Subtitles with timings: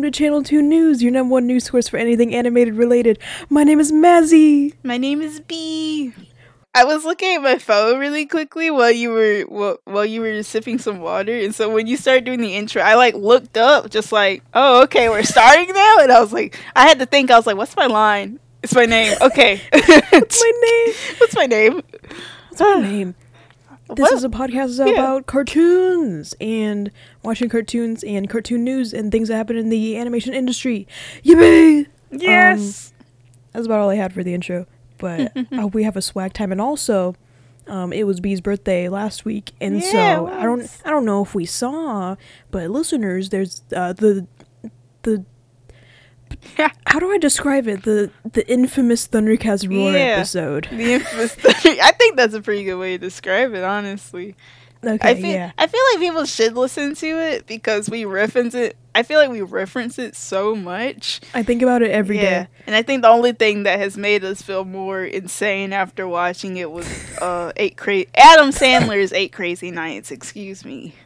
[0.00, 3.18] Welcome to Channel 2 News, your number one news source for anything animated related.
[3.50, 4.72] My name is Mazzy.
[4.82, 6.14] My name is B.
[6.74, 10.42] I was looking at my phone really quickly while you were while, while you were
[10.42, 13.90] sipping some water, and so when you started doing the intro, I like looked up,
[13.90, 17.30] just like, oh, okay, we're starting now, and I was like, I had to think,
[17.30, 18.40] I was like, what's my line?
[18.62, 19.18] It's my name.
[19.20, 20.94] Okay, What's my name?
[21.18, 21.82] what's my name?
[22.48, 23.14] What's my name?
[23.96, 24.12] This What?
[24.12, 24.92] is a podcast Yeah.
[24.92, 26.90] about cartoons and
[27.22, 30.86] watching cartoons and cartoon news and things that happen in the animation industry.
[31.24, 31.86] Yippee!
[32.12, 32.92] Yes.
[33.52, 34.66] That's about all I had for the intro.
[34.98, 37.14] But uh, we have a swag time, and also,
[37.66, 40.68] um, it was B's birthday last week, and Yeah, so I don't.
[40.84, 42.16] I don't know if we saw,
[42.50, 44.26] but listeners, there's uh, the,
[45.02, 45.24] the.
[46.86, 47.82] How do I describe it?
[47.84, 49.98] The the infamous Thundercats roar Yeah.
[49.98, 50.68] episode.
[50.70, 51.36] the infamous.
[51.44, 54.34] I think that's a pretty good way to describe it, honestly.
[54.82, 55.52] Okay, I feel yeah.
[55.58, 58.76] I feel like people should listen to it because we reference it.
[58.94, 61.20] I feel like we reference it so much.
[61.34, 62.46] I think about it every day.
[62.66, 66.56] And I think the only thing that has made us feel more insane after watching
[66.56, 66.86] it was
[67.20, 70.94] uh eight crazy Adam Sandler's Eight Crazy Nights, excuse me.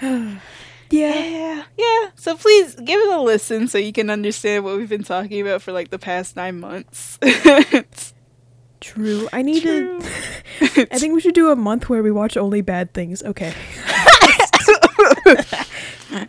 [0.90, 1.14] Yeah.
[1.24, 1.62] Yeah.
[1.76, 2.10] Yeah.
[2.16, 5.62] So please give it a listen so you can understand what we've been talking about
[5.62, 7.18] for like the past nine months.
[8.80, 9.28] True.
[9.32, 10.00] I need True.
[10.00, 10.06] to.
[10.92, 13.22] I think we should do a month where we watch only bad things.
[13.22, 13.52] Okay.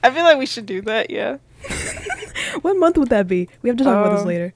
[0.04, 1.38] I feel like we should do that, yeah.
[2.62, 3.50] What month would that be?
[3.62, 4.54] We have to talk about this Um, later.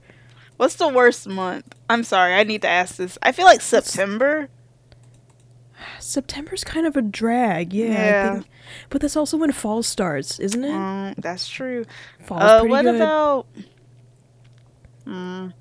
[0.56, 1.74] What's the worst month?
[1.90, 3.18] I'm sorry, I need to ask this.
[3.22, 4.48] I feel like September.
[6.00, 7.72] September's kind of a drag.
[7.72, 7.86] Yeah.
[7.86, 8.28] Yeah.
[8.30, 8.46] I think,
[8.90, 10.70] but that's also when fall starts, isn't it?
[10.74, 11.84] Um, that's true.
[12.24, 12.94] Fall's Uh, pretty what good.
[12.96, 13.46] about?
[15.06, 15.52] Mm.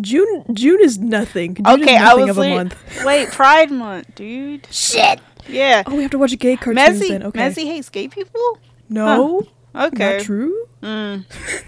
[0.00, 0.44] June?
[0.52, 1.54] June is nothing.
[1.54, 2.76] June Okay, is I was of a month.
[3.04, 4.66] Wait, Pride Month, dude.
[4.70, 5.20] Shit.
[5.48, 5.82] Yeah.
[5.86, 7.22] Oh, we have to watch a gay cartoons Mazzy, then.
[7.24, 7.40] Okay.
[7.40, 8.58] Mazzy hates gay people.
[8.88, 10.16] no, Okay.
[10.16, 10.66] not true.
[10.82, 11.24] Mm.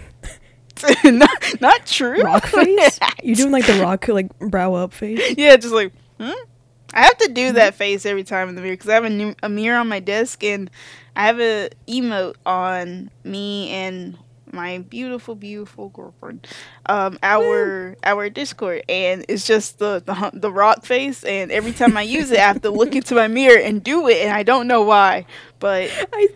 [1.17, 2.21] not, not true.
[2.21, 2.99] Rock face.
[3.23, 5.35] you doing like the rock like brow up face?
[5.37, 5.93] yeah, just like.
[6.19, 6.31] Hmm?
[6.95, 9.09] I have to do that face every time in the mirror because I have a,
[9.09, 10.71] new, a mirror on my desk and
[11.15, 14.17] I have a emote on me and
[14.51, 16.47] my beautiful, beautiful girlfriend.
[16.85, 21.97] Um, our our Discord and it's just the the the rock face and every time
[21.97, 24.43] I use it, I have to look into my mirror and do it and I
[24.43, 25.25] don't know why,
[25.59, 26.27] but I.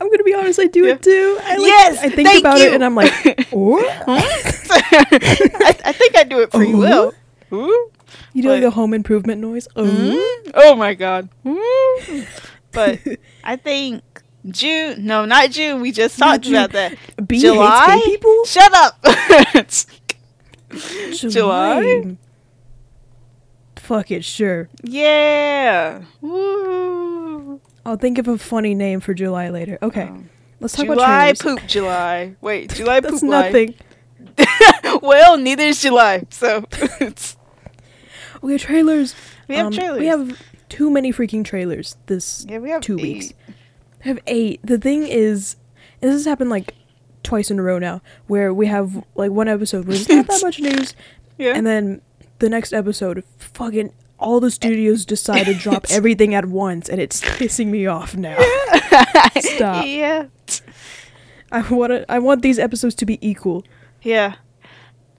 [0.00, 0.58] I'm gonna be honest.
[0.58, 0.94] I do Yeah.
[0.94, 1.38] it too.
[1.42, 2.64] I like, yes, I think about you.
[2.68, 3.12] it and I'm like,
[3.52, 3.78] oh.
[4.08, 6.78] I, I think I do it pretty Ooh.
[6.78, 7.14] well.
[7.52, 7.90] Ooh.
[8.32, 9.68] You do like But- a home improvement noise.
[9.76, 9.84] Oh.
[9.84, 10.50] Mm?
[10.54, 11.28] Oh my god.
[11.46, 12.24] Ooh.
[12.72, 12.98] But
[13.44, 14.02] I think
[14.48, 15.04] June.
[15.06, 15.80] No, not June.
[15.80, 16.96] We just talked about that.
[17.26, 18.00] B July?
[18.04, 18.44] people.
[18.44, 19.04] Shut up.
[21.12, 22.16] July?
[23.76, 24.68] Fuck it, sure.
[24.84, 26.02] yeah.
[26.20, 27.60] Woo.
[27.84, 29.76] I'll think of a funny name for July later.
[29.82, 30.30] Okay, Um,
[30.60, 32.36] let's talk July about July poop July.
[32.40, 33.42] Wait, July That's poop July.
[33.50, 33.74] nothing.
[35.02, 36.22] well, neither is July.
[36.30, 36.64] So
[37.00, 37.36] it's,
[38.42, 39.14] We have trailers.
[39.48, 40.00] we have Um, trailers.
[40.00, 40.38] We have
[40.68, 43.02] too many freaking trailers this yeah, we have two eight.
[43.02, 43.32] weeks.
[44.04, 44.60] I have eight.
[44.64, 45.56] The thing is,
[46.00, 46.74] and this has happened like
[47.22, 50.40] twice in a row now, where we have like one episode where there's not that
[50.42, 50.94] much news,
[51.38, 51.52] Yeah.
[51.54, 52.00] and then
[52.40, 57.20] the next episode, fucking all the studios decide to drop everything at once, and it's
[57.20, 58.36] pissing me off now.
[59.40, 59.84] Stop.
[59.86, 60.26] Yeah.
[61.52, 63.62] I want I want these episodes to be equal.
[64.02, 64.34] Yeah.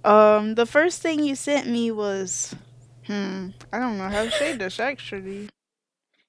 [0.04, 2.54] Um, the first thing you sent me was,
[3.08, 5.50] hmm, I don't know how to say this actually.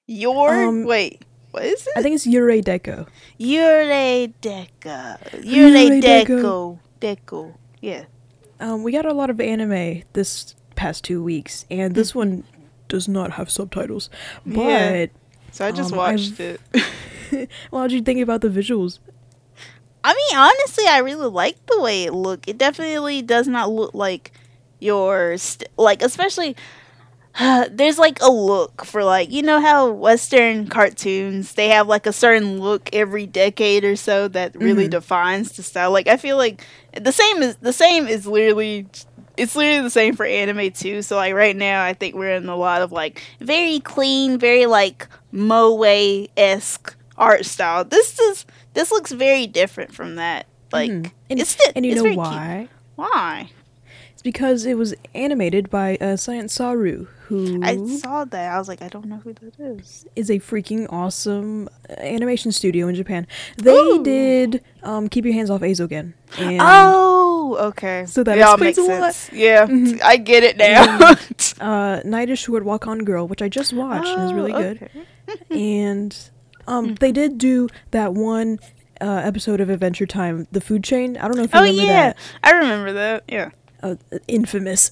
[0.07, 1.93] Your Um, wait, what is it?
[1.95, 3.07] I think it's Yurei Deco.
[3.39, 5.17] Yurei Deco.
[5.43, 6.79] Yurei Yurei Deco.
[7.01, 7.53] Deco.
[7.81, 8.05] Yeah.
[8.59, 12.43] Um, we got a lot of anime this past two weeks, and this one
[12.87, 14.09] does not have subtitles.
[14.45, 15.05] But Yeah.
[15.51, 16.57] So I just Um, watched I've-
[17.33, 17.49] it.
[17.71, 18.99] well, how'd you think about the visuals?
[20.03, 22.47] I mean, honestly, I really like the way it looked.
[22.47, 24.31] It definitely does not look like
[24.85, 26.55] your st- like, especially.
[27.69, 32.13] there's like a look for like you know how western cartoons they have like a
[32.13, 34.91] certain look every decade or so that really Mhm.
[34.91, 38.87] defines the style like i feel like the same is the same is literally
[39.35, 42.47] it's literally the same for anime too so like right now i think we're in
[42.47, 49.11] a lot of like very clean very like moe-esque art style this is this looks
[49.11, 51.11] very different from that like Mhm.
[51.29, 52.69] and, it's and you it's know very cute.
[52.95, 53.49] why?
[54.25, 58.81] Because it was animated by uh, Science Saru, who i saw that i was like
[58.83, 63.25] i don't know who that is is a freaking awesome uh, animation studio in Japan.
[63.57, 64.03] They Ooh.
[64.03, 66.13] did um, Keep Your Hands Off Eizouken.
[66.37, 68.05] And Oh, okay.
[68.07, 69.13] So that It all explains makes a lot.
[69.13, 69.33] sense.
[69.33, 70.01] Yeah, Mhm.
[70.03, 71.15] I get it now.
[71.69, 74.61] uh, Night is Short, Walk On Girl, which I just watched and is really Oh,
[74.65, 74.77] good.
[74.81, 75.05] okay.
[75.51, 76.11] and
[76.67, 76.93] um Hmm.
[76.95, 78.59] they did do that one
[79.01, 81.17] uh, episode of Adventure Time, the food chain.
[81.17, 82.17] I don't know if you Oh remember yeah, that.
[82.43, 83.23] I remember that.
[83.27, 83.49] Yeah.
[83.91, 83.95] Uh,
[84.27, 84.89] infamous.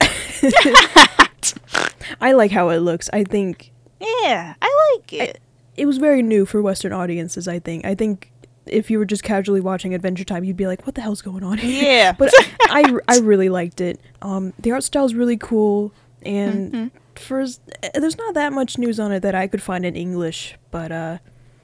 [2.22, 3.10] I like how it looks.
[3.14, 5.40] I think Yeah, I like it.
[5.78, 7.48] it was very new for Western audiences.
[7.48, 7.86] I think.
[7.86, 8.30] I think
[8.66, 11.44] if you were just casually watching Adventure Time, you'd be like, "What the hell's going
[11.44, 12.12] on here?" yeah.
[12.18, 12.32] but
[12.70, 14.00] I, I really liked it.
[14.22, 15.92] Um, the art style is really cool,
[16.24, 16.92] and Mhm.
[17.16, 17.62] first,
[17.94, 21.18] there's not that much news on it that I could find in English, but uh,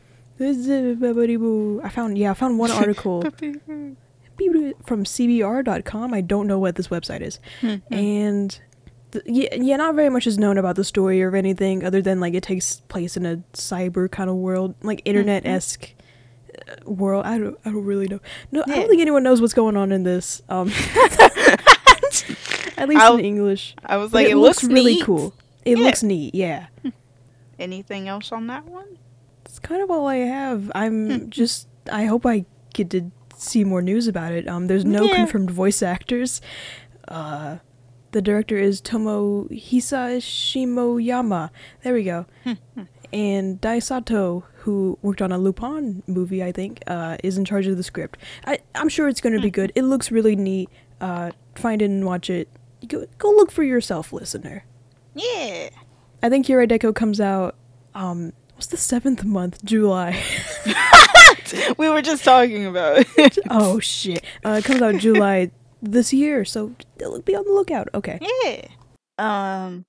[0.42, 3.24] I found yeah, I found one article
[4.86, 6.14] from CBR.com.
[6.14, 7.94] I don't know what this website is, Mm-hmm.
[7.94, 8.60] and
[9.12, 12.20] th- yeah, yeah, not very much is known about the story or anything other than
[12.20, 15.94] like it takes place in a cyber kind of world, like internet esque
[16.86, 17.26] world.
[17.26, 18.20] I don't, I don't really know.
[18.52, 20.42] No, I don't think anyone knows what's going on in this.
[20.50, 20.70] Um,
[22.78, 23.76] at least I'll- in English.
[23.86, 25.34] I was like, it, it, looks, looks, really cool.
[25.66, 25.84] It Yeah.
[25.86, 26.34] looks neat.
[26.36, 26.68] Yeah,
[27.60, 28.98] Anything else on that one?
[29.46, 30.66] it's kind of all I have.
[30.66, 30.72] Hmm.
[30.76, 31.68] I'm just.
[31.92, 34.48] I hope I get to see more news about it.
[34.48, 35.16] Um, there's no Yeah.
[35.16, 36.42] confirmed voice actors.
[37.08, 37.58] Uh,
[38.12, 41.50] the director is Tomohisa Shimoyama.
[41.84, 42.26] There we go.
[42.44, 42.54] Hmm,
[43.14, 47.68] and Dai Sato, who worked on a Lupin movie, I think, uh, is in charge
[47.68, 48.18] of the script.
[48.46, 49.72] I, I'm sure it's going to be good.
[49.76, 50.70] It looks really neat.
[51.02, 52.50] Uh, find it and watch it.
[52.88, 54.64] Go, go look for yourself, listener.
[55.16, 55.70] Yeah.
[56.22, 57.56] I think Deco comes out.
[57.96, 59.64] Um, what's the seventh month?
[59.64, 60.22] July.
[61.78, 63.38] we were just talking about it.
[63.50, 64.22] oh shit!
[64.46, 65.50] Uh, it comes out July
[65.82, 67.88] this year, so be on the lookout.
[67.94, 68.20] Okay.
[68.44, 68.66] yeah.
[69.18, 69.86] Um,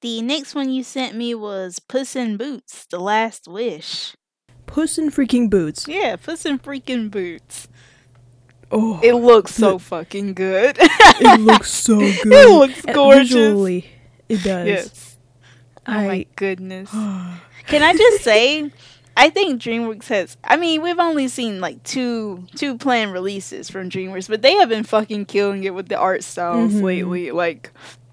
[0.00, 4.16] the next one you sent me was Puss in Boots: The Last Wish.
[4.64, 5.86] Puss in freaking boots.
[5.86, 7.68] Yeah, Puss in freaking Boots.
[8.70, 10.78] Oh, It looks so fucking good.
[10.80, 12.26] it looks so good.
[12.32, 13.28] It looks gorgeous.
[13.28, 13.90] Visually,
[14.26, 14.66] it does.
[14.66, 15.18] yes.
[15.86, 16.06] Oh I.
[16.06, 16.90] my goodness.
[17.66, 18.70] Can I just say,
[19.16, 20.36] I think DreamWorks has.
[20.44, 24.68] I mean, we've only seen like two two planned releases from DreamWorks, but they have
[24.68, 26.82] been fucking killing it with the art styles Mhm.
[26.82, 27.30] lately.
[27.32, 27.70] Like,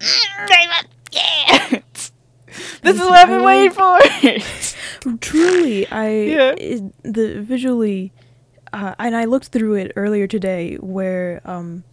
[1.12, 1.68] yeah,
[2.82, 3.98] this is what I've been waiting for.
[5.20, 6.54] Truly, I Yeah.
[6.56, 8.12] it, the visually,
[8.72, 11.84] uh, and I looked through it earlier today where um,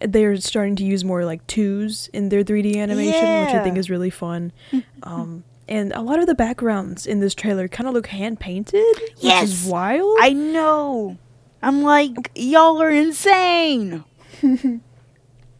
[0.00, 3.88] they're starting to use more like twos in their 3D animation, which I think is
[3.88, 4.52] really fun.
[5.04, 8.84] um, and a lot of the backgrounds in this trailer kind of look hand painted,
[9.20, 10.18] which is wild.
[10.20, 11.18] I know.
[11.62, 14.04] I'm like, y'all are insane.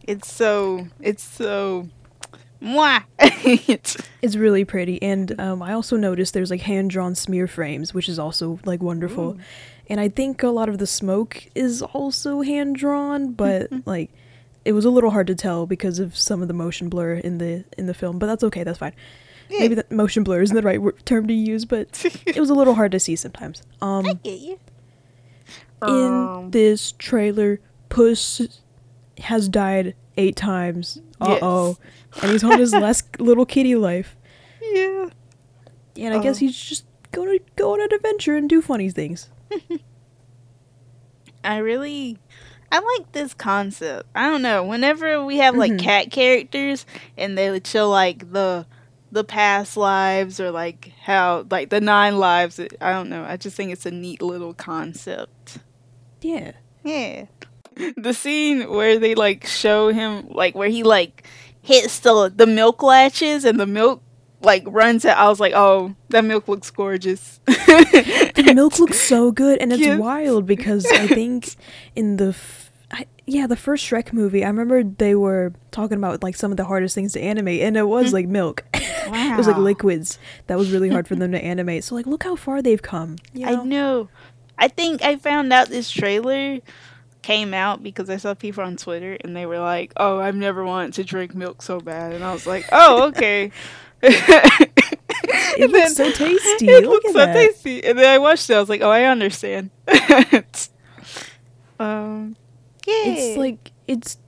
[0.06, 0.88] it's so.
[1.00, 1.88] It's so.
[2.60, 3.04] Mwah.
[3.68, 7.92] It's- It's really pretty, and um, I also noticed there's like hand drawn smear frames,
[7.92, 9.36] which is also like wonderful.
[9.90, 14.12] And I think a lot of the smoke is also hand drawn, but like
[14.64, 17.38] it was a little hard to tell because of some of the motion blur in
[17.38, 18.20] the in the film.
[18.20, 18.92] But that's okay, that's fine.
[19.58, 22.74] Maybe that motion blur isn't the right term to use, but it was a little
[22.74, 23.62] hard to see sometimes.
[23.80, 24.58] Um, I get you.
[25.82, 28.60] in Um, this trailer, Puss
[29.18, 31.00] has died eight times.
[31.20, 31.78] Uh oh,
[32.20, 34.16] and he's on his last little kitty life.
[34.60, 35.08] yeah.
[35.96, 36.40] And I guess Oh.
[36.40, 39.28] he's just gonna go on an adventure and do funny things.
[41.44, 42.18] I really
[42.70, 44.08] I like this concept.
[44.14, 44.64] I don't know.
[44.64, 45.80] Whenever we have like Mhm.
[45.80, 46.86] cat characters
[47.18, 48.66] and they would show like the
[49.12, 53.24] the past lives or like how like the nine lives, I don't know.
[53.28, 55.58] I just think it's a neat little concept.
[56.22, 56.52] Yeah.
[56.82, 57.26] Yeah.
[57.96, 61.24] The scene where they like show him like where he like
[61.60, 64.02] hits the the milk latches and the milk
[64.42, 65.16] like runs out.
[65.18, 69.80] I was like, "Oh, that milk looks gorgeous." The milk looks so good, and it's
[69.80, 70.00] Yes.
[70.00, 71.54] wild because I think
[71.94, 72.34] in the.
[73.32, 76.64] Yeah, the first Shrek movie, I remember they were talking about like some of the
[76.66, 78.62] hardest things to animate, and it was like milk.
[78.74, 78.82] Wow.
[79.32, 81.82] it was like liquids that was really hard for them to animate.
[81.84, 83.16] So like, look how far they've come.
[83.32, 83.62] You know?
[83.62, 84.08] I know.
[84.58, 86.58] I think I found out this trailer
[87.22, 90.62] came out because I saw people on Twitter and they were like, "Oh, I've never
[90.62, 93.50] wanted to drink milk so bad," and I was like, "Oh, okay."
[94.02, 96.68] It looks so tasty.
[96.68, 97.32] It Look looks so that.
[97.32, 98.54] tasty, and then I watched it.
[98.54, 99.70] I was like, "Oh, I understand."
[101.80, 102.36] um,
[103.04, 104.18] It's like it's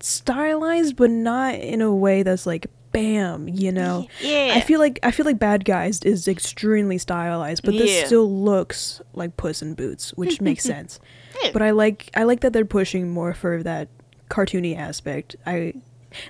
[0.00, 3.48] stylized, but not in a way that's like bam.
[3.48, 4.06] You know.
[4.20, 4.52] yeah.
[4.56, 8.04] I feel like I feel like Bad Guys is extremely stylized, but this Yeah.
[8.06, 11.00] still looks like Puss in Boots, which makes sense.
[11.42, 11.50] Yeah.
[11.52, 13.88] But I like I like that they're pushing more for that
[14.30, 15.36] cartoony aspect.
[15.46, 15.74] I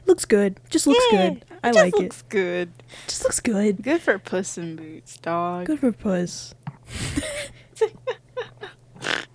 [0.06, 1.44] looks good, just looks Yeah, good.
[1.64, 2.70] I it like just looks good.
[3.08, 3.82] Just looks good.
[3.82, 5.66] Good for Puss in Boots, dog.
[5.66, 6.54] Good for Puss.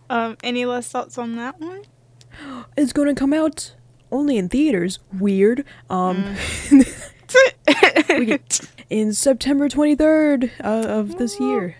[0.10, 1.82] Um, any last thoughts on that one?
[2.78, 3.74] It's going to come out
[4.12, 5.00] only in theaters.
[5.14, 5.66] Weird.
[5.90, 6.36] Um,
[6.70, 7.04] Mm.
[8.90, 11.76] in September twenty third uh, of this year.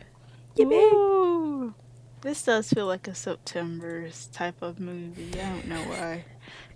[0.58, 0.72] Yippee.
[0.94, 1.74] Ooh.
[2.22, 5.32] This does feel like a September's type of movie.
[5.40, 6.26] I don't know why.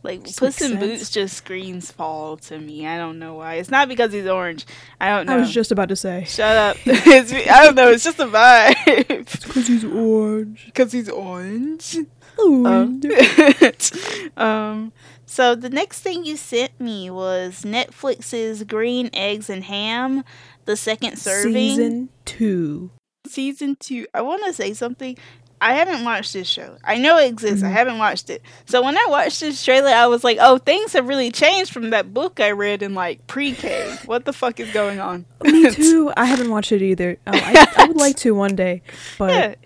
[0.04, 0.80] Like Puss in.
[0.80, 2.88] Boots just screams fall to me.
[2.88, 3.56] I don't know why.
[3.56, 4.66] It's not because he's orange.
[5.00, 5.34] I don't know.
[5.34, 6.26] I was just about to say.
[6.28, 6.78] Shut up.
[6.86, 7.90] It's, I don't know.
[7.90, 9.08] It's just a vibe.
[9.08, 10.66] Because he's orange.
[10.66, 11.98] Because he's orange.
[12.40, 13.06] Orange.
[14.38, 14.92] um,
[15.26, 20.24] so the next thing you sent me was Netflix's Green Eggs and Ham,
[20.66, 21.54] the second serving.
[21.54, 22.92] Season two.
[23.28, 24.08] Season two.
[24.14, 25.18] I want to say something.
[25.62, 26.76] I haven't watched this show.
[26.84, 27.64] I know it exists.
[27.64, 27.74] I Mhm.
[27.74, 28.42] haven't watched it.
[28.66, 31.92] So when I watched this trailer, I was like, "Oh, things have really changed from
[31.92, 33.96] that book I read in like pre-K.
[34.06, 36.12] what the fuck is going on?" Me too.
[36.18, 37.18] I haven't watched it either.
[37.28, 38.82] Um, I, I would like to one day,
[39.20, 39.60] but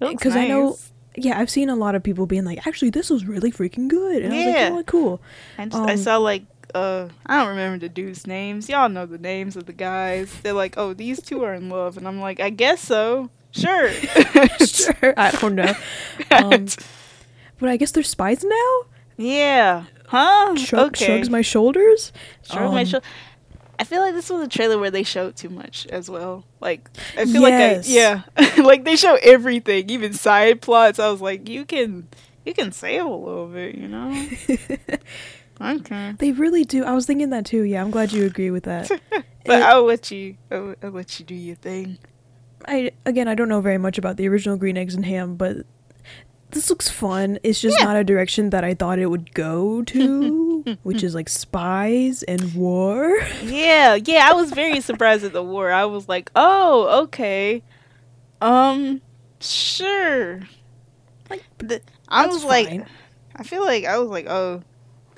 [0.00, 0.76] because I know,
[1.16, 4.22] yeah, I've seen a lot of people being like, actually, this was really freaking good,
[4.22, 4.68] and I was Yeah.
[4.68, 5.20] like, oh, cool.
[5.56, 6.42] I, just, I Um, saw like
[6.74, 8.68] uh I don't remember the dudes' names.
[8.68, 10.30] Y'all know the names of the guys.
[10.42, 13.30] They're like, oh, these two are in love, and I'm like, I guess so.
[13.60, 13.90] Sure.
[14.66, 15.72] sure, I don't know.
[16.30, 16.66] Um,
[17.58, 18.82] but I guess they're spies now.
[19.16, 19.84] yeah.
[20.08, 20.56] Huh?
[20.56, 21.04] Shrug, okay.
[21.06, 22.12] Shrugs my shoulders.
[22.50, 23.08] Shrug my shoulders.
[23.78, 26.44] I feel like this was a trailer where they showed too much as well.
[26.60, 27.86] Like I feel Yes.
[27.88, 30.98] like I, yeah, like they show everything, even side plots.
[30.98, 32.08] I was like, you can
[32.44, 34.26] you can save a little bit, you know?
[35.60, 36.14] okay.
[36.18, 36.84] they really do.
[36.84, 37.62] I was thinking that too.
[37.62, 38.90] Yeah, I'm glad you agree with that.
[39.44, 41.98] But It- I'll let you I'll, I'll let you do your thing.
[42.68, 45.58] I again, I don't know very much about the original Green Eggs and Ham, but
[46.50, 47.38] this looks fun.
[47.42, 47.84] It's just Yeah.
[47.86, 52.54] not a direction that I thought it would go to, which is like spies and
[52.54, 53.18] war.
[53.42, 55.70] Yeah, yeah, I was very surprised at the war.
[55.72, 57.62] I was like, "Oh, okay.
[58.40, 59.00] Um,
[59.40, 60.40] sure."
[61.30, 62.82] Like, The- I was like.
[63.36, 64.62] I feel like I was like, "Oh,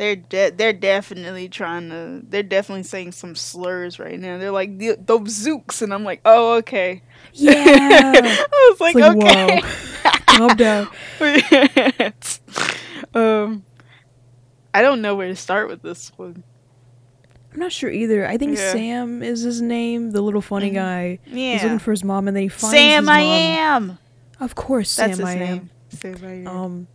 [0.00, 2.22] they're de- they're definitely trying to.
[2.26, 4.38] They're definitely saying some slurs right now.
[4.38, 7.02] They're like "The- those zooks," and I'm like, "Oh, okay."
[7.34, 7.52] yeah.
[7.54, 9.60] I was like, like, "Okay."
[10.26, 10.88] Calm down.
[13.14, 13.64] um,
[14.72, 16.44] I don't know where to start with this one.
[17.52, 18.26] I'm not sure either.
[18.26, 18.72] I think Yeah.
[18.72, 20.74] Sam is his name, the little funny Mhm.
[20.74, 21.18] guy.
[21.24, 23.28] He's looking for his mom, and then he finds Sam, I mom.
[23.90, 23.98] am.
[24.38, 25.38] Of course, That's Sam I am.
[25.40, 25.70] name.
[25.90, 26.46] Sam, I am.
[26.46, 26.86] Um,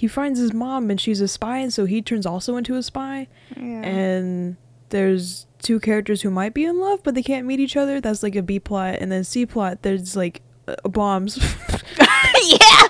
[0.00, 2.82] he finds his mom, and she's a spy, and so he turns also into a
[2.82, 3.28] spy.
[3.56, 3.82] yeah.
[3.84, 4.56] and
[4.88, 8.22] there's two characters who might be in love but they can't meet each other that's
[8.24, 11.36] like a b plot and then c plot there's like uh, bombs
[12.54, 12.86] yeah.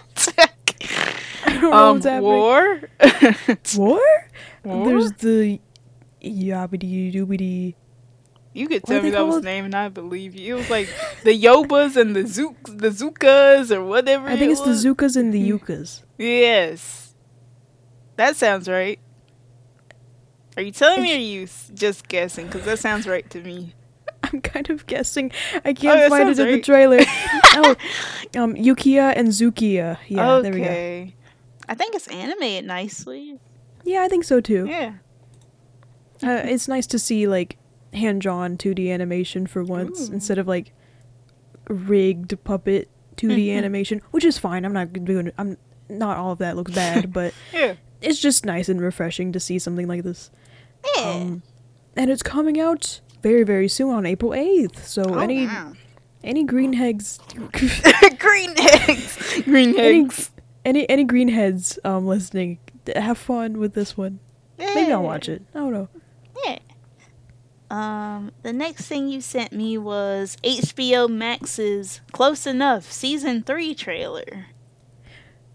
[1.45, 2.81] i don't know um, what's happening war.
[3.77, 4.01] war
[4.65, 4.87] war.
[4.87, 5.61] there's the
[6.23, 7.75] yabbity doobity
[8.55, 10.57] you could tell me that was name, and I believe you.
[10.57, 10.89] It was like
[11.23, 14.27] the Yobas and the Zook, the Zukas, or whatever.
[14.27, 14.85] i think it it's the was.
[14.85, 15.61] zukas and the Mhm.
[15.61, 17.00] yukas Yes,
[18.21, 18.99] that sounds right.
[20.57, 22.47] Are you telling me, or are you s- just guessing?
[22.47, 23.75] Because that sounds right to me.
[24.23, 25.33] i'm kind of guessing
[25.65, 26.65] i Oh, can't that find it sounds in the right.
[26.65, 26.99] trailer
[27.57, 27.75] oh
[28.37, 30.43] um yukia and zukia yeah okay.
[30.43, 31.13] there we go
[31.67, 33.39] I think it's animated nicely.
[33.83, 34.93] yeah i think so too Yeah.
[36.23, 37.57] uh, it's nice to see like
[37.95, 40.13] hand drawn 2D animation for once Ooh.
[40.13, 40.73] instead of like
[41.69, 43.57] rigged puppet 2D Mhm.
[43.57, 44.65] animation, which is fine.
[44.65, 45.31] I'm not doing.
[45.39, 45.57] I'm
[45.89, 47.75] not all of that looks bad, but Yeah.
[48.01, 50.31] It's just nice and refreshing to see something like this.
[50.97, 51.11] Yeah.
[51.11, 51.43] Um,
[51.97, 54.79] and it's coming out very very soon on April 8th.
[54.85, 55.73] So oh, any wow.
[56.23, 57.19] any greenheads
[58.19, 59.43] green eggs.
[59.45, 60.31] Green any, eggs.
[60.65, 62.59] any any greenheads um listening,
[62.95, 64.21] have fun with this one.
[64.59, 65.43] Maybe I'll watch it.
[65.55, 65.89] I don't know.
[66.45, 66.59] Yeah.
[67.71, 74.47] Um, the next thing you sent me was HBO Max's Close Enough season three trailer.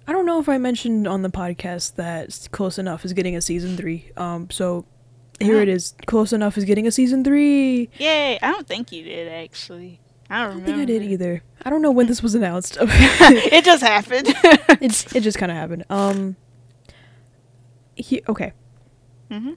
[0.08, 3.42] I don't know if I mentioned on the podcast that Close Enough is getting a
[3.42, 4.12] season three.
[4.18, 4.86] Um, so
[5.40, 5.62] here Oh.
[5.62, 5.96] it is.
[6.06, 7.90] Close Enough is getting a season three.
[7.98, 8.38] Yay!
[8.42, 10.00] I don't think you did actually.
[10.30, 11.44] I I don't don't think I did either.
[11.64, 12.78] I don't know when this was announced.
[12.82, 14.28] it just happened.
[14.82, 15.86] it it just kind of happened.
[15.90, 16.36] Um,
[17.96, 18.54] he, okay.
[19.32, 19.54] hmm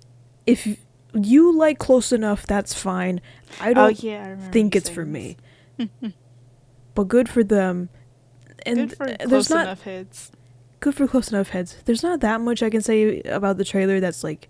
[0.46, 0.66] If
[1.14, 3.20] you like Close Enough, that's fine.
[3.60, 5.36] I Oh don't yeah, I think it's for me,
[6.94, 7.88] but good for them.
[8.66, 10.32] And Good for close there's not enough heads.
[10.80, 11.76] Good for close enough heads.
[11.84, 14.48] There's not that much I can say about the trailer that's like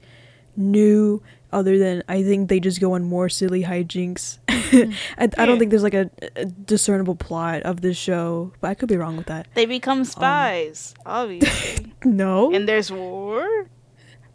[0.56, 4.38] new, other than I think they just go on more silly hijinks.
[4.48, 4.92] I,
[5.38, 8.88] I don't think there's like a, a discernible plot of this show, but I could
[8.88, 9.46] be wrong with that.
[9.54, 11.92] They Um, become spies, obviously.
[12.04, 13.66] No, and there's war.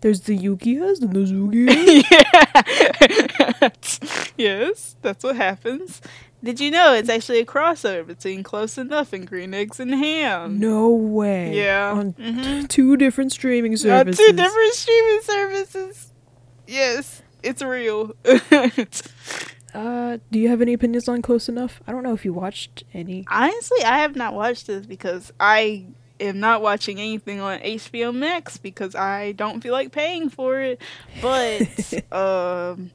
[0.02, 2.04] there's the Yukias and the Zugias.
[3.62, 3.70] yeah.
[4.38, 6.02] yes, that's what happens.
[6.44, 10.60] Did you know it's actually a crossover between Close Enough and Green Eggs and Ham?
[10.60, 11.56] no way.
[11.56, 11.92] Yeah.
[11.94, 12.68] on Mhm.
[12.68, 14.18] two different streaming services.
[14.26, 16.12] two different streaming services.
[16.68, 18.14] Yes, it's real.
[19.74, 21.82] Uh, do you have any opinions on Close Enough?
[21.88, 23.26] I don't know if you watched any.
[23.28, 25.86] Honestly, I have not watched this because I
[26.20, 30.80] am not watching anything on HBO Max because I don't feel like paying for it.
[31.24, 31.64] But
[32.12, 32.92] um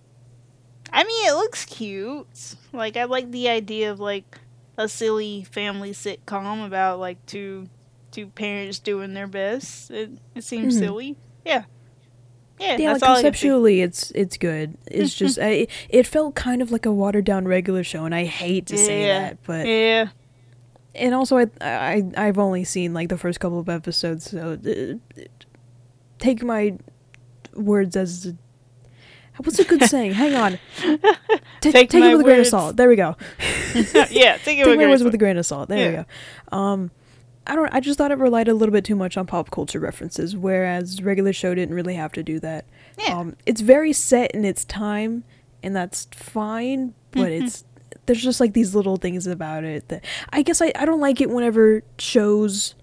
[0.92, 2.54] I mean it looks cute.
[2.72, 4.38] Like I like the idea of like
[4.76, 7.68] a silly family sitcom about like two
[8.10, 9.90] two parents doing their best.
[9.90, 10.78] It it seems Mhm.
[10.78, 11.16] silly.
[11.44, 11.64] Yeah.
[12.60, 14.76] Yeah, Yeah, I conceptually, it's it's good.
[14.86, 18.24] It's just I, it felt kind of like a watered down regular show, and I
[18.24, 20.08] hate to say that, but Yeah.
[20.96, 25.22] and also I I I've only seen like the first couple of episodes, so uh,
[26.18, 26.76] take my
[27.54, 28.32] words as.
[29.38, 30.12] What's a good saying?
[30.12, 30.58] Hang on.
[30.80, 30.98] Ta-
[31.60, 32.76] Take take it with a grain of salt.
[32.76, 33.16] There we go.
[33.74, 35.68] yeah, take it take with my words with a grain of salt.
[35.68, 35.96] There we
[36.50, 36.56] go.
[36.56, 36.90] Um,
[37.46, 37.72] I don't.
[37.72, 41.02] I just thought it relied a little bit too much on pop culture references, whereas
[41.02, 42.66] regular show didn't really have to do that.
[42.98, 43.18] Yeah.
[43.18, 45.24] Um, it's very set in its time,
[45.62, 46.94] and that's fine.
[47.12, 47.42] But Mhm.
[47.46, 47.64] it's
[48.06, 51.20] there's just like these little things about it that I guess I I don't like
[51.20, 52.74] it whenever shows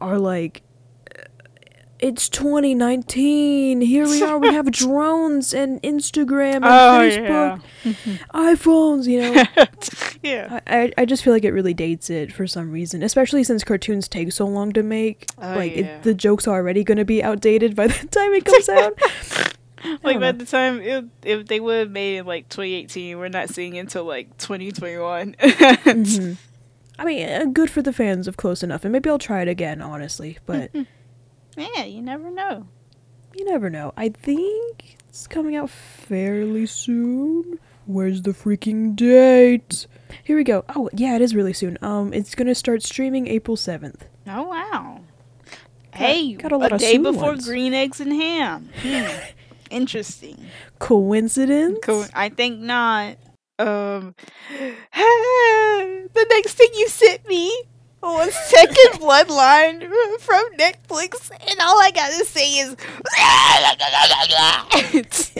[0.00, 0.62] are like.
[1.98, 3.80] It's 2019.
[3.80, 4.38] Here we are.
[4.38, 8.16] We have drones and Instagram and Oh Facebook, yeah.
[8.34, 9.06] iPhones.
[9.06, 9.44] You know,
[10.22, 10.60] yeah.
[10.66, 14.08] I, I just feel like it really dates it for some reason, especially since cartoons
[14.08, 15.26] take so long to make.
[15.40, 15.82] Oh, like yeah.
[15.96, 18.98] it, the joke's are already going to be outdated by the time it comes out.
[20.02, 20.32] like by know.
[20.32, 23.80] the time if, if they would have made it like 2018 we're not seeing it
[23.80, 26.36] until like 2021 Mhm.
[26.98, 29.48] I mean, uh, good for the fans of Close Enough, and maybe I'll try it
[29.48, 30.38] again, honestly.
[30.46, 30.70] But
[31.56, 32.66] yeah you never know
[33.34, 33.92] you never know.
[33.98, 37.58] I think it's coming out fairly soon.
[37.84, 39.86] Where's the freaking date?
[40.24, 40.64] Here we go.
[40.74, 41.76] Oh yeah, it is really soon.
[41.82, 44.06] Um, it's gonna start streaming April seventh.
[44.26, 45.00] oh wow
[45.92, 47.46] hey got a lot of day before ones.
[47.46, 49.06] green eggs and ham Hmm.
[49.70, 50.46] interesting
[50.78, 51.78] Coincidence?
[51.82, 53.16] Co- i think not
[53.58, 54.14] um
[54.48, 57.50] the next thing you sent me
[58.02, 59.80] was Tekken Bloodline
[60.20, 62.76] from netflix and all i gotta say is
[65.02, 65.32] this is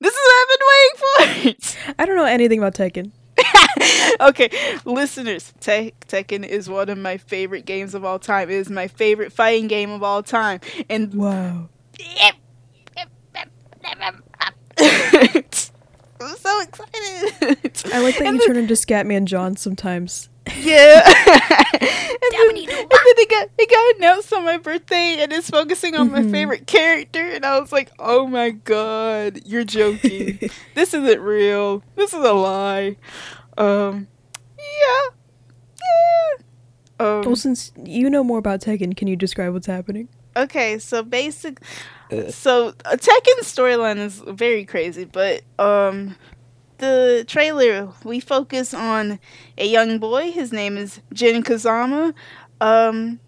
[0.00, 3.10] what i've been waiting for I don't know anything about Tekken.
[4.20, 4.48] okay,
[4.84, 8.48] listeners, Tek- Tekken is one of my favorite games of all time.
[8.48, 10.60] It is my favorite fighting game of all time.
[10.88, 11.68] And Wow.
[16.20, 17.92] I'm so excited.
[17.92, 20.28] I like that And you the- turn into Scatman John sometimes.
[20.56, 21.02] Yeah.
[21.72, 25.94] and, then, and then it got it got announced on my birthday and it's focusing
[25.96, 26.30] on my Mhm.
[26.30, 30.38] favorite character and I was like, Oh my god, you're joking.
[30.74, 31.82] this isn't real.
[31.96, 32.96] This is a lie.
[33.58, 34.08] Um
[34.58, 35.10] Yeah.
[35.80, 36.44] Yeah.
[37.06, 40.08] Um, Well, since you know more about Tekken, can you describe what's happening?
[40.36, 41.60] Okay, so basic.
[42.30, 46.16] So a Tekken storyline is very crazy, but um,
[46.84, 49.18] the trailer we focus on
[49.56, 50.30] a young boy.
[50.30, 52.14] His name is Jin Kazama.
[52.60, 53.20] Um,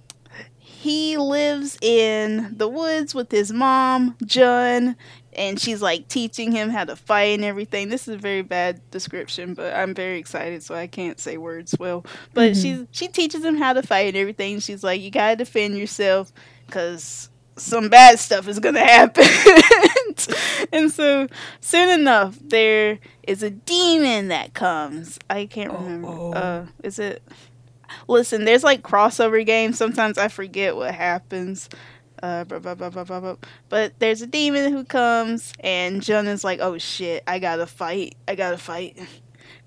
[0.58, 4.96] he lives in the woods with his mom, Jun,
[5.32, 7.88] and she's like teaching him how to fight and everything.
[7.88, 11.74] This is a very bad description, but I'm very excited, so I can't say words
[11.78, 12.04] well.
[12.34, 12.62] But Mhm.
[12.62, 14.60] she she teaches him how to fight and everything.
[14.60, 16.32] She's like, you gotta defend yourself,
[16.70, 19.24] cause some bad stuff is gonna happen.
[20.72, 21.26] and so
[21.60, 25.18] soon enough, there is a demon that comes.
[25.28, 26.08] I can't remember.
[26.08, 26.32] Uh-oh.
[26.32, 27.22] Uh, is it?
[28.08, 29.78] Listen, there's like crossover games.
[29.78, 31.68] Sometimes I forget what happens.
[32.22, 33.36] Uh, blah, blah, blah, blah, blah, blah.
[33.68, 38.16] But there's a demon who comes, and Jun is like, "Oh shit, I gotta fight!
[38.26, 38.98] I gotta fight!"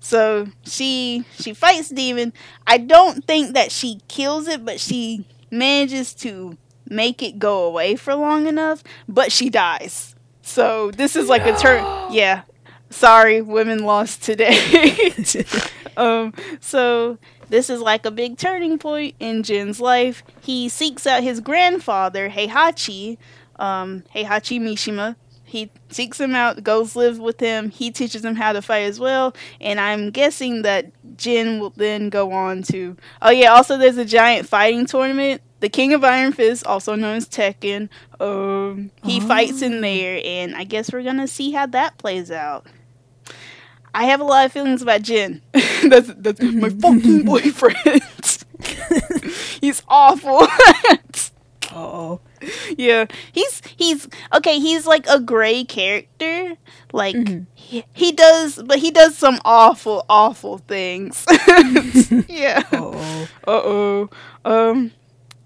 [0.00, 2.32] So she she fights demon.
[2.66, 6.56] I don't think that she kills it, but she manages to
[6.90, 8.82] make it go away for long enough.
[9.08, 10.14] But she dies.
[10.42, 11.84] So this is like a turn.
[12.10, 12.42] Yeah,
[12.90, 15.14] sorry, women lost today.
[15.96, 20.22] um, so this is like a big turning point in Jin's life.
[20.40, 23.16] He seeks out his grandfather, Heihachi,
[23.56, 25.16] um, Heihachi Mishima.
[25.50, 27.70] He seeks him out, goes live with him.
[27.70, 29.34] He teaches him how to fight as well.
[29.60, 32.96] And I'm guessing that Jin will then go on to.
[33.20, 35.42] Oh yeah, also there's a giant fighting tournament.
[35.58, 37.88] The King of Iron Fist, also known as Tekken,
[38.20, 39.80] um, he fights in Oh.
[39.82, 42.64] there, and I guess we're gonna see how that plays out.
[43.92, 45.42] I have a lot of feelings about Jin.
[45.84, 48.02] that's that's my fucking boyfriend.
[49.60, 50.46] he's awful.
[51.72, 52.20] Oh,
[52.78, 54.58] yeah, he's he's okay.
[54.58, 56.54] He's like a gray character.
[56.92, 57.46] Like Mhm.
[57.54, 61.24] he, he does, but he does some awful, awful things.
[62.28, 62.62] yeah.
[62.72, 64.10] oh, Uh oh.
[64.44, 64.90] Um.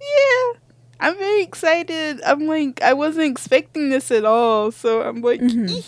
[0.00, 0.61] Yeah.
[1.00, 2.20] I'm very excited.
[2.24, 4.70] I'm like, I wasn't expecting this at all.
[4.70, 5.83] So I'm like, Mhm.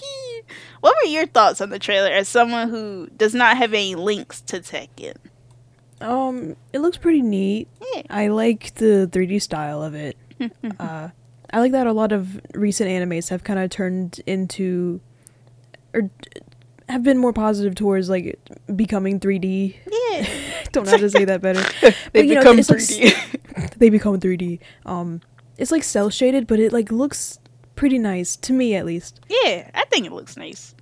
[0.81, 4.40] What were your thoughts on the trailer as someone who does not have any links
[4.42, 5.16] to Tekken?
[6.01, 7.66] Um, it looks pretty neat.
[7.95, 8.03] Yeah.
[8.11, 10.16] I like the 3D style of it.
[10.79, 11.09] uh,
[11.53, 15.01] I like that a lot of recent animes have kind of turned into,
[15.94, 16.11] or
[16.88, 18.38] have been more positive towards like
[18.75, 19.77] becoming 3D.
[19.90, 20.27] Yeah.
[20.72, 21.62] Don't know how to say that better.
[22.12, 23.70] they know, become like 3D.
[23.79, 24.59] they become 3D.
[24.85, 25.20] Um,
[25.59, 27.38] it's like cell shaded, but it like looks
[27.77, 29.20] pretty nice to me at least.
[29.29, 30.75] yeah, I think it looks nice.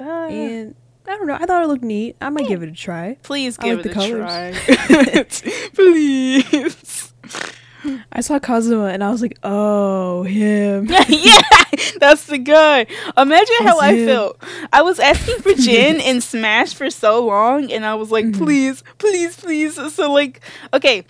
[0.00, 0.74] Uh, And
[1.06, 1.34] I don't know.
[1.34, 2.16] I thought it looked neat.
[2.20, 2.48] I might Yeah.
[2.50, 3.16] give it a try.
[3.22, 5.70] please I give like it the a try.
[5.74, 7.12] please.
[8.12, 10.86] I saw Kazuma and I was like, oh, him.
[11.08, 11.40] yeah,
[11.98, 12.86] that's the guy.
[13.16, 14.06] Imagine how That's I him.
[14.08, 14.42] felt.
[14.72, 18.38] I was asking for Jin in Smash for so long, and I was like, Mhm.
[18.38, 19.94] please, please, please.
[19.94, 20.40] So, like,
[20.74, 21.04] okay,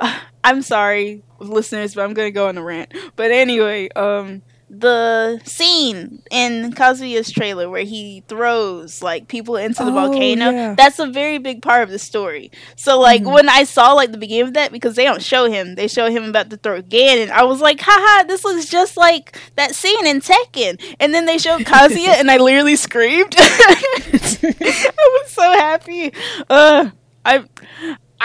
[0.00, 2.92] uh, I'm sorry, listeners, but I'm gonna go on a rant.
[3.16, 4.42] But anyway, um,
[4.80, 10.74] the scene in Kazuya's trailer where he throws like people into the Oh, volcano, yeah.
[10.74, 12.50] that's a very big part of the story.
[12.76, 13.32] So like Mhm.
[13.32, 16.10] when I saw like the beginning of that, because they don't show him, they show
[16.10, 19.74] him about to throw again, and I was like, haha, this looks just like that
[19.74, 20.80] scene in Tekken.
[21.00, 23.34] And then they showed Kazuya, and I literally screamed.
[23.38, 24.90] I
[25.22, 26.12] was so happy.
[26.48, 26.90] Uh,
[27.24, 27.44] I.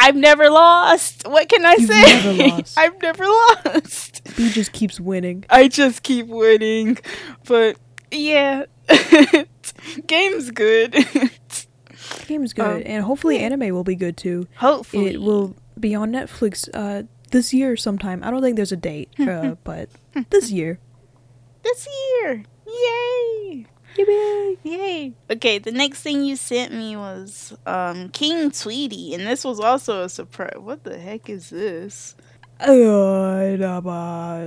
[0.02, 1.28] I've never lost.
[1.28, 2.02] What can I You've say?
[2.02, 2.78] never lost.
[2.78, 4.19] I've never lost.
[4.40, 5.44] He just keeps winning.
[5.50, 6.98] I just keep winning.
[7.46, 7.78] But
[8.10, 8.66] yeah,
[10.08, 10.96] game's good.
[12.28, 14.48] Game's good, Um, and hopefully anime will be good too.
[14.58, 18.24] Hopefully, It will be on Netflix uh, this year sometime.
[18.24, 19.90] I don't think there's a date, uh, but
[20.30, 20.80] this year.
[21.64, 21.88] this
[22.22, 22.44] year.
[22.68, 23.66] Yay!
[23.98, 24.58] Yippee!
[24.64, 25.14] Yay!
[25.32, 30.04] Okay, the next thing you sent me was um King Tweety, and this was also
[30.04, 30.54] a surprise.
[30.58, 32.16] What the heck is this?
[32.60, 34.46] Uh, uh,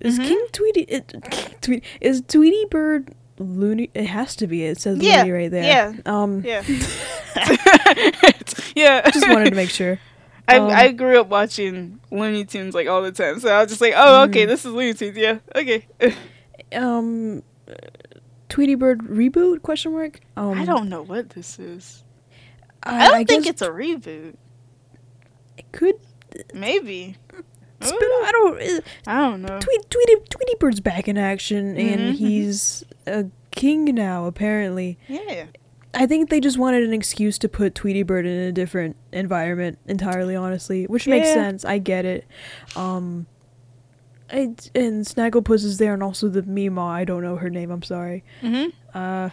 [0.00, 0.24] is Mhm.
[0.26, 0.80] King Tweety?
[0.82, 3.90] It, King Tweety is Tweety Bird loony?
[3.94, 4.64] It has to be.
[4.64, 5.62] It says Yeah, loony right there.
[5.64, 6.42] yeah, Um.
[6.44, 6.62] Yeah.
[8.74, 9.08] yeah.
[9.10, 9.98] Just wanted to make sure.
[10.48, 13.68] I um, I grew up watching Looney Tunes like all the time, so I was
[13.68, 14.48] just like, oh, okay, Mm.
[14.48, 15.16] this is Looney Tunes.
[15.16, 15.86] Yeah, okay.
[16.72, 17.42] Um.
[18.48, 19.62] Tweety Bird reboot?
[19.62, 20.20] Question mark.
[20.36, 20.58] Um.
[20.58, 22.02] I don't know what this is.
[22.82, 24.34] I, I don't think guess it's a reboot.
[25.58, 25.94] It could.
[26.54, 27.16] Maybe.
[27.82, 28.60] I don't.
[28.62, 29.58] uh, I don't know.
[29.60, 34.24] Tweet, Tweety, Tweety Bird's back in action, Mhm, and he's a king now.
[34.26, 35.44] Apparently, Yeah.
[35.94, 39.78] I think they just wanted an excuse to put Tweety Bird in a different environment.
[39.86, 41.64] Entirely, honestly, which makes sense.
[41.64, 42.26] I get it.
[42.76, 43.26] Um,
[44.30, 46.84] it, and Snagglepuss is there, and also the Mima.
[46.84, 47.70] I don't know her name.
[47.70, 48.24] I'm sorry.
[48.40, 49.30] hmm Uh,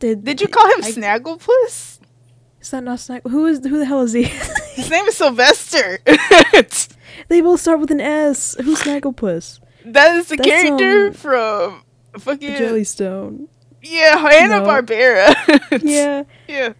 [0.00, 2.00] did Did you call him I- Snagglepuss?
[2.60, 3.22] Is that not Snag?
[3.28, 4.24] Who is who the hell is he?
[4.24, 5.98] His name is Sylvester.
[7.28, 8.56] they both start with an S.
[8.62, 9.60] Who's Snagglepuss?
[9.84, 11.82] that is the That's, character um, from
[12.18, 13.48] fucking Jellystone.
[13.82, 14.66] yeah Hanna No.
[14.66, 15.34] Barbera.
[15.82, 16.24] Yeah.
[16.48, 16.72] yeah.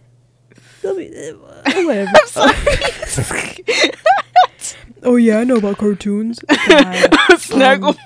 [0.85, 2.11] Uh, whatever.
[2.13, 3.59] I'm sorry.
[5.03, 6.39] Oh yeah, I know about cartoons.
[6.39, 7.97] Snagglepuss.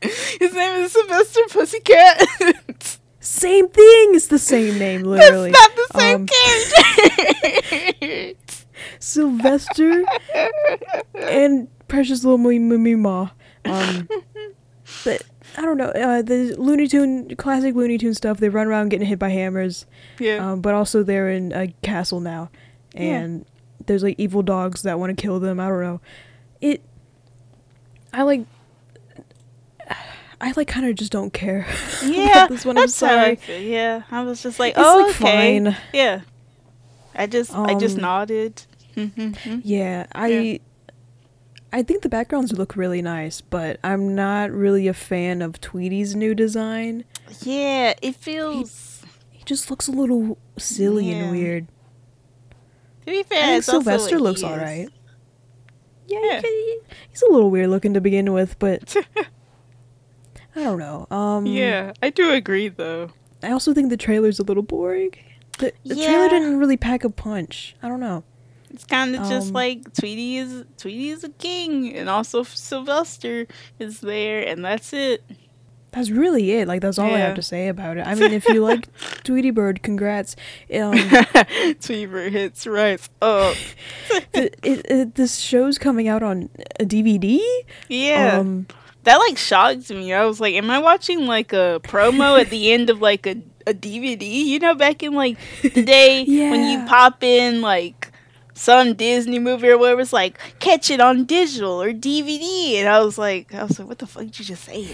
[0.00, 2.22] His name is Sylvester Pussycat.
[3.20, 4.14] Same thing.
[4.14, 5.50] It's the same name, literally.
[5.50, 6.26] That's not the same Um,
[8.00, 8.34] character.
[8.98, 10.04] Sylvester
[11.14, 13.30] and Precious Little Mimi Ma.
[13.64, 14.08] Um,
[15.04, 15.22] but
[15.56, 15.88] I don't know.
[15.88, 18.38] Uh, the Looney Tune, classic Looney Tune stuff.
[18.38, 19.86] They run around getting hit by hammers.
[20.18, 20.52] yeah.
[20.52, 22.50] Um, but also they're in a castle now,
[22.94, 23.44] and
[23.86, 25.58] there's like evil dogs that want to kill them.
[25.60, 26.00] I don't know.
[26.60, 26.82] It.
[28.12, 28.46] I like.
[30.38, 31.66] I like kind of just don't care.
[32.02, 32.46] about yeah.
[32.46, 32.76] this one.
[32.76, 33.36] I'm I sorry.
[33.36, 33.58] feel.
[33.58, 34.02] Yeah.
[34.10, 35.60] I was just like, It's oh, like okay.
[35.64, 35.76] fine.
[35.94, 36.20] Yeah.
[37.14, 38.62] I just, I just Um, nodded.
[38.96, 39.60] Mhm.
[39.64, 40.58] Yeah, I Yeah.
[41.72, 46.14] I think the backgrounds look really nice, but I'm not really a fan of Tweety's
[46.14, 47.04] new design.
[47.42, 47.92] yeah.
[48.00, 49.02] It feels.
[49.30, 51.16] He just looks a little silly Yeah.
[51.16, 51.66] and weird.
[53.04, 54.88] To be I fair, think Sylvester looks alright.
[56.08, 56.40] Yeah, Yeah.
[56.40, 56.78] he-
[57.10, 58.96] he's a little weird looking to begin with, but
[60.56, 61.06] I don't know.
[61.10, 63.10] Um yeah, I do agree though.
[63.42, 65.10] I also think the trailer's a little boring.
[65.58, 66.06] The, the Yeah.
[66.06, 67.76] trailer didn't really pack a punch.
[67.82, 68.24] I don't know.
[68.76, 73.46] It's kind of just Um, like Tweety is Tweety is a king, and also Sylvester
[73.78, 75.24] is there, and that's it.
[75.92, 76.68] That's really it.
[76.68, 78.06] Like that's all I have to say about it.
[78.06, 78.86] I mean, if you like
[79.24, 80.36] Tweety Bird, congrats.
[80.70, 80.92] Um,
[81.80, 83.56] Tweeter hits right up.
[84.34, 87.40] th- it, it, this show's coming out on a DVD.
[87.88, 88.66] Yeah, Um,
[89.04, 90.12] that like shocked me.
[90.12, 93.36] I was like, "Am I watching like a promo at the end of like a
[93.66, 98.05] a DVD?" You know, back in like the day when you pop in like
[98.56, 100.00] some Disney movie or whatever.
[100.00, 103.88] It's like catch it on digital or DVD, and I was like, I was like,
[103.88, 104.88] what the fuck did you just say?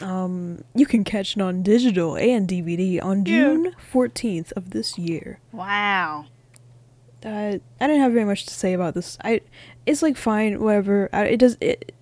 [0.04, 5.40] um, you can catch it on digital and DVD on June fourteenth of this year.
[5.52, 6.26] Wow.
[7.24, 9.18] Uh, I didn't have very much to say about this.
[9.24, 9.40] I,
[9.86, 11.08] it's like fine, whatever.
[11.12, 11.94] I, it does it.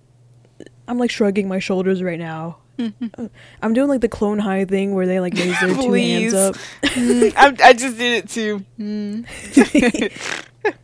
[0.87, 2.59] I'm like shrugging my shoulders right now.
[2.79, 3.27] Uh,
[3.61, 6.55] I'm doing like the clone high thing where they like raise their two hands up.
[6.83, 8.63] Mm, I, I just did it too.
[8.79, 9.25] Mm.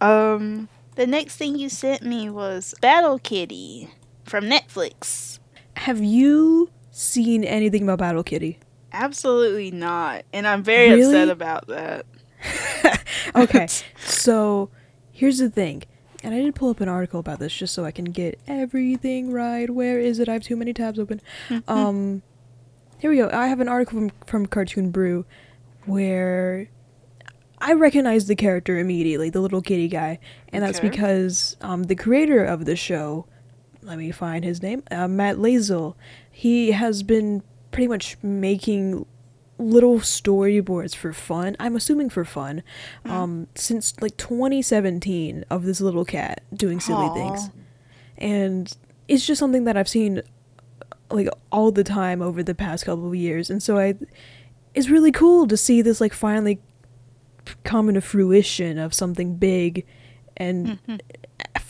[0.00, 3.90] um, the next thing you sent me was Battle Kitty
[4.24, 5.38] from Netflix.
[5.76, 8.58] Have you seen anything about Battle Kitty?
[8.92, 11.02] Absolutely not, and I'm very Really?
[11.06, 12.06] upset about that.
[13.34, 13.66] Okay,
[14.04, 14.68] so
[15.10, 15.84] here's the thing.
[16.22, 19.32] And I did pull up an article about this just so I can get everything
[19.32, 19.68] right.
[19.68, 20.28] Where is it?
[20.28, 21.20] I have too many tabs open.
[21.66, 22.22] um,
[22.98, 23.28] here we go.
[23.32, 25.24] I have an article from, from Cartoon Brew
[25.86, 26.68] where
[27.58, 30.20] I recognize the character immediately, the little kitty guy,
[30.52, 30.88] and that's Okay.
[30.90, 33.26] because um, the creator of the show,
[33.82, 35.94] let me find his name, uh, Matt Layzell,
[36.30, 39.06] he has been pretty much making
[39.58, 41.56] little storyboards for fun.
[41.60, 42.62] I'm assuming for fun,
[43.04, 47.14] um, since like 2017 of this little cat doing silly Aw.
[47.14, 47.50] things,
[48.18, 48.76] and
[49.08, 50.22] it's just something that I've seen
[51.10, 53.94] like all the time over the past couple of years, and so I,
[54.74, 56.60] it's really cool to see this like finally
[57.64, 59.84] come into fruition of something big
[60.36, 60.78] and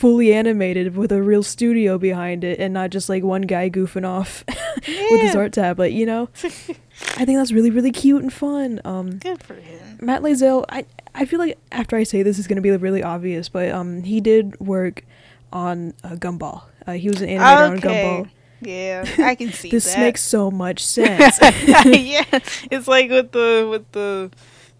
[0.03, 4.05] fully animated with a real studio behind it and not just like one guy goofing
[4.05, 4.43] off
[4.85, 9.17] with his art tablet you know i think that's really really cute and fun um
[9.19, 9.99] Good for him.
[10.01, 10.83] matt Layzell, i
[11.15, 14.03] i feel like after i say this is going to be really obvious but um
[14.03, 15.05] he did work
[15.53, 19.85] on uh, gumball uh, he was an animator on gumball Yeah, I can see this
[19.93, 20.01] that.
[20.01, 22.25] makes so much sense yeah,
[22.69, 24.31] it's like with the with the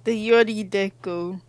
[0.04, 1.40] the Yurei Deco.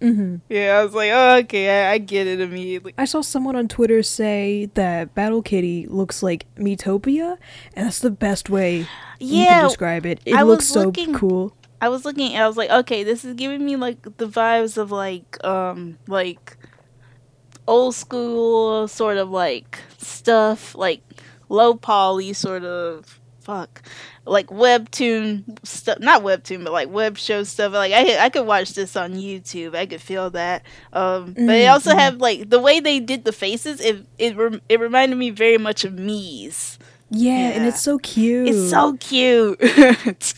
[0.00, 2.94] Hmm Yeah, I was like, oh, okay, I, I get it immediately.
[2.98, 7.36] I saw someone on Twitter say that Battle Kitty looks like Metopia,
[7.74, 8.86] and that's the best way
[9.20, 10.20] you can describe it.
[10.24, 11.54] It I looks so looking- cool.
[11.82, 14.90] I was looking, I was like, okay, this is giving me like the vibes of
[14.90, 16.56] like um like
[17.66, 21.02] old school sort of like stuff, like
[21.48, 23.19] low poly sort of
[23.50, 23.82] fuck.
[24.26, 27.72] Like webtoon stuff, not webtoon, but like web show stuff.
[27.72, 29.74] Like I, I could watch this on YouTube.
[29.74, 30.62] I could feel that.
[30.92, 31.98] Um, but it Mm, also mm.
[31.98, 33.80] have like the way they did the faces.
[33.80, 36.78] It it rem- it reminded me very much of Mies.
[37.10, 38.48] Yeah, and it's so cute.
[38.48, 39.58] It's so cute.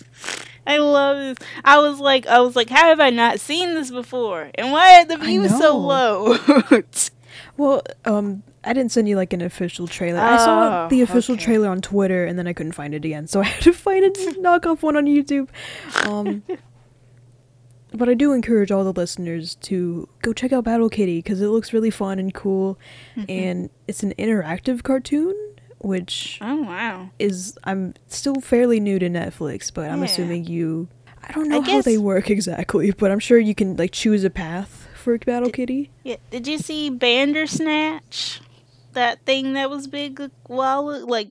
[0.67, 1.49] I love this.
[1.65, 4.51] I was like, I was like, how have I not seen this before?
[4.55, 6.37] And why are the views so low?
[7.57, 7.83] well.
[8.05, 10.21] Um, I didn't send you like an official trailer.
[10.21, 11.45] I saw Oh, the official okay.
[11.45, 14.05] trailer on Twitter, and then I couldn't find it again, so I had to find
[14.05, 14.11] a
[14.41, 15.49] knockoff one on YouTube.
[16.07, 16.45] Um,
[17.95, 21.49] but I do encourage all the listeners to go check out Battle Kitty because it
[21.49, 22.79] looks really fun and cool,
[23.17, 23.25] Mm-hmm.
[23.31, 25.35] and it's an interactive cartoon,
[25.81, 27.11] which oh wow.
[27.19, 30.89] is I'm still fairly new to Netflix, but I'm assuming you
[31.29, 34.23] I don't know I how they work exactly, but I'm sure you can like choose
[34.25, 35.91] a path for Battle Kitty.
[36.05, 36.17] Yeah.
[36.31, 38.41] Did you see Bandersnatch?
[38.95, 41.31] That thing that was big a while, like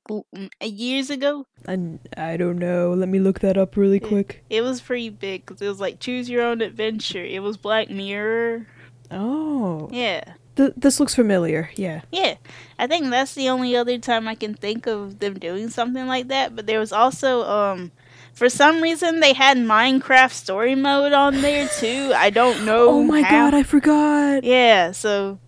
[0.61, 1.45] years ago.
[1.65, 2.93] And I don't know.
[2.93, 4.07] Let me look that up really Yeah.
[4.07, 4.43] quick.
[4.49, 7.23] It was pretty big because it was like choose your own adventure.
[7.23, 8.65] It was Black Mirror.
[9.11, 9.89] Oh.
[9.91, 10.23] Yeah.
[10.55, 11.69] Th- this looks familiar.
[11.75, 12.01] Yeah.
[12.11, 12.35] Yeah,
[12.79, 16.29] I think that's the only other time I can think of them doing something like
[16.29, 16.55] that.
[16.55, 17.91] But there was also, um,
[18.33, 22.11] for some reason, they had Minecraft story mode on there too.
[22.15, 22.89] I don't know.
[22.89, 23.49] Oh my how.
[23.49, 24.43] god, I forgot.
[24.43, 25.39] Yeah, so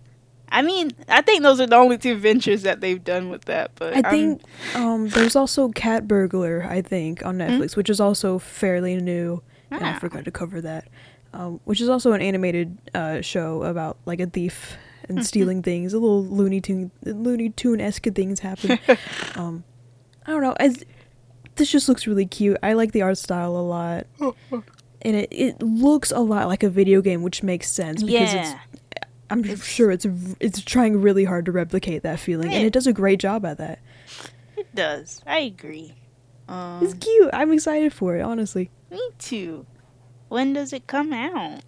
[0.50, 3.72] I mean, I think those are the only two ventures that they've done with that.
[3.74, 4.42] But I I'm- think
[4.76, 9.42] um there's also Cat Burglar, I think, on Netflix, which is also fairly new.
[9.70, 9.98] And I Ah.
[9.98, 10.86] forgot to cover that.
[11.32, 14.76] Um, which is also an animated uh, show about like a thief
[15.08, 15.92] and stealing things.
[15.92, 18.78] A little Looney Tune Looney Tune esque things happen.
[19.34, 19.64] um,
[20.24, 20.54] I don't know.
[20.60, 20.84] As
[21.56, 22.56] this just looks really cute.
[22.62, 26.70] I like the art style a lot, and it it looks a lot like a
[26.70, 29.04] video game, which makes sense because yeah, it's.
[29.30, 30.06] I'm It's- sure it's
[30.40, 33.58] it's trying really hard to replicate that feeling, and it does a great job at
[33.58, 33.78] that.
[34.56, 35.22] it does.
[35.26, 35.94] I agree.
[36.48, 37.30] Um, It's cute.
[37.32, 38.70] I'm excited for it, honestly.
[38.90, 39.64] me too.
[40.28, 41.60] When does it come out?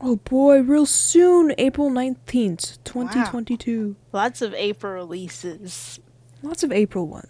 [0.00, 3.94] Oh boy, real soon, April 19th, 2022.
[4.12, 6.00] Lots of April releases.
[6.42, 7.26] Lots of April ones.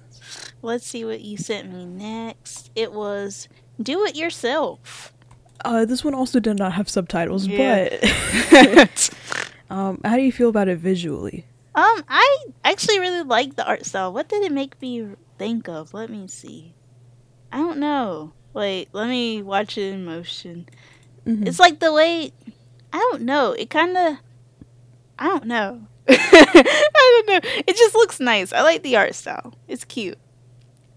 [0.67, 2.73] Let's see what you sent me next.
[2.75, 3.49] It was
[3.81, 5.13] Do It Yourself.
[5.65, 7.89] Uh, this one also did not have subtitles, Yeah.
[8.51, 9.11] but
[9.71, 11.47] um, how do you feel about it visually?
[11.77, 14.13] Um, I actually really like the art style.
[14.13, 15.95] What did it make me think of?
[15.95, 16.75] Let me see.
[17.53, 18.33] I don't know.
[18.53, 20.69] Wait, let me watch it in motion.
[21.27, 21.47] Mhm.
[21.47, 22.33] It's like the way
[22.93, 23.53] I don't know.
[23.53, 24.17] It kind of.
[25.19, 25.83] I don't know.
[26.09, 27.51] I don't know.
[27.67, 28.53] It just looks nice.
[28.53, 29.55] I like the art style.
[29.69, 30.19] It's cute.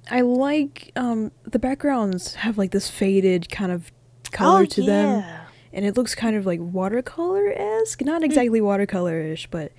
[0.09, 3.91] I like um the backgrounds have like this faded kind of
[4.31, 4.87] color oh, to yeah.
[4.87, 5.39] them
[5.73, 9.71] and it looks kind of like watercolor-esque, not exactly watercolor-ish, but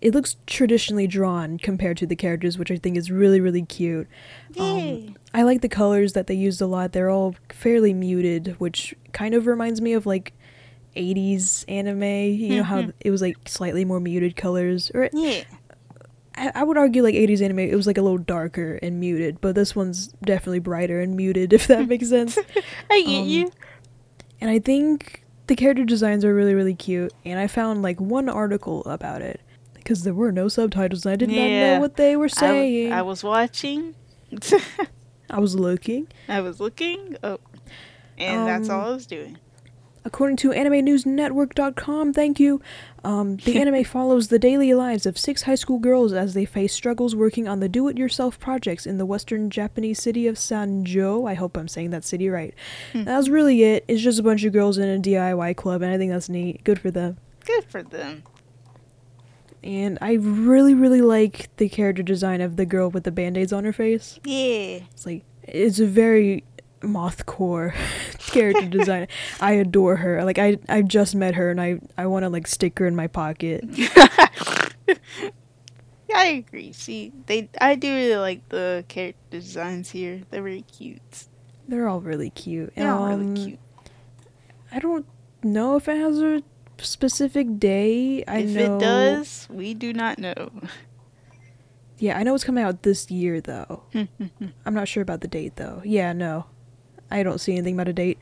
[0.00, 4.08] it looks traditionally drawn compared to the characters, which I think is really really cute.
[4.58, 6.92] Um, I like the colors that they used a lot.
[6.92, 10.32] They're all fairly muted, which kind of reminds me of like
[10.96, 12.02] 80s anime.
[12.02, 15.44] You know how it was like slightly more muted colors, or yeah.
[16.36, 17.58] I, I would argue like 80s anime.
[17.60, 21.52] It was like a little darker and muted, but this one's definitely brighter and muted,
[21.52, 22.38] if that makes sense.
[22.90, 23.50] I get Um, you.
[24.40, 27.12] And I think the character designs are really really cute.
[27.24, 29.40] And I found like one article about it
[29.74, 31.04] because there were no subtitles.
[31.04, 32.92] And I did not know what they were saying.
[32.92, 33.94] I was watching.
[35.30, 36.08] I was looking.
[36.28, 37.16] I was looking.
[37.22, 37.38] Oh.
[38.18, 39.38] And that's Um, all I was doing.
[40.04, 42.60] According to AnimeNewsNetwork.com, thank you,
[43.04, 46.72] um, the anime follows the daily lives of six high school girls as they face
[46.72, 51.28] struggles working on the do-it-yourself projects in the western Japanese city of Sanjo.
[51.28, 52.54] I hope I'm saying that city right.
[52.94, 53.84] That was really it.
[53.88, 56.62] It's just a bunch of girls in a DIY club, and I think that's neat.
[56.64, 57.18] Good for them.
[57.44, 58.22] Good for them.
[59.64, 63.64] And I really, really like the character design of the girl with the band-aids on
[63.64, 64.18] her face.
[64.24, 64.80] Yeah.
[64.90, 66.44] It's like it's a very
[66.82, 67.74] moth core
[68.18, 69.08] character design.
[69.40, 70.24] I adore her.
[70.24, 72.96] Like I I just met her and I I want to like stick her in
[72.96, 73.64] my pocket.
[76.14, 76.72] I agree.
[76.72, 80.22] See, they I do really like the character designs here.
[80.30, 81.24] They're very cute.
[81.66, 82.74] They're all really cute.
[82.76, 83.58] They're all Um, really cute.
[84.70, 85.06] I don't
[85.42, 86.42] know if it has a
[86.78, 88.24] specific day.
[88.28, 90.50] I if know it does, we do not know.
[91.98, 93.84] Yeah, I know it's coming out this year though.
[93.94, 95.80] I'm not sure about the date though.
[95.84, 96.46] Yeah, no.
[97.12, 98.18] I don't see anything about a date.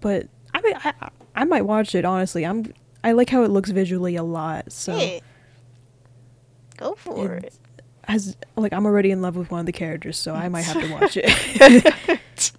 [0.00, 0.92] But I mean I
[1.34, 2.44] I- might watch it honestly.
[2.46, 2.72] I'm
[3.04, 4.72] I like how it looks visually a lot.
[4.72, 5.18] So yeah.
[6.76, 7.54] Go for It- it.
[8.04, 10.80] as like I'm already in love with one of the characters, so I might have
[10.82, 12.20] to watch it.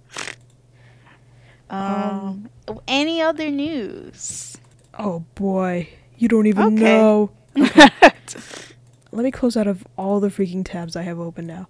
[1.68, 2.50] Um,
[2.88, 4.56] any other news?
[4.98, 5.88] oh boy,
[6.18, 6.82] you don't even Okay.
[6.82, 7.30] know.
[9.12, 11.68] Let me close out of all the freaking tabs I have open now.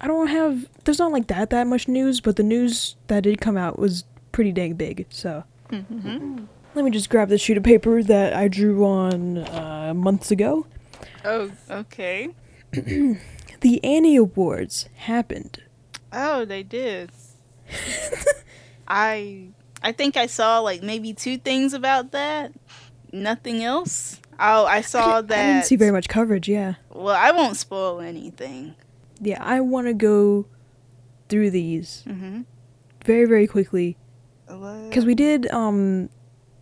[0.00, 0.66] I don't have.
[0.84, 4.04] There's not like that that much news, but the news that did come out was
[4.32, 5.06] pretty dang big.
[5.10, 6.46] So Mhm.
[6.74, 10.66] let me just grab the sheet of paper that I drew on uh, months ago.
[11.24, 12.30] Oh, okay.
[13.60, 15.62] The Annie Awards happened.
[16.12, 17.10] Oh, they did.
[18.88, 19.48] I
[19.82, 22.52] I think I saw like maybe two things about that.
[23.12, 24.20] Nothing else.
[24.40, 25.52] Oh, I saw I that.
[25.54, 26.48] didn't see very much coverage.
[26.48, 26.74] Yeah.
[26.90, 28.74] Well, I won't spoil anything.
[29.20, 30.46] Yeah, I want to go
[31.28, 32.42] through these Mm-hmm.
[33.04, 33.96] very very quickly
[34.46, 36.08] because we did um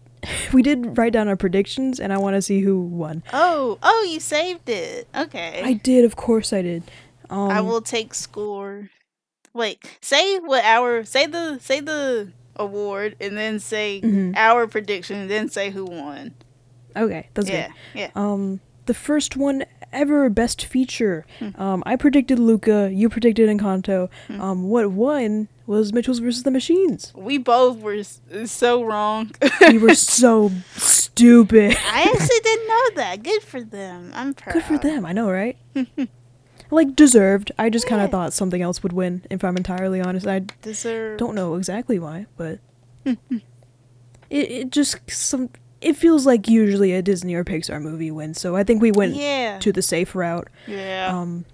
[0.53, 3.23] we did write down our predictions and I want to see who won.
[3.33, 5.07] Oh, oh, you saved it.
[5.17, 5.63] Okay.
[5.65, 6.83] I did, of course I did.
[7.31, 8.91] Um, I will take score.
[9.55, 14.35] Wait, say what our say the say the award and then say Mhm.
[14.37, 16.35] our prediction and then say who won.
[16.97, 17.75] Okay, that's yeah, good.
[18.01, 18.11] yeah.
[18.17, 21.25] Um, the first one ever best feature.
[21.39, 21.61] Hmm.
[21.61, 22.91] Um, I predicted Luca.
[22.93, 24.09] You predicted Encanto.
[24.29, 24.41] Hmm.
[24.41, 27.13] Um, what won was Mitchell's versus the Machines.
[27.17, 29.33] We both were s- so wrong.
[29.69, 31.77] We were so stupid.
[31.93, 33.23] I actually didn't know that.
[33.23, 34.13] Good for them.
[34.15, 34.53] I'm proud.
[34.55, 35.05] Good for them.
[35.05, 35.57] I know, right?
[36.71, 37.51] like deserved.
[37.59, 38.05] I just kind Yeah.
[38.07, 39.25] of thought something else would win.
[39.31, 41.19] If I'm entirely honest, I Deserve.
[41.19, 42.61] don't know exactly why, but
[43.05, 43.19] it
[44.31, 45.51] it just some.
[45.87, 49.15] It feels like usually a Disney or Pixar movie wins, so I think we went
[49.15, 49.59] Yeah.
[49.61, 50.49] to the safe route.
[50.67, 51.09] yeah.
[51.17, 51.45] Um,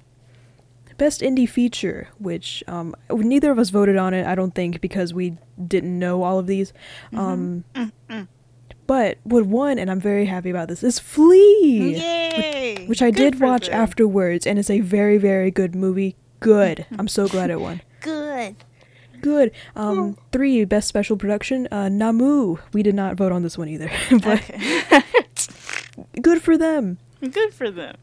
[0.98, 5.12] best indie feature, which um, neither of us voted on it, I don't think, because
[5.12, 6.72] we didn't know all of these.
[7.12, 8.28] Um, Mm-mm.
[8.86, 12.86] but what won, and I'm very happy about this, is Flea, Yay.
[12.86, 13.74] which I Good did watch them.
[13.74, 16.14] afterwards, and it's a very, very good movie.
[16.40, 16.86] Good.
[16.98, 17.80] I'm so glad it won.
[18.00, 18.56] Good.
[19.22, 19.52] Good.
[19.74, 21.66] Um, three best special production.
[21.70, 22.58] Uh, Namoo.
[22.74, 23.90] We did not vote on this one either,
[24.22, 24.42] but
[26.22, 26.98] good for them.
[27.20, 27.96] Good for them.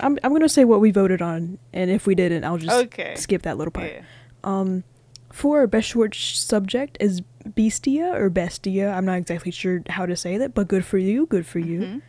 [0.00, 3.14] I'm I'm gonna say what we voted on, and if we didn't, I'll just Okay.
[3.16, 3.92] skip that little part.
[3.92, 4.02] Yeah.
[4.44, 4.84] Um,
[5.30, 8.90] for best short sh- subject is Bestia or Bestia.
[8.92, 11.26] I'm not exactly sure how to say that, but good for you.
[11.26, 11.80] Good for you.
[11.80, 12.02] Mhm.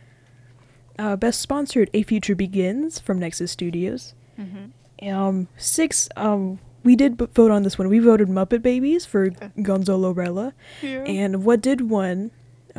[0.98, 4.14] Uh, best sponsored A Future Begins from Nexus Studios.
[4.38, 4.70] Mhm.
[5.12, 6.08] Um, six.
[6.16, 7.88] Um, we did b- vote on this one.
[7.88, 9.30] We voted Muppet Babies for.
[9.30, 10.52] Gonzo-rella.
[10.82, 11.04] Yeah.
[11.04, 12.30] And what did won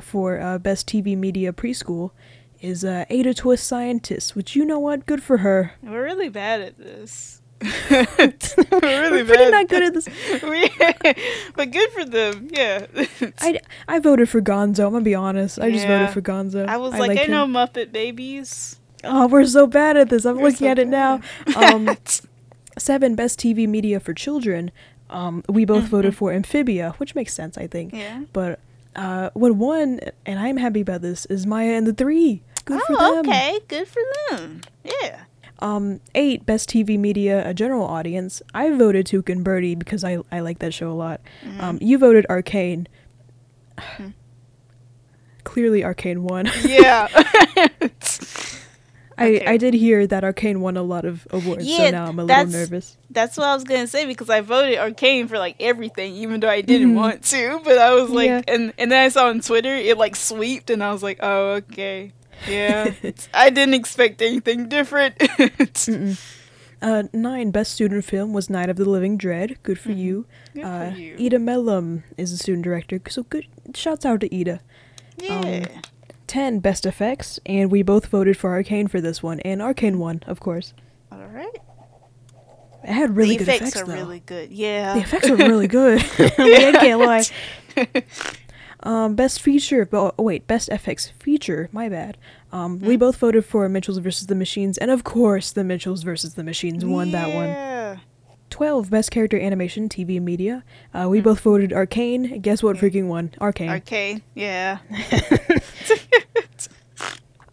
[0.02, 2.12] for uh, best TV media preschool
[2.62, 5.74] is uh, Ada Twist Scientist, which you know what, good for her.
[5.84, 7.42] We're really bad at this.
[7.62, 8.06] We're
[8.82, 9.52] really We're pretty bad.
[9.52, 10.08] not good at this.
[10.44, 10.72] We-
[11.56, 12.50] but good for them.
[12.52, 12.86] Yeah.
[13.40, 14.86] I, I voted for Gonzo.
[14.88, 15.60] I'm gonna be honest.
[15.60, 16.00] I just Yeah.
[16.00, 16.68] voted for Gonzo.
[16.68, 17.46] I was like, I, liked know.
[17.46, 18.80] Muppet Babies.
[19.04, 20.26] Oh, we're so bad at this.
[20.26, 21.22] I'm We're looking so at it now.
[21.56, 21.96] Um,
[22.78, 24.72] seven best TV media for children.
[25.10, 27.94] Um, we both voted for Amphibia, which makes sense, I think.
[27.94, 28.02] Mm-hmm.
[28.02, 28.22] yeah.
[28.34, 28.60] But
[28.96, 32.42] uh, what won, and I'm happy about this, is Maya and the Three.
[32.66, 33.30] Good for oh, them.
[33.30, 33.60] okay.
[33.68, 34.62] Good for them.
[34.84, 35.26] Yeah.
[35.60, 38.42] Um, eight best TV media, a general audience.
[38.54, 41.22] I voted Tuca and Birdie because I I like that show a lot.
[41.44, 41.62] Mm-hmm.
[41.62, 42.88] Um, you voted Arcane.
[45.44, 46.50] Clearly, Arcane won.
[46.64, 47.08] Yeah.
[49.18, 49.46] I Okay.
[49.46, 52.24] I did hear that Arcane won a lot of awards, Yeah, so now I'm a
[52.26, 52.98] little nervous.
[53.10, 56.50] That's what I was gonna say because I voted Arcane for like everything, even though
[56.50, 57.62] I didn't want to.
[57.64, 58.42] But I was like, Yeah.
[58.48, 61.52] and and then I saw on Twitter it like sweeped, and I was like, oh
[61.62, 62.12] okay,
[62.48, 62.94] yeah.
[63.34, 65.16] I didn't expect anything different.
[66.82, 69.58] Uh, nine best student film was Night of the Living Dread.
[69.64, 70.26] Good for you.
[70.54, 71.16] Good for uh, you.
[71.20, 73.48] Ida Melum is the student director, so good.
[73.74, 74.60] Shouts out to Ida.
[75.18, 75.66] yeah.
[76.28, 80.22] 10 best effects, and we both voted for Arcane for this one, and Arcane won,
[80.28, 80.74] of course.
[81.12, 81.56] All right.
[82.84, 83.96] It had really the good effects, effects, are though.
[83.96, 84.52] really good.
[84.52, 84.94] Yeah.
[84.94, 86.00] The effects are really good.
[86.20, 87.24] I can't lie.
[88.86, 91.70] Um, best feature, oh, wait, best FX feature.
[91.72, 92.18] My bad.
[92.52, 96.36] Um, we both voted for Mitchells versus the Machines, and of course, the Mitchells versus
[96.36, 98.00] the Machines won that one.
[98.56, 98.58] Yeah.
[98.58, 100.64] Twelve best character animation, TV and media.
[100.94, 102.40] Uh, we both voted Arcane.
[102.42, 102.78] Guess what?
[102.78, 103.32] Freaking won.
[103.42, 103.70] Arcane.
[103.70, 104.22] Arcane.
[104.34, 104.80] Yeah.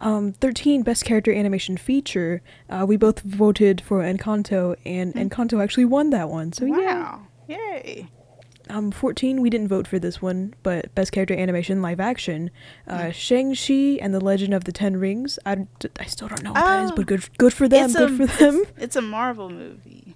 [0.01, 2.41] Um, 13 Best Character Animation Feature.
[2.69, 6.51] Uh, we both voted for Encanto, and Encanto actually won that one.
[6.51, 6.75] So yeah.
[6.75, 7.21] wow.
[7.47, 8.09] Yay.
[8.69, 12.51] Um, 14 we didn't vote for this one, but Best Character Animation Live Action.
[12.85, 15.39] Uh, Shang-Chi and the Legend of the Ten Rings.
[15.45, 16.95] I, d- I still don't know what that is, Oh.
[16.97, 17.85] but good good for them.
[17.85, 18.63] It's Good a- for them.
[18.77, 20.15] It's a Marvel movie.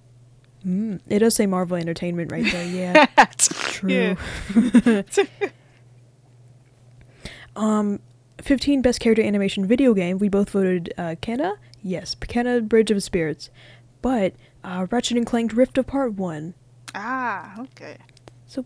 [0.68, 2.66] Mm, it does say Marvel Entertainment right there.
[2.66, 3.06] Yeah,
[3.38, 3.90] true.
[3.90, 5.02] Yeah.
[7.56, 8.00] Um,
[8.40, 10.18] 15 Best Character Animation Video Game.
[10.18, 11.56] We both voted uh, Kena.
[11.82, 13.50] Yes, Kena Bridge of Spirits.
[14.00, 16.54] But uh, Ratchet and Clank Rift Apart one.
[16.94, 17.96] ah, okay.
[18.46, 18.64] So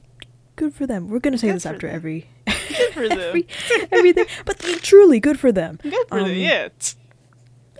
[0.56, 1.08] good for them.
[1.08, 1.96] We're gonna say Good this after them.
[1.96, 3.18] every Good for them.
[3.18, 3.46] every
[3.90, 5.78] everything, but truly good for them.
[5.82, 6.36] Good for Um, them.
[6.36, 6.68] Yeah.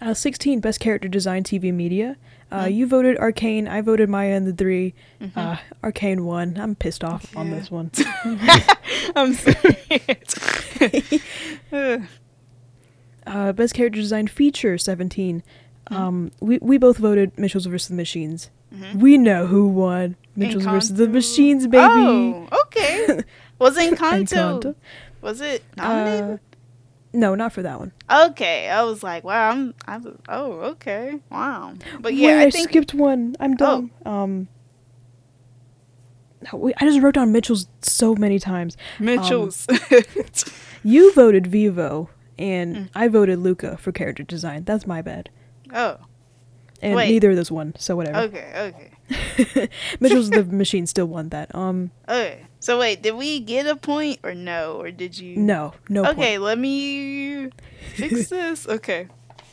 [0.01, 2.17] Uh, 16 Best Character Design TV Media.
[2.53, 2.67] Uh.
[2.67, 3.67] You voted Arcane.
[3.67, 4.93] I voted Maya and the 3
[5.23, 5.31] Mhm.
[5.37, 6.57] Uh, Arcane won.
[6.59, 7.91] I'm pissed off on this one.
[9.17, 9.79] I'm sorry.
[13.27, 15.43] Uh, Best Character Design Feature 17.
[15.89, 15.95] Hmm.
[15.97, 18.51] Um, we we both voted Mitchells versus the Machines.
[18.75, 18.97] Mhm.
[18.97, 20.17] We know who won.
[20.37, 21.85] Mitchells versus the Machines, baby.
[21.89, 23.21] Oh, okay.
[23.59, 24.61] Was Encanto?
[24.61, 24.75] Encanto.
[25.21, 26.41] Was it nominated?
[27.13, 27.93] No, not for that one.
[28.11, 29.51] okay, I was like, wow.
[29.51, 29.75] I'm.
[29.87, 31.21] I was, oh, okay.
[31.31, 31.75] Wow.
[32.01, 32.71] But yeah, Wait, I think.
[32.71, 33.37] skipped one.
[33.39, 33.91] I'm dumb.
[34.07, 34.49] Um,
[36.53, 38.77] no, wait, I just wrote down Mitchell's so many times.
[38.99, 39.67] Mitchell's.
[40.85, 42.89] You voted Vivo, and Mm.
[42.97, 44.65] I voted Luca for character design.
[44.65, 45.31] That's my bad.
[45.73, 45.99] oh,
[46.81, 47.09] And Wait.
[47.09, 48.19] neither of those won, so whatever.
[48.19, 49.69] okay, okay,
[50.01, 51.55] Mitchell's the machine still won that.
[51.55, 52.47] Um, okay.
[52.63, 55.35] So wait, did we get a point or no, or did you?
[55.37, 56.07] no, no.
[56.11, 56.43] Okay, Point.
[56.43, 57.51] let me
[57.95, 58.69] fix this.
[58.69, 59.09] Okay,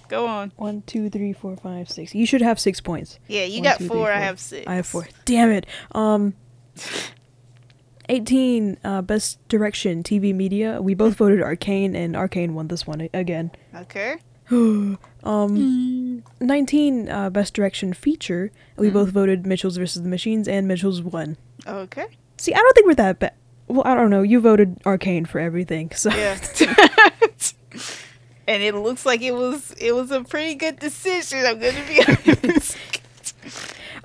[0.10, 0.52] go on.
[0.58, 2.14] One, two, three, four, five, six.
[2.14, 3.18] You should have six points.
[3.28, 4.68] Yeah, you One, got two, four, three, I have six.
[4.68, 5.08] I have four.
[5.26, 5.66] Damn it.
[5.94, 6.36] Um,
[8.10, 8.78] eighteen.
[8.84, 10.80] Uh, best direction, TV media.
[10.80, 13.50] We both voted Arcane, and Arcane won this one again.
[13.76, 14.18] Okay.
[14.52, 17.10] um, nineteen.
[17.10, 18.52] Uh, best direction feature.
[18.78, 21.38] We both voted Mitchell's versus the Machines, and Mitchell's won.
[21.66, 22.06] Okay.
[22.40, 23.34] See, I don't think we're that bad.
[23.68, 24.22] Well, I don't know.
[24.24, 26.40] You voted Arcane for everything, so Yeah.
[28.48, 31.46] and it looks like it was it was a pretty good decision.
[31.46, 32.78] I'm gonna be honest.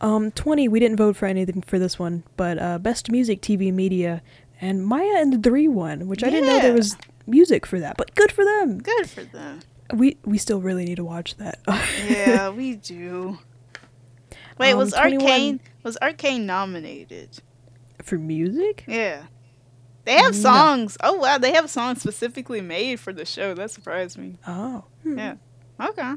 [0.01, 3.73] Um, 20, we didn't vote for anything for this one, but uh, Best Music TV
[3.73, 4.21] Media
[4.61, 7.97] and Maya and the Three won, which I didn't know there was music for that,
[7.97, 8.81] but good for them.
[8.81, 9.61] good for them.
[9.95, 11.59] We we still really need to watch that.
[12.07, 13.39] Yeah, we do.
[14.59, 17.41] Wait, Um, was 21 Arcane was Arcane nominated?
[18.03, 18.85] For music?
[18.87, 19.25] Yeah.
[20.05, 20.41] They have No.
[20.41, 20.97] songs.
[21.03, 23.55] Oh wow, they have songs specifically made for the show.
[23.55, 24.39] That surprised me.
[24.47, 24.85] Oh.
[25.03, 25.19] Hmm.
[25.19, 25.35] Yeah.
[25.81, 26.13] Okay.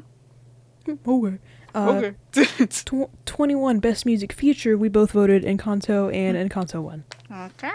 [0.88, 1.38] Okay.
[1.74, 2.66] Uh, okay.
[2.66, 7.04] tw- 21 Best Music Feature, we both voted Encanto and Encanto won.
[7.30, 7.72] okay.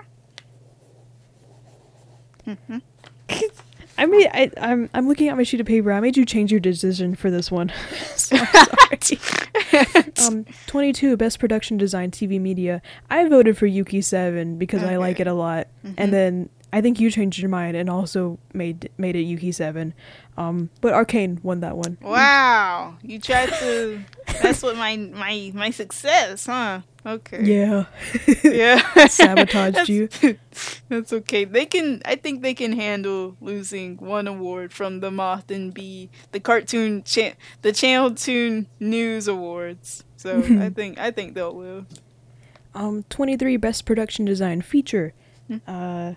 [2.48, 2.82] Mhm.
[3.98, 5.92] I mean, I, I'm I'm looking at my sheet of paper.
[5.92, 7.72] I made you change your decision for this one.
[8.16, 8.36] so
[10.28, 12.82] um, 22 Best Production Design TV Media.
[13.10, 15.68] I voted for Yuki 7 because I like it a lot.
[15.86, 15.94] Mhm.
[15.98, 19.94] And then I think you changed your mind and also made made it Yuki Seven.
[20.38, 22.00] Um, but Arcane won that one.
[22.02, 24.04] Wow, you tried to
[24.44, 26.82] mess with my my my success, huh?
[27.06, 27.44] Okay.
[27.44, 27.86] Yeah.
[28.44, 29.08] Yeah.
[29.08, 30.10] Sabotaged That's- you.
[30.90, 31.44] That's okay.
[31.46, 32.02] They can.
[32.06, 37.04] I think they can handle losing one award from the Moth and Bee, the cartoon,
[37.04, 40.04] cha- the Channel Toon News Awards.
[40.16, 41.86] So I think I think they'll live.
[42.76, 45.14] Um, 23 Best Production Design Feature.
[45.48, 45.58] Hmm.
[45.68, 46.14] Uh,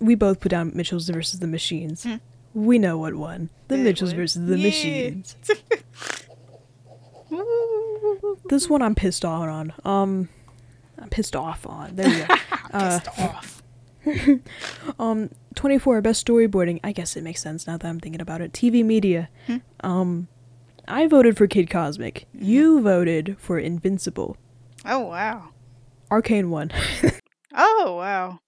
[0.00, 2.04] we both put down Mitchell's versus the Machines.
[2.04, 2.16] Hmm.
[2.54, 3.50] We know what won.
[3.68, 4.16] The It Mitchells won.
[4.20, 4.66] versus the Yeah.
[4.68, 5.36] Machines.
[8.48, 9.72] This one I'm pissed off on.
[9.84, 10.28] Um,
[10.98, 11.96] I'm pissed off on.
[11.96, 12.34] There we go.
[12.72, 13.62] Uh, Pissed off.
[14.98, 16.80] um, 24 Best Storyboarding.
[16.82, 18.52] I guess it makes sense now that I'm thinking about it.
[18.52, 19.28] TV Media.
[19.46, 19.56] Hmm.
[19.80, 20.28] Um,
[20.88, 22.26] I voted for Kid Cosmic.
[22.32, 24.38] You voted for Invincible.
[24.86, 25.50] Oh wow.
[26.10, 26.72] Arcane won.
[27.54, 28.40] Oh wow.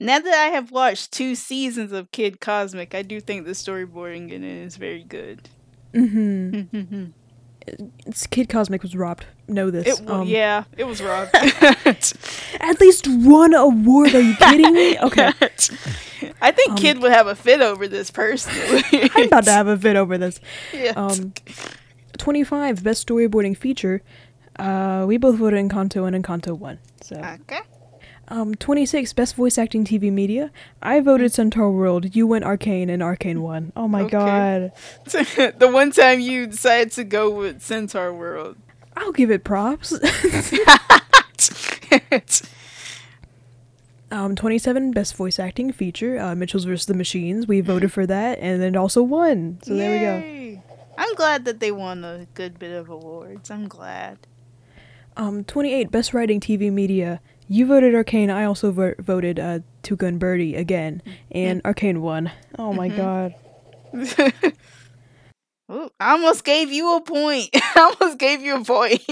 [0.00, 4.30] Now that I have watched two seasons of Kid Cosmic, I do think the storyboarding
[4.32, 5.50] in it is very good.
[5.92, 7.06] mm-hmm.
[7.74, 9.26] It, It's Kid Cosmic was robbed.
[9.48, 10.00] Know this.
[10.00, 11.30] wa- Um, yeah, it was robbed.
[11.34, 14.14] At least one award.
[14.14, 14.98] Are you kidding me?
[15.02, 15.32] Okay.
[16.40, 18.82] I think Um, Kid would have a fit over this personally.
[19.14, 20.40] I'm about to have a fit over this.
[20.72, 20.92] Yeah.
[20.96, 21.32] Um,
[22.18, 24.02] 25 best storyboarding feature.
[24.58, 26.78] Uh, we both voted Encanto 1 and Encanto won.
[27.00, 27.60] So, okay.
[28.28, 30.50] Um, 26 best voice acting TV media.
[30.82, 32.14] I voted Centaur World.
[32.14, 33.72] You went Arcane and Arcane won.
[33.76, 34.10] Oh my Okay.
[34.10, 34.72] god.
[35.04, 38.56] the one time you decided to go with Centaur World.
[38.96, 39.92] I'll give it props.
[44.10, 46.18] um, 27 best voice acting feature.
[46.18, 46.86] Uh, Mitchell's vs.
[46.86, 47.46] the Machines.
[47.46, 49.58] We voted for that and it also won.
[49.62, 50.62] So there we go.
[50.96, 53.50] I'm glad that they won a good bit of awards.
[53.50, 54.18] I'm glad.
[55.16, 57.20] Um, 28 best writing TV media.
[57.48, 58.30] You voted Arcane.
[58.30, 62.30] I also vo- voted uh, Tuca and Birdie again, and Arcane won.
[62.58, 62.96] Oh my Mhm.
[62.96, 63.34] god.
[65.70, 67.48] Ooh, I almost gave you a point.
[67.54, 69.02] I almost gave you a point.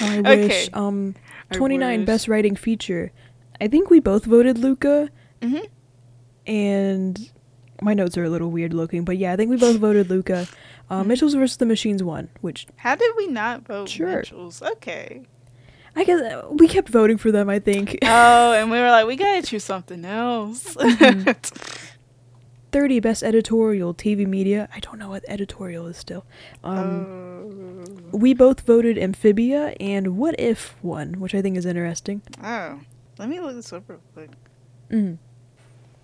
[0.00, 0.46] I Okay.
[0.48, 0.70] wish.
[0.72, 1.14] Um,
[1.52, 2.06] 29 wish.
[2.06, 3.12] best writing feature.
[3.60, 5.08] I think we both voted Luca,
[5.40, 5.66] Mhm.
[6.46, 7.30] and
[7.82, 10.46] my notes are a little weird looking, but yeah, I think we both voted Luca.
[10.90, 11.08] Uh, Mm-hmm.
[11.08, 14.16] Mitchell's versus the Machines won, which How did we not vote Sure.
[14.16, 14.60] Mitchell's?
[14.62, 15.22] Okay.
[15.96, 17.48] I guess uh, we kept voting for them.
[17.48, 17.98] I think.
[18.04, 20.74] Oh, and we were like, we gotta choose something else.
[20.74, 21.80] Mhm.
[22.72, 24.68] 30 best editorial TV media.
[24.74, 26.24] I don't know what editorial is still.
[26.64, 28.16] Um, oh.
[28.18, 32.22] we both voted Amphibia and What If won, which I think is interesting.
[32.42, 32.80] oh,
[33.16, 34.30] let me look this up real quick.
[34.90, 35.18] Mm.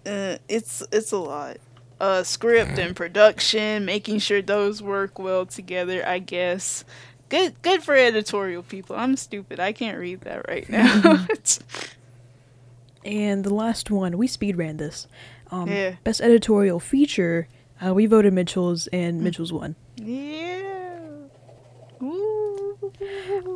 [0.06, 1.56] Uh, it's it's a lot.
[2.00, 6.06] Uh, script and production, making sure those work well together.
[6.06, 6.84] I guess.
[7.30, 8.96] Good, good for editorial people.
[8.96, 9.58] I'm stupid.
[9.58, 11.26] I can't read that right now.
[13.02, 15.06] And the last one, we speed ran this.
[15.50, 15.94] Um, Yeah.
[16.04, 17.48] Best editorial feature.
[17.82, 19.74] Uh, we voted Mitchell's and Mitchell's won.
[19.96, 20.58] yeah.
[22.02, 22.92] Ooh.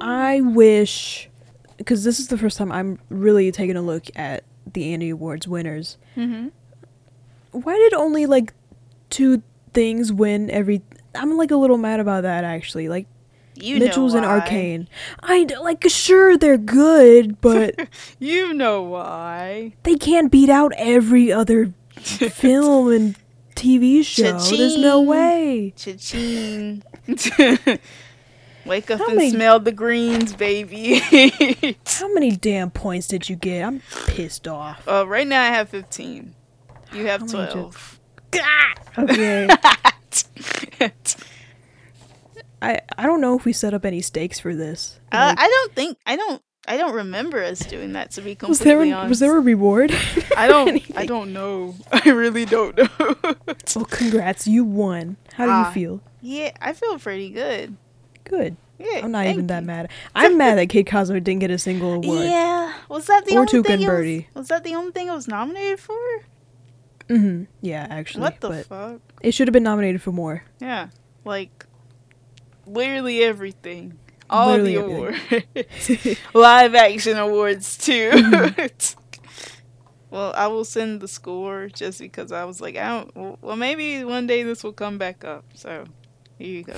[0.01, 1.29] I wish,
[1.77, 5.47] because this is the first time I'm really taking a look at the Annie Awards
[5.47, 5.99] winners.
[6.17, 6.51] Mhm.
[7.53, 8.55] Why did only like
[9.11, 9.43] two
[9.75, 10.81] things win every?
[11.15, 12.89] I'm like a little mad about that actually.
[12.89, 13.07] Like
[13.57, 14.25] You Mitchell's and.
[14.25, 14.89] Arcane.
[15.23, 17.75] I d- like sure they're good, but
[18.19, 19.75] You know why.
[19.85, 23.17] they can't beat out every other film and
[23.55, 24.23] TV show.
[24.39, 25.07] There's no Cha-ching.
[25.07, 25.73] way.
[25.77, 26.83] Cha-ching.
[28.67, 30.99] Wake up How and many- smell the greens, baby.
[31.87, 33.63] How many damn points did you get?
[33.63, 34.87] I'm pissed off.
[34.89, 36.35] uh, right now I have 15.
[36.95, 38.01] You have How many did- 12.
[38.97, 39.49] Okay.
[42.65, 44.99] I I don't know if we set up any stakes for this.
[45.13, 48.37] uh, Like, I don't think I don't I don't remember us doing that to be
[48.49, 49.09] was there completely a, honest.
[49.11, 49.93] was there a reward?
[50.37, 51.75] I don't I don't know.
[51.93, 52.89] I really don't know.
[53.77, 55.17] Well, congrats, you won.
[55.35, 56.01] How do Ah, you feel?
[56.23, 57.77] yeah, I feel pretty good.
[58.25, 58.57] Good.
[58.79, 59.91] Yeah, I'm not even that mad.
[60.17, 62.25] I'm mad that Kid Cosmic didn't get a single award.
[62.25, 63.73] Yeah, was that the Or only Tuca thing?
[63.75, 64.29] and was- Birdie.
[64.35, 65.97] Was, that the only thing it was nominated for?
[67.09, 68.23] hmm Yeah, actually.
[68.23, 69.01] what the fuck?
[69.21, 70.43] it should have been nominated for more.
[70.61, 70.89] Yeah,
[71.25, 71.67] like
[72.67, 73.99] literally everything.
[74.31, 78.11] All Literally the awards, live action awards too.
[78.11, 78.97] Mhm.
[80.11, 83.43] well, I will send the score just because I was like, I don't.
[83.43, 85.45] well- maybe one day this will come back up.
[85.55, 85.85] So
[86.39, 86.73] here you go.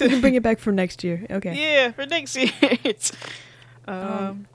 [0.00, 1.24] we can bring it back for next year.
[1.30, 1.54] Okay.
[1.54, 2.50] Yeah, for next year.
[3.86, 4.46] um, Um,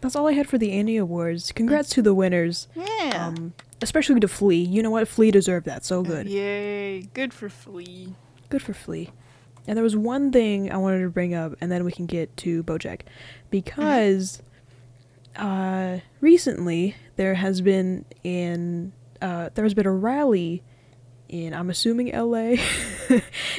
[0.00, 1.50] That's all I had for the Annie Awards.
[1.52, 2.68] Congrats to the winners.
[2.76, 3.26] yeah.
[3.28, 3.52] Um,
[3.82, 4.62] especially to Flea.
[4.62, 5.08] You know what?
[5.08, 5.84] Flea deserved that.
[5.84, 6.28] So good.
[6.28, 7.02] Yay!
[7.14, 8.14] Good for Flea.
[8.48, 9.10] Good for Flea.
[9.66, 12.36] And there was one thing I wanted to bring up, and then we can get
[12.38, 13.00] to BoJack,
[13.50, 14.40] because
[15.36, 20.62] uh, recently there has been in uh, there has been a rally
[21.28, 22.60] in I'm assuming L.A.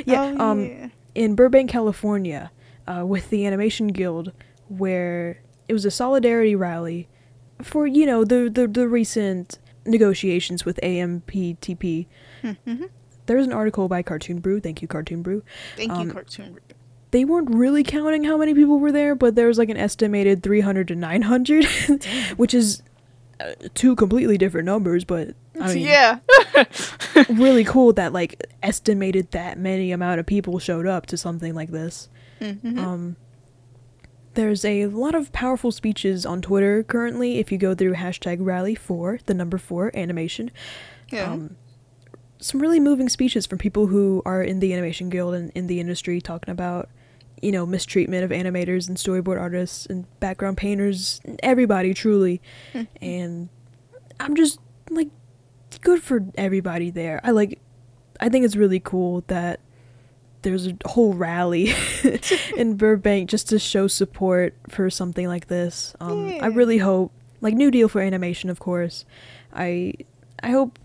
[0.06, 0.88] yeah, Oh, um, yeah.
[1.16, 2.52] in Burbank, California,
[2.88, 4.32] uh, with the Animation Guild,
[4.70, 7.10] where it was a solidarity rally
[7.62, 12.08] for you know the the, the recent negotiations with AMPTP.
[12.44, 12.90] Mhm.
[13.28, 14.60] There was an article by Cartoon Brew.
[14.60, 15.44] Thank you, Cartoon Brew.
[15.76, 16.54] Thank um, you, Cartoon.
[16.54, 16.62] Brew.
[17.12, 20.44] They weren't really counting how many people were there, but there was like an estimated
[20.44, 21.66] 300 to 900,
[22.38, 22.82] which is
[23.40, 25.06] uh, two completely different numbers.
[25.06, 26.20] But I mean, yeah.
[27.30, 31.72] really cool that like estimated that many amount of people showed up to something like
[31.72, 32.10] this.
[32.42, 32.78] Mhm.
[32.78, 33.16] Um,
[34.38, 37.40] there's a lot of powerful speeches on Twitter currently.
[37.40, 40.52] If you go through hashtag rally for the number four animation,
[41.10, 41.32] yeah.
[41.32, 41.56] um,
[42.40, 45.80] some really moving speeches from people who are in the animation guild and in the
[45.80, 46.90] industry talking about
[47.42, 52.42] you know mistreatment of animators and storyboard artists and background painters everybody truly.
[53.02, 53.50] And
[54.20, 54.60] i'm just
[54.90, 55.10] like
[55.82, 57.22] good for everybody there.
[57.24, 57.60] I like
[58.20, 59.60] i think it's really cool that
[60.44, 61.74] there's a whole rally
[62.58, 65.96] in burbank just to show support for something like this.
[66.00, 67.12] Um, i really hope
[67.42, 69.06] like new deal for animation of course.
[69.54, 69.94] I
[70.42, 70.80] i hope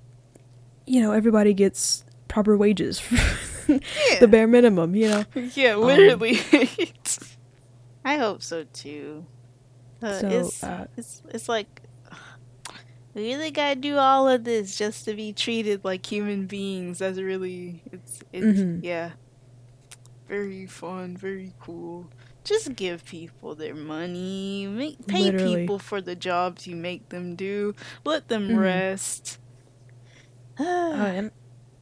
[0.87, 3.03] you know everybody gets proper wages
[3.69, 3.79] yeah.
[4.21, 5.25] the bare minimum you know
[5.55, 6.39] yeah, literally.
[8.05, 9.27] I hope so too.
[10.03, 11.83] Uh, So, it's, uh, it's it's like
[13.15, 16.99] we really gotta do all of this just to be treated like human beings.
[16.99, 18.81] That's really it's it's Mhm.
[18.83, 19.13] yeah,
[20.29, 22.09] very fun, very cool.
[22.45, 24.67] Just give people their money.
[24.67, 25.57] Make pay Literally.
[25.63, 27.75] people for the jobs you make them do.
[28.05, 28.59] Let them Mhm.
[28.59, 29.39] rest.
[30.95, 31.31] uh, and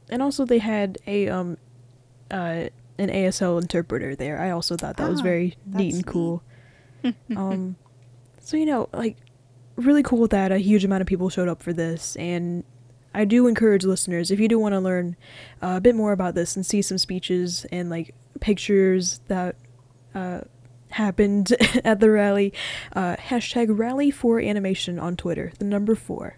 [0.09, 1.57] and also they had a um
[2.29, 2.67] uh
[2.97, 4.39] an ASL interpreter there.
[4.39, 6.05] I also thought that was Ah, very neat and neat.
[6.05, 6.43] cool.
[7.35, 7.75] um,
[8.39, 9.17] so you know, like
[9.75, 12.63] really cool that a huge amount of people showed up for this, and
[13.13, 15.15] I do encourage listeners if you do want to learn
[15.63, 19.55] uh, a bit more about this and see some speeches and like pictures that
[20.13, 20.41] uh,
[20.89, 21.53] happened
[21.83, 22.53] at the rally.
[22.93, 25.51] Uh, hashtag rally for animation on Twitter.
[25.57, 26.37] The number four.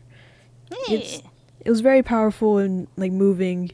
[0.89, 1.21] It's-.
[1.65, 3.71] It was very powerful and like moving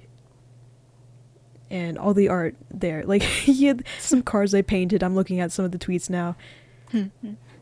[1.69, 3.03] and all the art there.
[3.03, 5.03] Like he had some cars i painted.
[5.03, 6.35] I'm looking at some of the tweets now.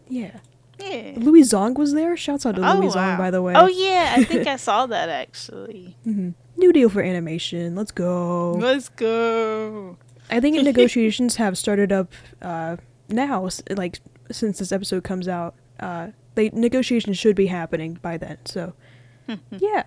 [0.10, 0.40] Yeah.
[0.80, 1.14] Yeah.
[1.18, 2.16] Louie Zong was there?
[2.16, 3.54] Shouts out to Oh, Louie Zong by the way.
[3.56, 5.98] Oh yeah, I think I saw that actually.
[6.06, 6.34] Mhm.
[6.56, 7.76] new deal for animation.
[7.76, 8.52] Let's go.
[8.54, 9.98] Let's go.
[10.30, 12.12] i think negotiations have started up
[12.42, 12.76] uh
[13.10, 14.00] now like
[14.32, 15.56] since this episode comes out.
[15.80, 18.74] Uh they negotiations should be happening by then so
[19.52, 19.84] yeah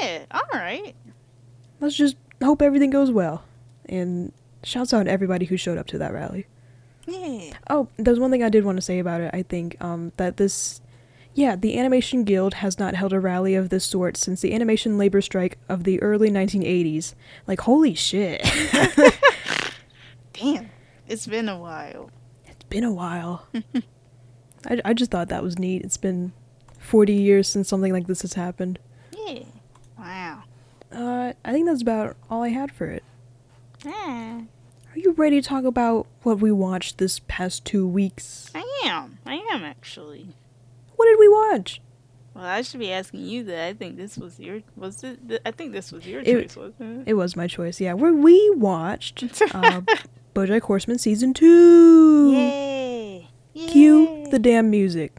[0.00, 0.94] Yeah, all right.
[1.80, 3.44] let's just hope everything goes well.
[3.88, 4.32] And
[4.64, 6.46] shouts out to everybody who showed up to that rally.
[7.06, 7.54] Yeah.
[7.70, 9.30] Oh, there's one thing I did want to say about it.
[9.32, 10.82] I think um, that this,
[11.32, 14.98] yeah, the Animation Guild has not held a rally of this sort since the animation
[14.98, 17.14] labor strike of the early 1980s.
[17.46, 18.42] Like, holy shit.
[20.34, 20.70] Damn.
[21.06, 22.10] It's been a while.
[22.46, 23.46] it's been a while.
[24.66, 25.82] I, I just thought that was neat.
[25.82, 26.32] It's been
[26.78, 28.78] 40 years since something like this has happened.
[29.98, 30.42] Wow.
[30.92, 33.02] Uh, I think that's about all I had for it.
[33.84, 34.42] Yeah.
[34.94, 38.50] Are you ready to talk about what we watched this past two weeks?
[38.54, 39.18] I am.
[39.26, 40.34] I am actually.
[40.96, 41.80] What did we watch?
[42.34, 43.66] Well, I should be asking you that.
[43.68, 45.18] I think this was your was it?
[45.44, 47.10] I think this was your It- choice, wasn't it?
[47.10, 47.92] It was my choice, yeah.
[47.94, 49.22] Where we watched
[49.54, 49.82] uh,
[50.34, 52.32] BoJack Horseman season two.
[52.32, 53.28] Yay!
[53.54, 55.12] Cue the damn music.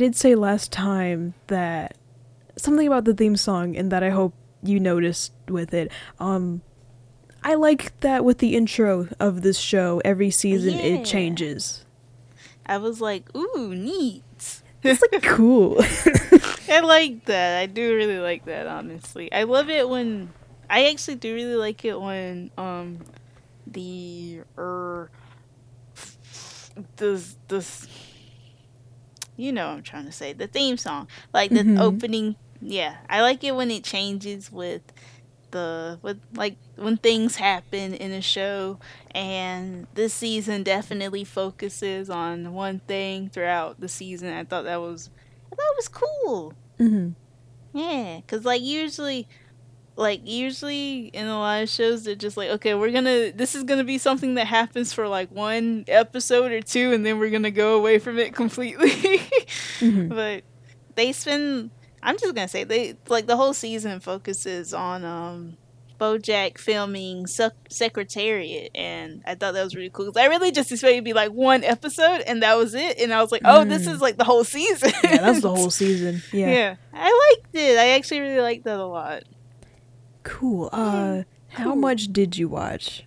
[0.00, 1.96] Did say last time that
[2.56, 5.92] something about the theme song and that I hope you noticed with it.
[6.18, 6.62] Um
[7.42, 10.84] I like that with the intro of this show, every season Yeah.
[11.00, 11.84] it changes.
[12.66, 14.22] I was like, ooh, neat.
[14.82, 15.76] It's like cool.
[16.68, 17.58] I like that.
[17.60, 19.30] I do really like that, honestly.
[19.32, 20.32] I love it when
[20.68, 22.98] I actually do really like it when um
[23.66, 25.10] the er
[26.96, 27.60] the the
[29.40, 31.80] you know what I'm trying to say the theme song like the Mhm.
[31.80, 34.82] opening yeah I like it when it changes with
[35.50, 38.78] the with like when things happen in a show
[39.12, 44.32] and this season definitely focuses on one thing throughout the season.
[44.32, 45.10] I thought that was
[45.50, 46.54] I thought it was cool.
[46.78, 47.08] Hmm
[47.72, 49.28] yeah, cause like usually,
[49.96, 53.64] like usually in a lot of shows, they're just like, okay, we're gonna, this is
[53.64, 57.50] gonna be something that happens for like one episode or two, and then we're gonna
[57.50, 59.20] go away from it completely.
[59.78, 60.42] hmm but
[60.94, 61.70] they spend,
[62.02, 65.56] I'm just gonna say they like the whole season focuses on um
[66.00, 70.06] BoJack filming Sec- Secretariat, and I thought that was really cool.
[70.06, 72.98] 'cause I really just expected it to be like one episode, and that was it.
[72.98, 73.92] And I was like, oh, this Mm.
[73.92, 74.92] is like the whole season.
[75.04, 76.22] Yeah, that's the whole season.
[76.32, 76.50] Yeah.
[76.50, 76.76] Yeah.
[76.94, 77.78] I liked it.
[77.78, 79.24] I actually really liked that a lot.
[80.22, 80.68] Cool.
[80.72, 83.04] Uh, how much did you watch?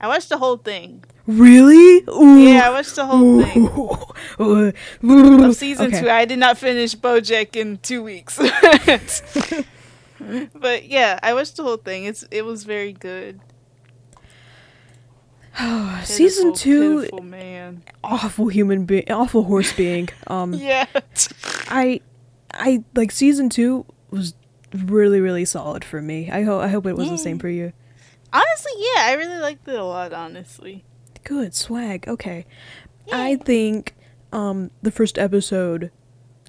[0.00, 1.04] I watched the whole thing.
[1.26, 2.04] Really?
[2.08, 2.38] Ooh.
[2.38, 3.68] Yeah, I watched the whole thing.
[4.38, 5.42] thing.
[5.44, 6.08] Of season two.
[6.08, 8.38] I did not finish Bojack in two weeks.
[10.54, 12.04] but yeah, I watched the whole thing.
[12.04, 13.40] It's it was very good.
[16.04, 17.82] Season Pitiful, two, pitiful man.
[18.04, 20.08] awful human being, awful horse being.
[20.26, 20.86] Um, Yeah.
[21.68, 22.00] I,
[22.52, 24.34] I like season two was
[24.84, 26.30] really really solid for me.
[26.30, 27.72] I hope I hope it was the same for you.
[28.32, 30.12] Honestly, yeah, I really liked it a lot.
[30.12, 30.84] Honestly.
[31.24, 32.06] Good swag.
[32.08, 32.46] Okay.
[33.06, 33.18] Yeah.
[33.20, 33.94] I think
[34.32, 35.90] um the first episode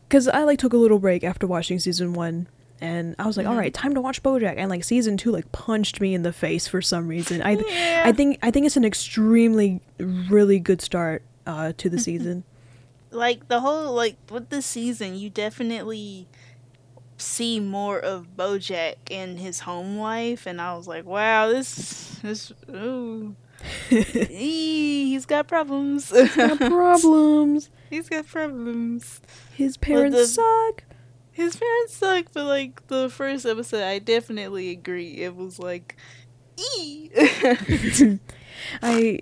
[0.10, 2.48] cuz I like took a little break after watching season 1
[2.80, 3.50] and I was like, Mhm.
[3.50, 6.34] "All right, time to watch BoJack." And like season 2 like punched me in the
[6.34, 7.42] face for some reason.
[7.42, 8.04] I Yeah.
[8.06, 12.44] I think I think it's an extremely really good start uh to the season.
[13.10, 16.28] like the whole like with the season you definitely
[17.18, 22.52] see more of bojack and his home life and i was like wow this this
[22.70, 23.36] ooh
[23.92, 27.70] Eee, he's got problems He's Got problems.
[27.90, 29.20] he's got problems
[29.56, 30.84] His parents the- suck.
[31.32, 35.96] his parents suck but like the first episode i definitely agree it was like
[36.78, 37.10] Eee.
[38.82, 39.20] I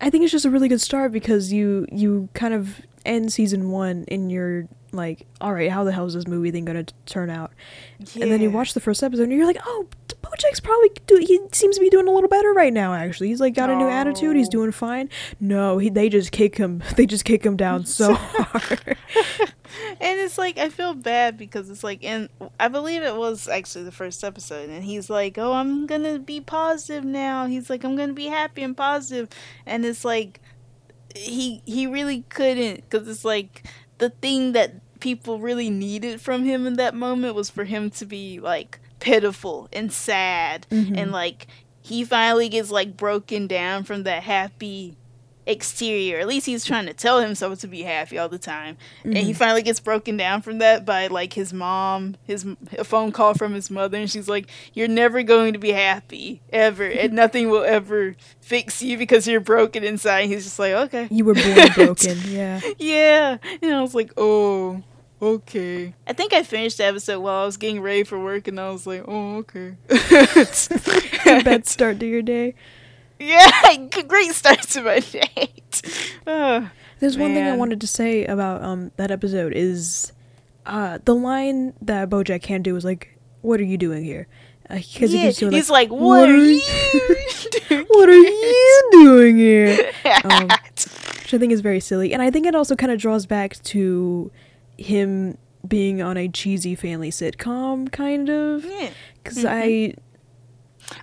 [0.00, 3.70] I think it's just a really good start because you you kind of end season
[3.70, 6.94] one in you're like, all right, how the hell is this movie thing gonna t-
[7.06, 7.52] turn out?
[7.98, 9.86] And then you watch the first episode and you're like, oh,
[10.22, 11.16] BoJack's probably do.
[11.16, 12.94] He seems to be doing a little better right now.
[12.94, 14.36] Actually, he's like got a new attitude.
[14.36, 15.10] He's doing fine.
[15.40, 16.82] No, he they just kick him.
[16.96, 18.96] They just kick him down so hard.
[20.00, 22.28] and it's like I feel bad because it's like and
[22.60, 26.18] I believe it was actually the first episode and he's like, "Oh, I'm going to
[26.18, 29.28] be positive now." He's like, "I'm going to be happy and positive."
[29.66, 30.40] And it's like
[31.14, 33.64] he he really couldn't cuz it's like
[33.98, 38.06] the thing that people really needed from him in that moment was for him to
[38.06, 40.96] be like pitiful and sad Mhm.
[40.96, 41.48] and like
[41.82, 44.96] he finally gets like broken down from that happy
[45.44, 46.20] exterior.
[46.20, 48.76] At least he's trying to tell himself to be happy all the time.
[49.02, 49.36] And he Mhm.
[49.36, 52.46] finally gets broken down from that by like his mom, his
[52.78, 56.40] a phone call from his mother, and she's like, "You're never going to be happy
[56.52, 60.74] ever, and nothing will ever fix you because you're broken inside." And he's just like,
[60.74, 62.18] "Okay." You were born broken.
[62.28, 62.60] Yeah.
[62.78, 64.80] Yeah, and I was like, "Oh,
[65.22, 68.58] okay." I think I finished the episode while I was getting ready for work, and
[68.58, 69.76] I was like, "Oh, okay."
[71.44, 72.54] Bad start to your day.
[73.18, 73.76] Yeah,
[74.08, 75.52] great start to my day.
[76.26, 80.12] Oh, There's one thing I wanted to say about um that episode is
[80.66, 84.26] uh the line that BoJack can do is like, "What are you doing here?"
[84.68, 86.60] Because yeah, he doing he's like, like, "What, are you
[87.68, 87.84] doing?
[87.88, 89.92] "What are you doing here?"
[90.24, 93.26] Um, Which I think is very silly, and I think it also kind of draws
[93.26, 94.30] back to
[94.78, 98.66] him being on a cheesy family sitcom, kind of.
[99.22, 99.94] Because I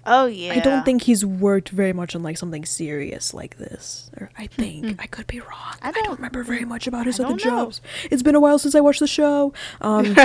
[0.05, 0.53] oh yeah.
[0.53, 4.11] I don't think he's worked very much on like something serious like this.
[4.19, 5.75] Or I think I could be wrong.
[5.81, 7.81] I I don't, don't remember very much about his I other jobs.
[8.11, 9.53] It's been a while since I watched the show.
[9.81, 10.15] Um,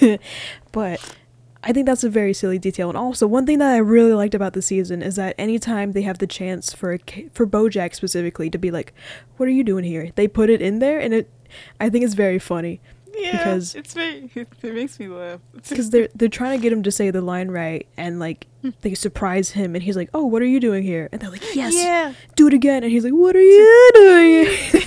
[0.72, 1.14] but
[1.64, 2.88] I think that's a very silly detail.
[2.88, 6.02] And also, one thing that I really liked about the season is that anytime they
[6.02, 6.98] have the chance for a,
[7.32, 8.94] for BoJack specifically to be like,
[9.36, 11.30] "What are you doing here?" They put it in there, and it
[11.80, 12.80] I think it's very funny
[13.18, 14.30] yeah, because- it's very
[14.62, 15.40] it, makes me laugh.
[15.68, 18.70] because they're they're trying to get him to say the line right, and like hmm.
[18.82, 21.54] they surprise him, and he's like, "Oh, what are you doing here?" And they're like,
[21.54, 22.12] "Yes, Yeah.
[22.36, 24.82] do it again." And he's like, "What are you doing?" here?"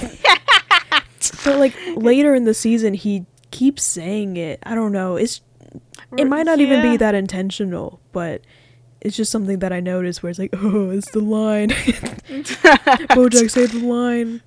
[1.44, 4.60] but like later in the season, he keeps saying it.
[4.64, 5.16] I don't know.
[5.16, 5.42] It's
[6.18, 8.42] it might not even be that intentional, but
[9.00, 13.66] it's just something that I noticed where it's like, "Oh, it's the line." BoJack say
[13.66, 14.42] the line.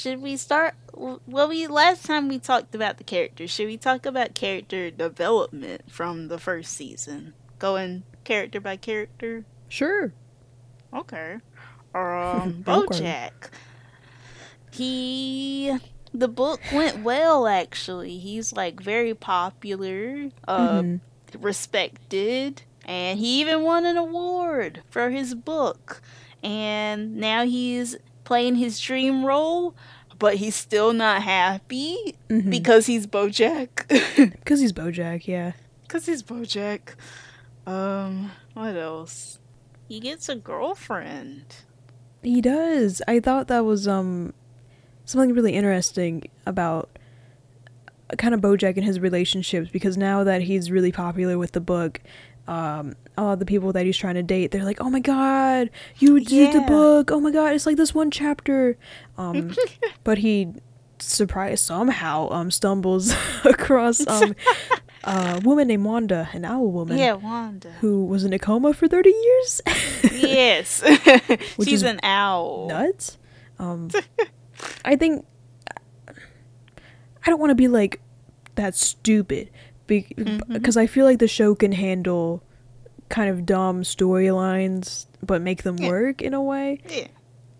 [0.00, 0.76] Should we start?
[0.94, 3.50] Well, we last time we talked about the characters.
[3.50, 7.34] Should we talk about character development from the first season?
[7.58, 9.44] going character by character?
[9.68, 10.14] Sure.
[10.94, 11.34] Okay.
[11.94, 13.50] Um, BoJack.
[14.70, 15.76] He
[16.14, 18.16] the book went well actually.
[18.16, 21.42] He's like very popular, uh, mm-hmm.
[21.42, 26.00] respected, and he even won an award for his book.
[26.42, 27.98] And now he's
[28.30, 29.74] playing his dream role,
[30.16, 32.48] but he's still not happy mm-hmm.
[32.48, 33.88] because he's BoJack.
[34.38, 35.54] Because he's BoJack, yeah.
[35.82, 36.94] Because he's BoJack.
[37.66, 39.40] Um, what else?
[39.88, 41.56] He gets a girlfriend.
[42.22, 43.02] He does.
[43.08, 44.32] I thought that was um
[45.06, 46.88] something really interesting about
[48.16, 52.00] kind of Bojack and his relationships because now that he's really popular with the book,
[52.50, 54.98] um, a lot of the people that he's trying to date, they're like, "Oh my
[54.98, 56.28] god, you yeah.
[56.28, 57.12] did the book!
[57.12, 58.76] Oh my god, it's like this one chapter."
[59.16, 59.54] Um,
[60.04, 60.48] but he
[60.98, 64.34] surprised somehow um stumbles across um
[65.04, 66.98] a woman named Wanda, an owl woman.
[66.98, 67.70] Yeah, Wanda.
[67.80, 69.62] Who was in a coma for 30 years?
[70.10, 70.82] yes.
[71.64, 72.66] She's an owl.
[72.66, 73.16] Nuts.
[73.60, 73.90] Um,
[74.84, 75.24] I think
[76.08, 78.00] I don't want to be like
[78.56, 79.50] that stupid
[79.98, 80.78] because mm-hmm.
[80.78, 82.42] I feel like the show can handle
[83.08, 85.88] kind of dumb storylines but make them yeah.
[85.88, 86.80] work in a way.
[86.88, 87.08] Yeah.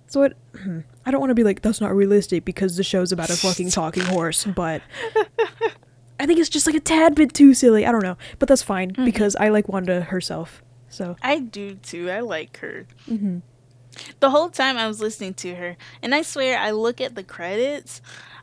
[0.07, 0.37] So it,
[1.07, 3.71] I don't want to be like that's not realistic because the show's about a fucking
[3.71, 4.83] talking horse, but
[6.21, 7.87] I think it's just like a tad bit too silly.
[7.87, 9.05] I don't know, but that's fine mm-hmm.
[9.05, 10.63] because I like Wanda herself.
[10.89, 12.11] So I do too.
[12.11, 12.87] I like her.
[13.09, 13.39] Mm-hmm.
[14.21, 17.25] The whole time I was listening to her, and I swear I look at the
[17.25, 18.01] credits.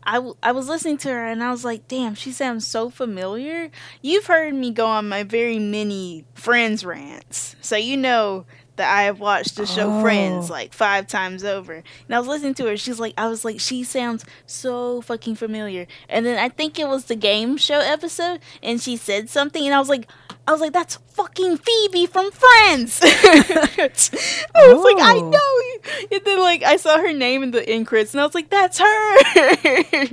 [0.07, 2.89] I, w- I was listening to her and I was like, damn, she sounds so
[2.89, 3.69] familiar.
[4.01, 7.57] You've heard me go on my very many Friends rants.
[7.59, 8.45] So you know
[8.77, 10.01] that I have watched the show oh.
[10.01, 11.73] Friends like five times over.
[11.73, 12.77] And I was listening to her.
[12.77, 15.87] She's like, I was like, she sounds so fucking familiar.
[16.07, 19.75] And then I think it was the game show episode, and she said something, and
[19.75, 20.09] I was like,
[20.47, 23.01] I was like, that's fucking Phoebe from Friends.
[23.03, 24.09] I was
[24.55, 24.93] oh.
[24.95, 25.29] like, I oh.
[25.29, 25.66] know.
[26.11, 28.49] And then like I saw her name in the end credits, and I was like,
[28.49, 30.07] that's her.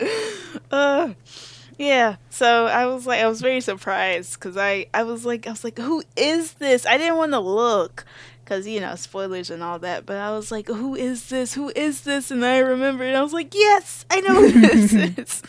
[0.70, 1.12] uh,
[1.78, 2.16] yeah.
[2.30, 5.64] So I was like, I was very surprised because I, I was like, I was
[5.64, 6.86] like, who is this?
[6.86, 8.04] I didn't want to look
[8.44, 10.06] because you know spoilers and all that.
[10.06, 11.54] But I was like, who is this?
[11.54, 12.30] Who is this?
[12.30, 15.42] And I remembered, and I was like, yes, I know who this is.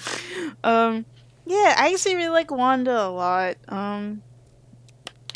[0.64, 1.06] Um,
[1.46, 3.58] yeah, I actually really like Wanda a lot.
[3.68, 4.22] Um,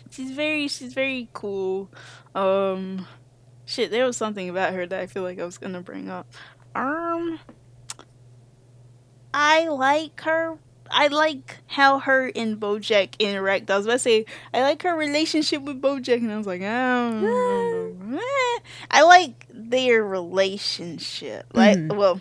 [0.10, 1.90] she's very, she's very cool.
[2.34, 3.06] Um,
[3.68, 6.26] shit, there was something about her that I feel like I was gonna bring up.
[6.74, 7.40] Um,
[9.32, 10.58] I like her
[10.92, 13.70] I like how her and Bojack interact.
[13.70, 16.62] I was about to say I like her relationship with Bojack, and I was like,
[16.64, 18.20] oh,
[18.92, 21.46] I like their relationship.
[21.54, 21.96] Like, mm.
[21.96, 22.20] well,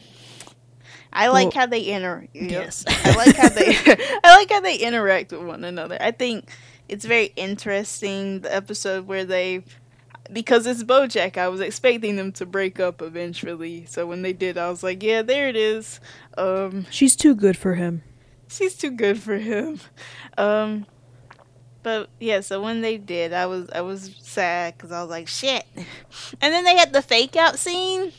[1.12, 2.34] I like well, how they interact.
[2.34, 3.66] Yes, I like how they.
[4.24, 5.96] I like how they interact with one another.
[6.00, 6.50] I think
[6.88, 9.64] it's very interesting the episode where they
[10.32, 13.86] because it's Bojack, I was expecting them to break up eventually.
[13.86, 16.00] So when they did, I was like, yeah, there it is.
[16.36, 18.02] Um, She's too good for him
[18.48, 19.80] she's too good for him.
[20.38, 20.86] Um,
[21.82, 25.28] but yeah, so when they did, I was I was sad because I was like
[25.28, 25.64] shit.
[26.40, 28.12] And then they had the fake out scene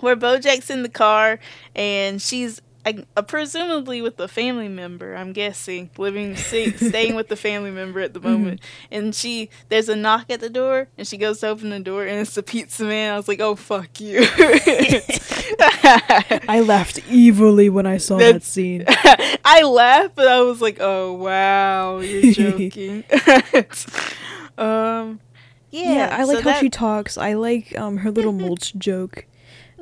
[0.00, 1.38] where Bojack's in the car
[1.74, 5.14] and she's I, uh, presumably with a family member.
[5.14, 8.30] I'm guessing living, stay, staying with the family member at the mm-hmm.
[8.30, 8.60] moment.
[8.60, 8.94] Mm-hmm.
[8.94, 12.04] And she, there's a knock at the door, and she goes to open the door,
[12.06, 13.12] and it's the pizza man.
[13.12, 14.20] I was like, oh fuck you.
[16.48, 18.84] I laughed evilly when I saw That's, that scene.
[18.88, 23.04] I laughed, but I was like, oh wow, you're joking.
[24.56, 25.20] um,
[25.70, 26.60] yeah, yeah, I like so how that...
[26.60, 27.18] she talks.
[27.18, 29.26] I like um her little mulch joke.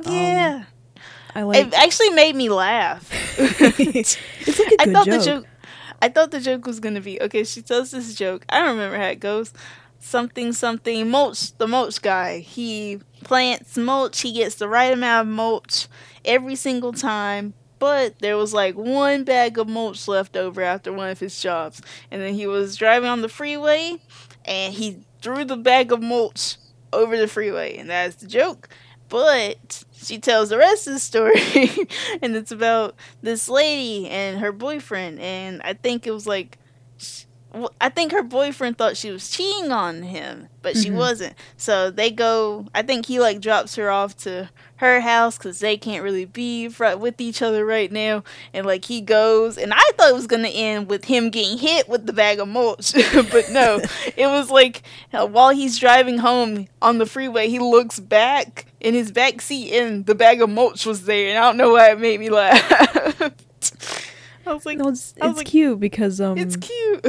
[0.04, 0.64] Yeah.
[1.38, 1.66] I like.
[1.68, 3.08] It actually made me laugh.
[3.38, 4.18] it's
[4.58, 5.18] like a good I thought joke.
[5.20, 5.46] the joke.
[6.02, 7.44] I thought the joke was gonna be okay.
[7.44, 8.44] She tells this joke.
[8.48, 9.52] I don't remember how it goes.
[10.00, 11.56] Something something mulch.
[11.56, 12.40] The mulch guy.
[12.40, 14.20] He plants mulch.
[14.22, 15.86] He gets the right amount of mulch
[16.24, 17.54] every single time.
[17.78, 21.80] But there was like one bag of mulch left over after one of his jobs,
[22.10, 23.98] and then he was driving on the freeway,
[24.44, 26.56] and he threw the bag of mulch
[26.92, 28.68] over the freeway, and that's the joke.
[29.08, 31.36] But she tells the rest of the story,
[32.22, 35.20] and it's about this lady and her boyfriend.
[35.20, 36.58] And I think it was like,
[37.80, 40.82] I think her boyfriend thought she was cheating on him, but mm-hmm.
[40.82, 41.34] she wasn't.
[41.56, 42.66] So they go.
[42.74, 46.68] I think he like drops her off to her house because they can't really be
[46.68, 48.22] with each other right now.
[48.52, 51.88] And like he goes, and I thought it was gonna end with him getting hit
[51.88, 52.92] with the bag of mulch,
[53.32, 53.80] but no,
[54.16, 54.82] it was like
[55.12, 59.72] uh, while he's driving home on the freeway, he looks back in his back seat,
[59.76, 62.30] and the bag of mulch was there, and I don't know why it made me
[62.30, 63.20] laugh.
[64.46, 67.04] I was like, No, it's it's like, cute because um it's cute.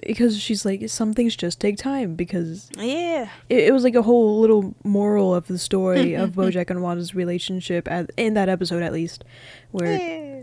[0.06, 3.28] because she's like some things just take time because yeah.
[3.48, 7.12] it, it was like a whole little moral of the story of BoJack and Wanda's
[7.12, 9.24] relationship at in that episode at least,
[9.72, 10.42] where Yeah.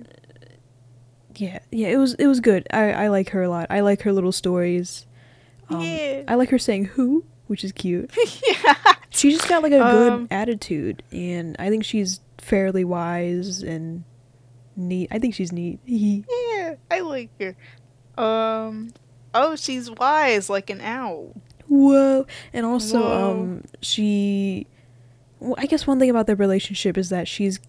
[1.35, 2.67] yeah yeah it was it was good.
[2.71, 3.67] I I like her a lot.
[3.69, 5.05] I like her little stories.
[5.69, 6.23] Um, Yeah.
[6.27, 8.11] I like her saying who, which is cute.
[8.65, 8.75] yeah.
[9.13, 14.03] She just got like a good Um, attitude, and I think she's fairly wise and
[14.75, 15.07] neat.
[15.11, 15.79] I think she's neat.
[15.85, 16.75] Yeah.
[16.89, 17.55] I like her.
[18.21, 18.93] Um.
[19.33, 21.35] Oh, she's wise like an owl.
[21.67, 22.25] Whoa!
[22.53, 23.31] And also, Whoa.
[23.31, 24.67] um, she.
[25.39, 27.59] Well, I guess one thing about their relationship is that she's,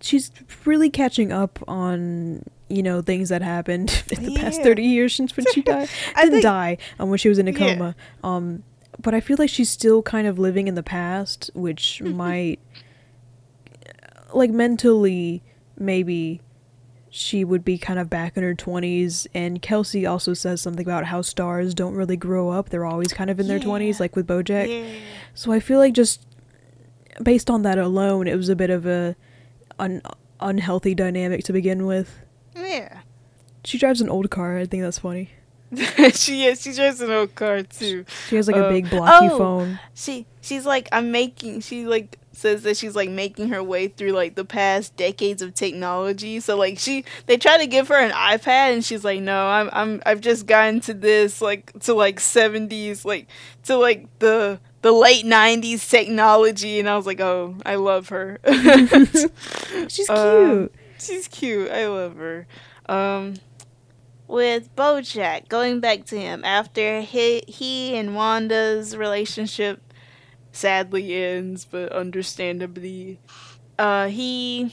[0.00, 0.30] she's
[0.64, 5.36] really catching up on you know things that happened in the past thirty years since
[5.36, 5.88] when she died.
[6.16, 7.58] Didn't think- die um, when she was in a Yeah.
[7.74, 7.96] coma.
[8.22, 8.62] Um,
[9.00, 12.60] but I feel like she's still kind of living in the past, which might,
[14.32, 15.42] like mentally,
[15.78, 16.40] maybe
[17.14, 21.04] she would be kind of back in her 20s and kelsey also says something about
[21.04, 23.64] how stars don't really grow up they're always kind of in their Yeah.
[23.64, 24.90] 20s like with bojack Yeah.
[25.34, 26.24] so i feel like just
[27.22, 29.14] based on that alone it was a bit of a
[29.78, 30.00] un-
[30.40, 32.18] unhealthy dynamic to begin with
[32.56, 33.00] Yeah.
[33.62, 35.28] she drives an old car i think that's funny
[36.14, 36.60] she is.
[36.60, 38.04] She drives an old car too.
[38.28, 39.38] she has like a Uh, big blocky oh.
[39.38, 41.60] phone She she's like I'm making.
[41.60, 45.54] She like says that she's like making her way through like the past decades of
[45.54, 46.40] technology.
[46.40, 49.70] So like she they try to give her an iPad and she's like no I'm
[49.72, 53.26] I'm I've just gotten to this like to like 70s like
[53.64, 58.38] to like the the late 90s technology and I was like oh I love her.
[59.88, 61.68] she's Um, cute She's cute.
[61.70, 62.46] I love her.
[62.88, 63.34] Um,
[64.32, 69.92] with Bojack, going back to him after he he and Wanda's relationship
[70.50, 73.18] sadly ends, but understandably,
[73.78, 74.72] uh, he.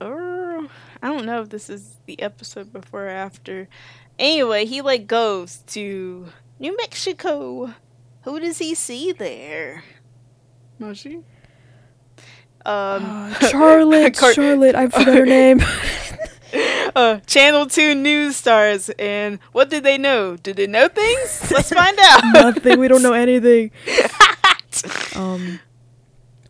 [0.00, 0.66] Uh,
[1.00, 3.68] I don't know if this is the episode before or after.
[4.18, 6.26] Anyway, he like goes to
[6.58, 7.72] New Mexico.
[8.22, 9.84] Who does he see there?
[10.78, 11.22] Moshi.
[12.64, 15.60] Um, Uh, charlotte Car- charlotte i forgot her name
[16.96, 18.90] uh, Channel 2 news stars.
[18.98, 20.36] And what did they know?
[20.36, 21.50] Did they know things?
[21.50, 22.22] Let's find out.
[22.34, 23.70] nothing we don't know anything
[25.16, 25.60] um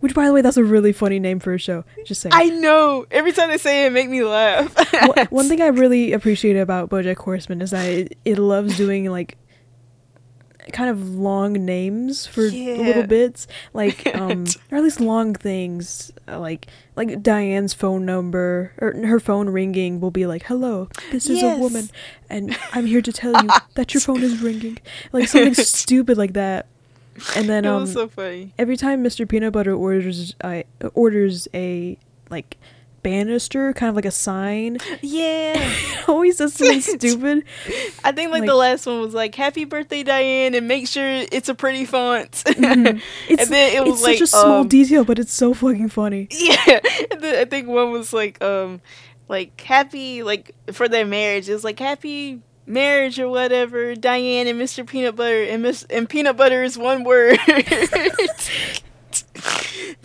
[0.01, 2.47] which by the way that's a really funny name for a show just saying I
[2.49, 3.07] know.
[3.11, 4.75] Every time they say it, it make me laugh.
[5.17, 9.09] One- one thing I really appreciate about BoJack Horseman is that it, it loves doing
[9.11, 9.37] like
[10.73, 12.75] kind of long names for Yeah.
[12.83, 16.67] little bits, like um, or at least long things, uh, like
[16.97, 21.59] like Diane's phone number or her phone ringing will be like, "Hello, this is a
[21.59, 21.89] woman,
[22.29, 24.79] and I'm here to tell you that your phone is ringing,"
[25.13, 26.67] like something stupid like that.
[27.37, 28.09] And then um, so
[28.59, 29.29] every time Mr.
[29.29, 30.63] Peanut Butter orders uh,
[30.95, 31.99] orders a
[32.31, 32.57] like
[33.03, 35.55] banister, kind of like a sign, Yeah.
[35.57, 37.45] it always says something stupid.
[38.05, 41.07] I think like, Like- the last one was like "Happy Birthday, Diane," and make sure
[41.07, 42.31] it's a pretty font.
[42.47, 43.01] Mhm.
[43.29, 45.53] It's, and then it was it's like such a small um, detail, but it's so
[45.55, 46.29] fucking funny.
[46.31, 46.81] Yeah,
[47.11, 48.81] and then I think one was like um
[49.29, 51.49] like happy like for their marriage.
[51.49, 53.95] It was like happy marriage or whatever.
[53.97, 54.87] Diane and Mr.
[54.87, 57.39] Peanut Butter and Miss and peanut butter is one word.
[57.47, 58.51] it's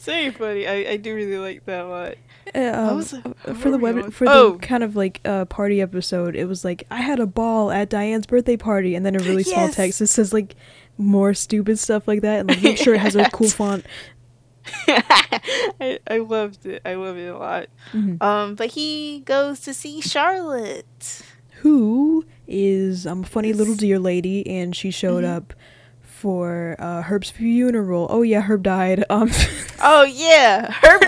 [0.06, 0.68] very funny.
[0.68, 2.16] I, I do really like that a lot.
[2.56, 3.26] Uh, um, was it?
[3.46, 4.12] uh, for the web on?
[4.12, 4.58] for the Oh.
[4.60, 8.26] kind of like uh, party episode, it was like I had a ball at Diane's
[8.26, 10.56] birthday party, and then a really small text that says like
[10.98, 13.86] more stupid stuff like that, and like make sure it has a cool font.
[14.88, 16.82] I, I loved it.
[16.86, 17.68] I love it a lot.
[17.94, 18.22] Mhm.
[18.22, 21.22] Um, but he goes to see Charlotte.
[21.62, 23.80] Who is um, a funny little Yes.
[23.82, 25.36] deer lady, and she showed Mhm.
[25.36, 25.54] up
[26.02, 28.08] for uh, Herb's funeral.
[28.10, 29.04] Oh yeah, Herb died.
[29.10, 29.30] Um,
[29.82, 31.02] Oh yeah, Herb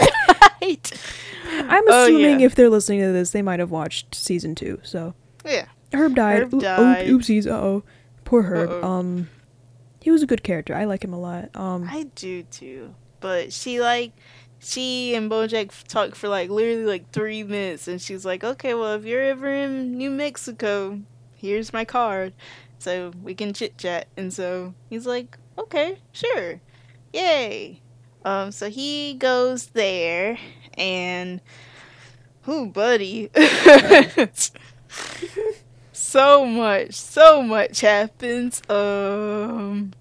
[0.61, 0.91] died.
[1.51, 2.45] I'm Oh, assuming yeah.
[2.45, 4.79] if they're listening to this, they might have watched season two.
[4.83, 5.13] So
[5.45, 5.65] Yeah.
[5.93, 6.43] Herb died.
[6.43, 7.07] Herb died.
[7.09, 7.47] oop- oopsies.
[7.47, 7.83] Uh oh.
[8.25, 8.69] Poor Herb.
[8.69, 8.83] Uh-oh.
[8.87, 9.29] Um,
[10.01, 10.75] he was a good character.
[10.75, 11.49] I like him a lot.
[11.55, 12.93] Um, I do too.
[13.19, 14.13] But she like
[14.59, 18.93] she and Bojack talked for like literally like three minutes and she's like, Okay, well
[18.95, 20.99] if you're ever in New Mexico,
[21.35, 22.33] here's my card.
[22.77, 26.61] So we can chit chat and so he's like, Okay, sure.
[27.13, 27.81] Yay.
[28.25, 30.37] Um so he goes there
[30.77, 31.41] and
[32.43, 33.29] who buddy?
[35.91, 38.63] So much so much happens.
[38.67, 39.93] Um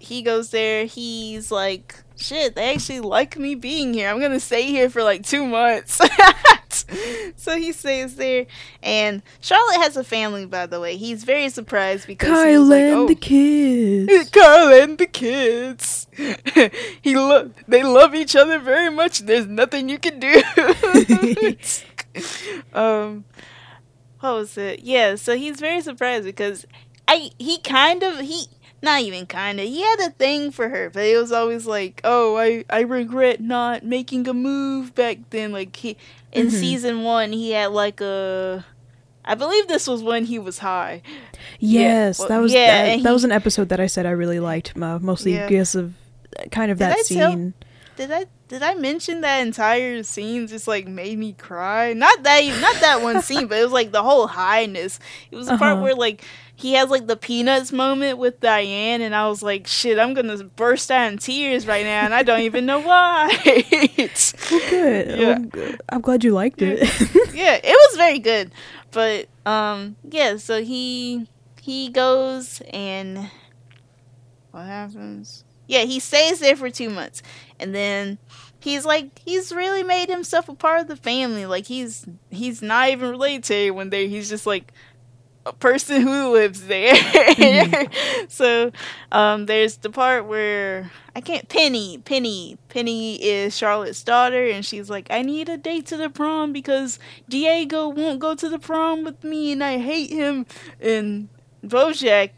[0.00, 0.86] he goes there.
[0.86, 4.08] He's like shit they actually like me being here.
[4.08, 6.00] I'm gonna stay here for like two months
[7.36, 8.46] so he stays there
[8.82, 12.94] and charlotte has a family by the way he's very surprised because Kyle like, and
[12.94, 14.30] oh, the kids.
[14.32, 16.06] Carl and the kids.
[17.02, 19.20] he lo- they love each other very much.
[19.20, 20.42] There's nothing you can do.
[22.72, 23.24] um,
[24.20, 24.80] what was it?
[24.80, 26.66] Yeah, so he's very surprised because
[27.06, 28.46] I he kind of he
[28.82, 32.00] not even kind of he had a thing for her, but it was always like,
[32.04, 35.52] oh, I I regret not making a move back then.
[35.52, 35.96] Like he
[36.34, 36.56] in mm-hmm.
[36.56, 38.64] season one, he had like a.
[39.24, 41.00] I believe this was when he was high.
[41.58, 42.26] Yes, yeah.
[42.28, 44.76] that was yeah, that, that he, was an episode that I said I really liked,
[44.76, 45.48] uh, mostly yeah.
[45.48, 45.94] because of
[46.50, 47.18] kind of that I scene.
[47.18, 47.52] Tell,
[47.96, 51.92] did I did I mention that entire scene just like made me cry?
[51.92, 55.00] Not that not that one scene, but it was like the whole highness.
[55.32, 55.72] It was the uh-huh.
[55.72, 56.22] part where like
[56.54, 60.44] he has like the peanuts moment with Diane, and I was like, shit, I'm gonna
[60.44, 63.26] burst out in tears right now, and I don't even know why.
[63.44, 65.18] well, good.
[65.18, 65.38] Yeah.
[65.52, 66.78] Well, I'm glad you liked it.
[67.34, 68.52] yeah, it was very good.
[68.92, 70.36] But um, yeah.
[70.36, 71.26] So he
[71.60, 73.30] he goes and
[74.52, 75.42] what happens?
[75.66, 77.22] Yeah, he stays there for two months,
[77.58, 78.18] and then
[78.64, 81.46] he's like he's really made himself a part of the family.
[81.46, 84.06] Like he's he's not even related to anyone there.
[84.06, 84.72] He's just like
[85.46, 86.94] a person who lives there.
[86.94, 88.24] Mm-hmm.
[88.28, 88.72] so
[89.12, 91.98] um, there's the part where I can't Penny.
[91.98, 92.56] Penny.
[92.70, 96.98] Penny is Charlotte's daughter, and she's like, I need a date to the prom because
[97.28, 100.46] Diego won't go to the prom with me, and I hate him.
[100.80, 101.28] And
[101.62, 102.30] Bojack,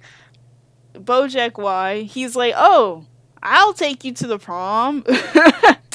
[0.95, 2.03] Bojack, why?
[2.03, 3.07] He's like, oh,
[3.43, 5.05] I'll take you to the prom.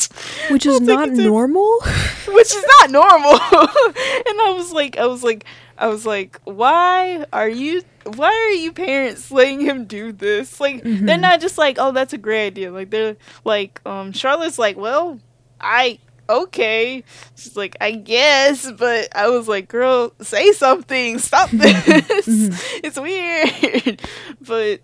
[0.49, 1.79] which is not normal.
[2.27, 3.31] which is not normal.
[3.31, 5.45] and I was like, I was like,
[5.77, 10.59] I was like, why are you why are you parents letting him do this?
[10.59, 11.05] Like mm-hmm.
[11.05, 12.71] they're not just like, oh, that's a great idea.
[12.71, 15.19] Like they're like, um, Charlotte's like, well,
[15.59, 17.03] I okay.
[17.35, 21.19] She's like, I guess, but I was like, girl, say something.
[21.19, 22.27] Stop this.
[22.27, 22.79] Mm-hmm.
[22.83, 24.01] it's weird.
[24.41, 24.81] but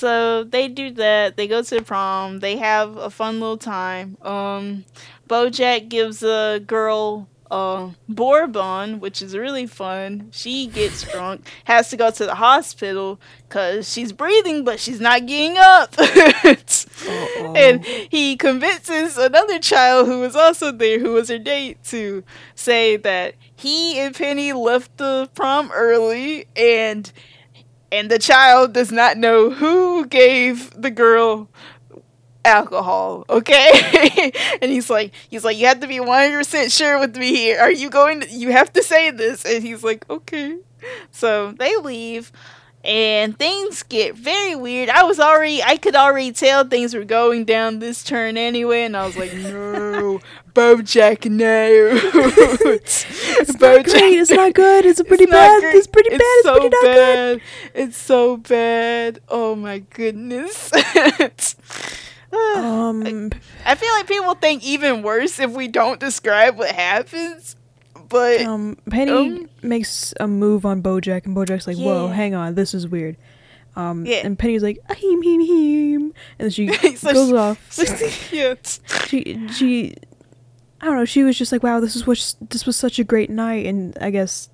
[0.00, 1.36] so they do that.
[1.36, 2.40] They go to the prom.
[2.40, 4.16] They have a fun little time.
[4.22, 4.86] Um,
[5.28, 10.28] Bojack gives a girl uh, Bourbon, which is really fun.
[10.30, 15.26] She gets drunk, has to go to the hospital because she's breathing, but she's not
[15.26, 15.94] getting up.
[17.56, 22.24] and he convinces another child who was also there, who was her date, to
[22.54, 27.12] say that he and Penny left the prom early and
[27.92, 31.48] and the child does not know who gave the girl
[32.44, 34.32] alcohol, okay?
[34.62, 37.60] and he's like, he's like, you have to be 100% sure with me here.
[37.60, 39.44] Are you going to, you have to say this.
[39.44, 40.58] And he's like, okay.
[41.10, 42.32] So they leave
[42.82, 44.88] and things get very weird.
[44.88, 48.84] I was already, I could already tell things were going down this turn anyway.
[48.84, 50.20] And I was like, no,
[50.54, 51.90] Bojack, no.
[52.72, 53.04] it's
[53.56, 53.60] Bojack.
[53.60, 54.14] not great.
[54.14, 54.86] It's not good.
[54.86, 55.62] It's pretty it's bad.
[55.74, 56.20] It's pretty bad.
[56.20, 57.38] It's, it's so pretty bad.
[57.38, 57.42] Good.
[57.74, 59.20] It's so bad.
[59.28, 60.72] Oh my goodness.
[62.32, 63.30] um,
[63.66, 67.56] I feel like people think even worse if we don't describe what happens.
[68.10, 72.56] But um, Penny um, makes a move on BoJack, and BoJack's like, "Whoa, hang on,
[72.56, 73.16] this is weird."
[73.76, 74.16] Um, yeah.
[74.24, 78.32] and Penny's like, "Heem heem heem," and then she so goes she, off.
[78.32, 78.54] yeah.
[79.06, 79.94] She she,
[80.80, 81.04] I don't know.
[81.04, 83.96] She was just like, "Wow, this is what this was such a great night," and
[84.00, 84.50] I guess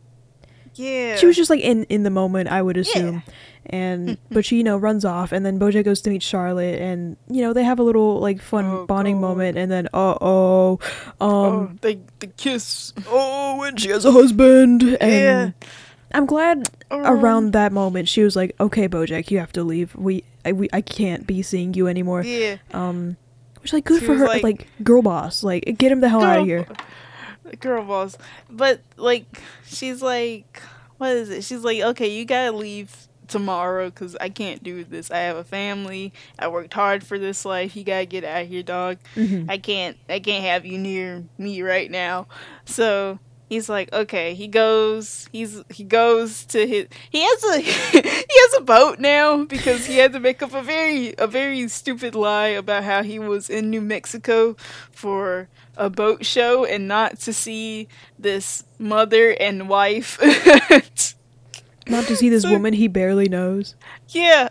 [0.79, 1.17] yeah.
[1.17, 3.23] She was just like in in the moment, I would assume.
[3.27, 3.33] Yeah.
[3.67, 7.17] And but she, you know, runs off and then Bojack goes to meet Charlotte and
[7.29, 9.29] you know, they have a little like fun oh, bonding God.
[9.29, 10.79] moment and then uh-oh
[11.21, 12.93] um oh, they they kiss.
[13.09, 15.69] Oh, and she has a husband and yeah.
[16.15, 19.95] I'm glad um, around that moment she was like, "Okay, Bojack, you have to leave.
[19.97, 22.57] We I we I can't be seeing you anymore." Yeah.
[22.73, 23.17] Um
[23.61, 25.43] which like good she for her like, like, girl boss.
[25.43, 26.67] Like get him the hell out of here
[27.55, 28.19] girl boss.
[28.51, 30.63] But like, she's like,
[30.99, 31.45] what is it?
[31.45, 35.11] She's like, okay, you gotta leave tomorrow because I can't do this.
[35.11, 36.13] I have a family.
[36.39, 37.77] I worked hard for this life.
[37.77, 38.99] You gotta get out of here, dog.
[39.15, 39.51] Mm-hmm.
[39.51, 39.97] I can't.
[40.09, 42.27] I can't have you near me right now.
[42.65, 43.19] So
[43.49, 44.35] he's like, okay.
[44.35, 45.29] He goes.
[45.33, 46.87] He's he goes to his.
[47.11, 50.63] He has a he has a boat now because he had to make up a
[50.63, 54.57] very a very stupid lie about how he was in New Mexico
[54.91, 57.89] for a boat show and not to see
[58.19, 60.19] this mother and wife.
[61.89, 63.75] not to see this so, woman he barely knows.
[64.09, 64.49] Yeah.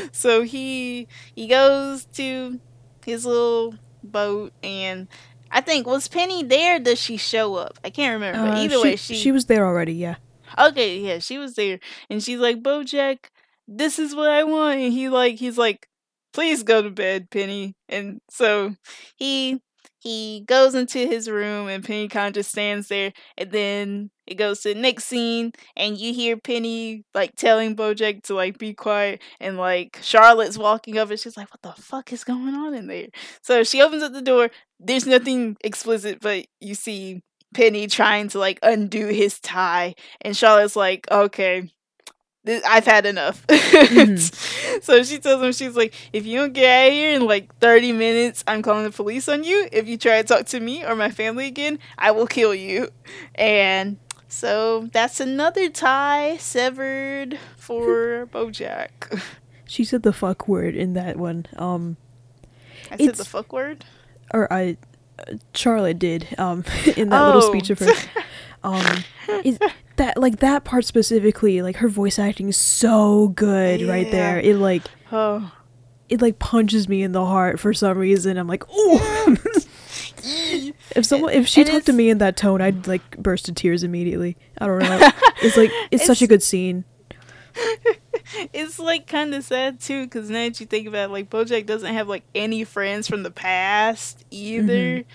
[0.12, 2.60] so he he goes to
[3.04, 5.08] his little boat and
[5.50, 6.78] I think was Penny there?
[6.78, 7.78] does she show up?
[7.84, 8.40] I can't remember.
[8.40, 9.94] Uh, either she, way, she she was there already.
[9.94, 10.16] Yeah.
[10.58, 11.78] Okay, yeah, she was there,
[12.10, 13.30] and she's like, "Bojack,
[13.66, 15.88] this is what I want." And he like, he's like,
[16.32, 18.76] "Please go to bed, Penny." And so
[19.16, 19.62] he
[20.02, 24.34] he goes into his room and Penny kind of just stands there and then it
[24.34, 28.74] goes to the next scene and you hear Penny like telling Bojack to like be
[28.74, 32.74] quiet and like Charlotte's walking up and she's like what the fuck is going on
[32.74, 33.08] in there?
[33.42, 34.50] So she opens up the door
[34.80, 37.22] there's nothing explicit but you see
[37.54, 41.70] Penny trying to like undo his tie, and Charlotte's like, "Okay,
[42.46, 44.80] I've had enough." Mm-hmm.
[44.82, 47.54] so she tells him, "She's like, if you don't get out of here in like
[47.58, 49.68] thirty minutes, I'm calling the police on you.
[49.72, 52.88] If you try to talk to me or my family again, I will kill you."
[53.34, 53.98] And
[54.28, 59.20] so that's another tie severed for BoJack.
[59.66, 61.46] She said the fuck word in that one.
[61.56, 61.96] Um,
[62.90, 63.84] I said the fuck word.
[64.34, 64.76] or I,
[65.18, 66.28] uh, Charlotte did.
[66.38, 66.64] Um,
[66.96, 67.50] in that little Oh.
[67.52, 68.06] speech of hers.
[68.64, 69.04] Um,
[69.44, 69.58] is
[70.02, 71.62] that like that part specifically?
[71.62, 74.38] Like her voice acting is so good right there.
[74.38, 75.52] It like Oh.
[76.08, 78.36] it like punches me in the heart for some reason.
[78.36, 78.98] I'm like, ooh.
[80.94, 83.62] if someone if she And talked to me in that tone, I'd like burst into
[83.62, 84.36] tears immediately.
[84.58, 85.10] I don't know.
[85.42, 86.84] It's like it's, such a good scene.
[88.52, 91.66] it's like kind of sad too because now that you think about it, like bojack
[91.66, 95.08] doesn't have like any friends from the past either Mm-hmm.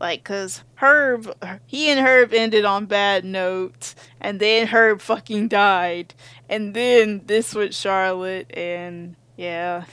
[0.00, 1.34] Like because herb
[1.66, 6.14] he and herb ended on bad notes and then herb fucking died
[6.48, 9.84] and then this with charlotte and yeah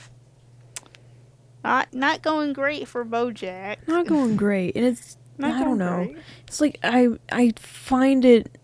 [1.62, 5.96] not not going great for bojack Not going great, and it's Not I don't know.
[6.04, 6.18] great.
[6.46, 8.56] It's like I I find it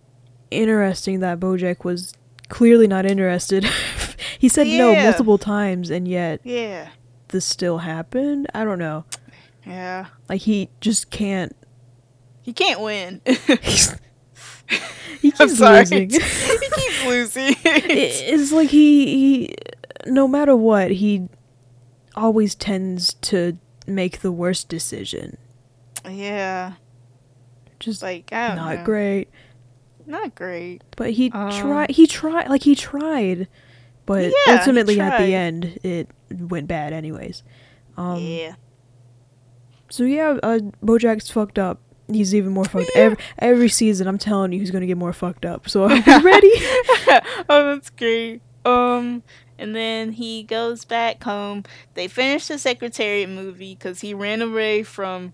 [0.52, 2.14] interesting that Bojack was
[2.48, 3.64] clearly not interested.
[4.38, 6.90] he said no multiple times, and yet yeah
[7.28, 8.46] this still happened.
[8.54, 9.04] I don't know.
[9.66, 11.54] Yeah Like he just can't.
[12.42, 13.20] he can't win
[15.20, 16.10] He i'm keeps sorry losing.
[16.10, 19.54] he keeps losing it's like he, he
[20.06, 21.28] no matter what he
[22.16, 25.36] always tends to make the worst decision
[26.08, 26.74] yeah
[27.80, 28.84] just like I don't not know.
[28.84, 29.28] great
[30.06, 30.82] Not great.
[30.96, 33.46] but he Um, tried he tried like he tried
[34.06, 37.42] but Yeah, ultimately at the end it went bad anyways
[37.98, 38.54] um yeah.
[39.90, 41.80] So yeah uh, bojack's fucked up
[42.10, 45.44] he's even more fucked every, every season i'm telling you he's gonna get more fucked
[45.44, 46.50] up so are you ready
[47.48, 48.40] oh, that's great.
[48.64, 49.22] Um,
[49.58, 51.64] and then he goes back home.
[51.94, 55.32] They finish the Secretariat movie because he ran away from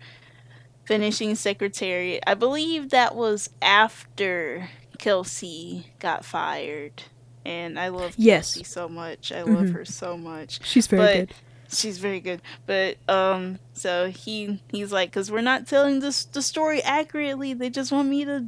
[0.84, 2.22] finishing Secretariat.
[2.26, 4.68] I believe that was after
[4.98, 7.02] Kelsey got fired.
[7.44, 8.54] And I love Yes.
[8.54, 9.32] Kelsey so much.
[9.32, 9.74] I love Mhm.
[9.74, 10.60] her so much.
[10.64, 11.34] she's very But- good
[11.70, 12.40] she's very good.
[12.66, 17.54] But um so he he's like because we're not telling this the story accurately.
[17.54, 18.44] They just want me to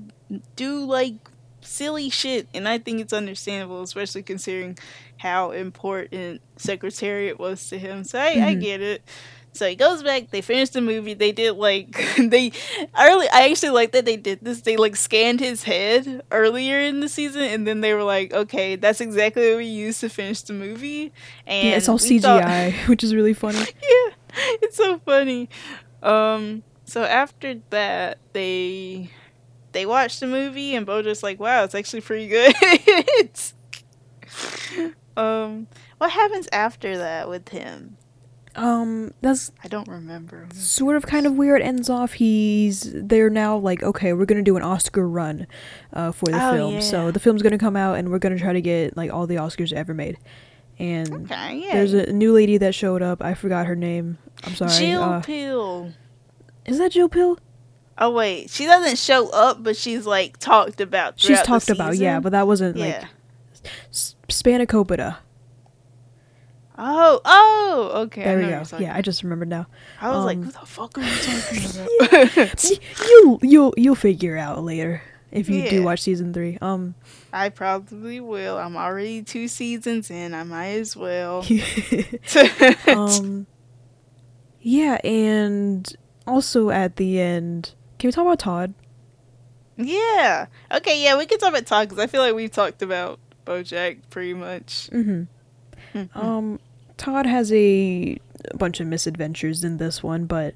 [0.56, 1.14] do like
[1.60, 2.46] silly shit.
[2.54, 4.78] And i think it's understandable especially considering
[5.18, 8.04] how important secretariat was to him.
[8.04, 8.60] So i, I Mhm.
[8.60, 9.02] get it
[9.58, 12.52] so he goes back they finished the movie they did like they
[12.98, 17.00] early i actually like that they did this they like scanned his head earlier in
[17.00, 20.42] the season and then they were like okay that's exactly what we used to finish
[20.42, 21.12] the movie
[21.46, 24.12] and yeah it's all we thought- cgi which is really funny yeah,
[24.62, 25.48] it's so funny.
[26.02, 29.10] Um, so after that, they
[29.72, 32.54] they watched the movie, and Bo just like, "Wow, it's actually pretty good."
[35.16, 35.66] um,
[35.98, 37.96] what happens after that with him?
[38.58, 40.46] Um that's I don't remember.
[40.52, 44.56] sort of kind of weird ends off he's they're now like okay we're gonna do
[44.56, 45.46] an oscar run
[45.92, 47.10] uh, for the Oh, film so yeah.
[47.12, 49.72] the film's gonna come out and we're gonna try to get like all the oscars
[49.72, 50.18] ever made
[50.78, 51.72] and Okay, yeah.
[51.74, 55.20] there's a new lady that showed up i forgot her name i'm sorry Jill uh,
[55.22, 55.92] Pill.
[56.66, 57.38] is that jill pill
[58.00, 61.18] Oh wait, she doesn't show up, but she's like talked about.
[61.18, 62.22] she's throughout the talked about yeah season.
[62.22, 62.84] but that wasn't yeah.
[62.86, 63.04] like
[63.90, 65.16] S- spanakopita
[66.80, 68.22] Oh, oh, okay.
[68.22, 69.66] There we go what yeah i just remembered now
[70.00, 71.64] I was like, Um, "Who the fuck are you talking
[72.38, 72.78] about?" Y-
[73.08, 75.02] you'll you'll you'll figure out later
[75.32, 76.94] if you do watch season three um
[77.32, 78.56] I probably will.
[78.56, 80.32] I'm already two seasons in.
[80.34, 81.44] I might as well.
[82.88, 83.46] um
[84.60, 85.94] yeah and
[86.26, 88.74] also at the end can we talk about todd
[89.80, 90.46] yeah.
[90.72, 91.04] Okay.
[91.04, 94.34] Yeah, we can talk about Todd because I feel like we've talked about BoJack pretty
[94.34, 94.90] much.
[94.92, 95.22] mm-hmm
[95.96, 96.16] Mhm.
[96.16, 96.58] um
[96.98, 98.18] todd has a
[98.54, 100.54] bunch of misadventures in this one but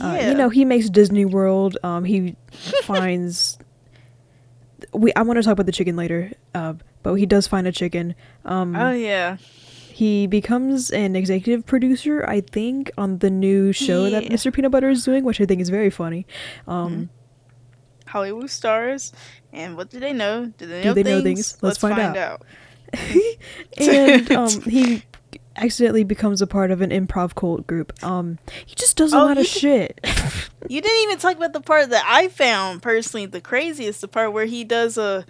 [0.00, 0.30] uh, yeah.
[0.30, 2.34] you know he makes disney world um he
[2.82, 3.58] finds
[4.92, 7.72] we i want to talk about the chicken later uh but he does find a
[7.72, 9.36] chicken um Oh yeah.
[9.90, 14.90] he becomes an executive producer i think on the new show that mr peanut butter
[14.90, 16.26] is doing which i think is very funny
[16.66, 17.08] um
[18.06, 19.12] Hollywood stars.
[19.52, 20.52] And what do they know?
[20.56, 21.18] Do they Do know they things?
[21.18, 21.58] know things?
[21.62, 22.16] Let's find out.
[22.16, 22.42] out.
[23.78, 25.02] and um, he
[25.56, 27.92] accidentally becomes a part of an improv cult group.
[28.02, 30.00] Um, he just does a Oh, lot of shit.
[30.66, 34.00] You didn't even talk about the part that I found personally the craziest.
[34.00, 35.26] The part where he does a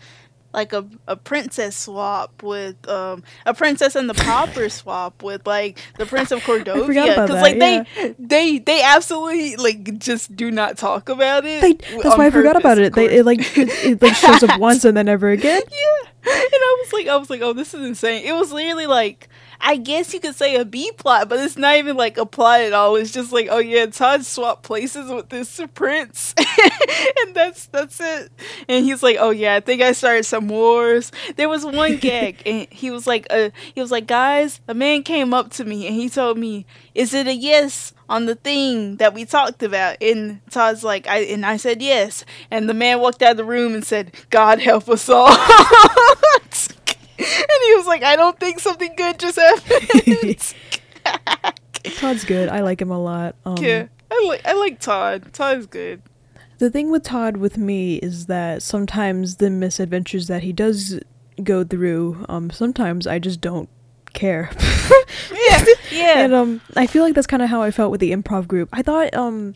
[0.55, 5.81] like a, a princess swap with um a princess and the pauper swap with like
[5.99, 7.85] the prince of Cordovia because like yeah.
[7.97, 11.61] they they they absolutely like just do not talk about it.
[11.61, 12.95] They, that's why I forgot about it.
[12.95, 15.63] They it, like it, it like shows up once and then never again.
[15.69, 18.25] yeah, and was like, I was like, oh, this is insane.
[18.25, 19.29] It was literally like.
[19.61, 22.61] I guess you could say a B plot, but it's not even like a plot
[22.61, 22.97] at all.
[22.97, 26.35] It's just like, oh yeah, Todd swapped places with this prince,
[27.25, 28.31] and that's that's it.
[28.69, 31.13] And he's like, oh yeah, I think I started some wars.
[31.37, 35.03] There was one gag, and he was like, uh, he was like, guys, a man
[35.03, 38.97] came up to me and he told me, is it a yes on the thing
[38.97, 39.97] that we talked about?
[40.03, 43.45] And Todd's like, I and I said yes, and the man walked out of the
[43.45, 45.35] room and said, God help us all.
[47.25, 50.55] And he was like, I don't think something good just happened.
[51.97, 52.49] Todd's good.
[52.49, 53.37] I like him a lot.
[53.45, 55.33] Um, yeah, I like I like Todd.
[55.33, 56.03] Todd's good.
[56.59, 61.01] The thing with Todd with me is that sometimes the misadventures that he does
[61.43, 63.69] go through, um, sometimes I just don't
[64.13, 64.51] care.
[65.31, 66.19] Yeah, yeah.
[66.25, 68.69] and um, I feel like that's kind of how I felt with the improv group.
[68.73, 69.55] I thought um,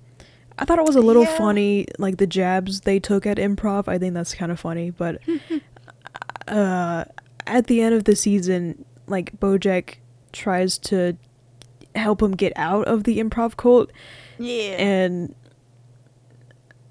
[0.58, 1.36] I thought it was a little Yeah.
[1.38, 3.88] funny, like the jabs they took at improv.
[3.88, 5.20] I think that's kind of funny, but
[6.48, 7.04] uh,
[7.48, 9.96] at the end of the season, like BoJack
[10.32, 11.16] tries to
[11.94, 13.90] help him get out of the improv cult,
[14.38, 14.76] yeah.
[14.78, 15.34] and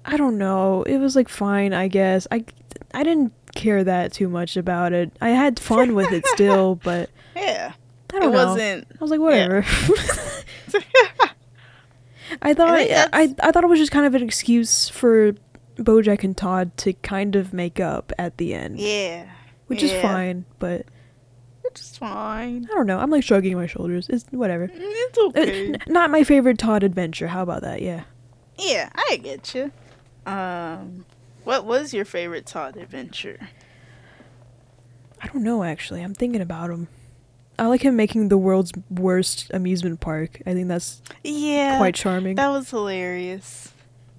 [0.04, 0.82] I don't know.
[0.82, 2.26] It was like fine, I guess.
[2.30, 2.44] I
[2.92, 5.12] I didn't care that too much about it.
[5.20, 7.72] I had fun with it still, but yeah.
[8.12, 8.38] I It don't know.
[8.46, 9.64] wasn't I was like, whatever.
[12.42, 15.32] I thought I, I, I thought it was just kind of an excuse for
[15.76, 19.24] BoJack and Todd to kind of make up at the end, Yeah.
[19.68, 20.44] Which is fine.
[20.58, 20.84] But
[21.62, 22.66] Which is fine.
[22.70, 22.98] I don't know.
[22.98, 24.08] I'm like shrugging my shoulders.
[24.08, 24.68] It's whatever.
[24.72, 25.68] It's Uh, okay.
[25.68, 27.28] n- not my favorite Todd adventure.
[27.28, 27.80] How about that?
[27.82, 28.02] Yeah.
[28.58, 29.70] yeah, I get you.
[30.26, 31.06] Um,
[31.44, 33.38] what was your favorite Todd adventure?
[35.22, 36.02] I don't know actually.
[36.02, 36.88] I'm thinking about him.
[37.58, 40.40] I like him making the world's worst amusement park.
[40.46, 42.36] I think that's Yeah, quite charming.
[42.36, 43.72] That was hilarious.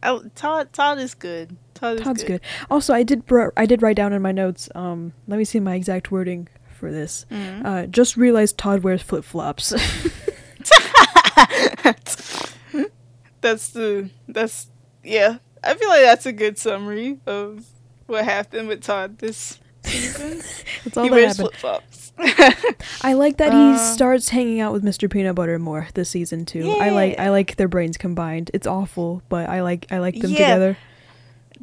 [0.03, 0.73] Oh, Todd.
[0.73, 1.55] Todd is good.
[1.79, 2.41] Todd is Todd's good.
[2.69, 4.69] Also, I did br- I did write down in my notes.
[4.75, 6.47] Um, let me see my exact wording
[6.77, 7.25] for this.
[7.31, 7.65] Mhm.
[7.65, 9.73] Uh, just realized Todd wears flip flops.
[13.41, 14.67] that's the that's
[15.03, 15.37] yeah.
[15.63, 17.65] I feel like that's a good summary of
[18.07, 20.41] what happened with Todd this season.
[20.83, 22.13] That's all he that wears flip flops.
[23.03, 25.09] I like that Uh, he starts hanging out with Mr.
[25.11, 26.69] Peanut Butter more this season too.
[26.79, 28.51] I like I like their brains combined.
[28.53, 30.37] It's awful, but I like I like them Yeah.
[30.37, 30.77] together.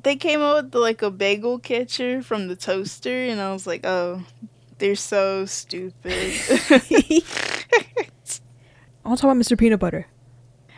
[0.07, 3.85] They came out with like a bagel catcher from the toaster, and I was like,
[3.85, 4.23] oh,
[4.79, 6.33] they're so stupid.
[9.05, 9.59] I'll talk about Mr.
[9.59, 10.07] Peanut Butter.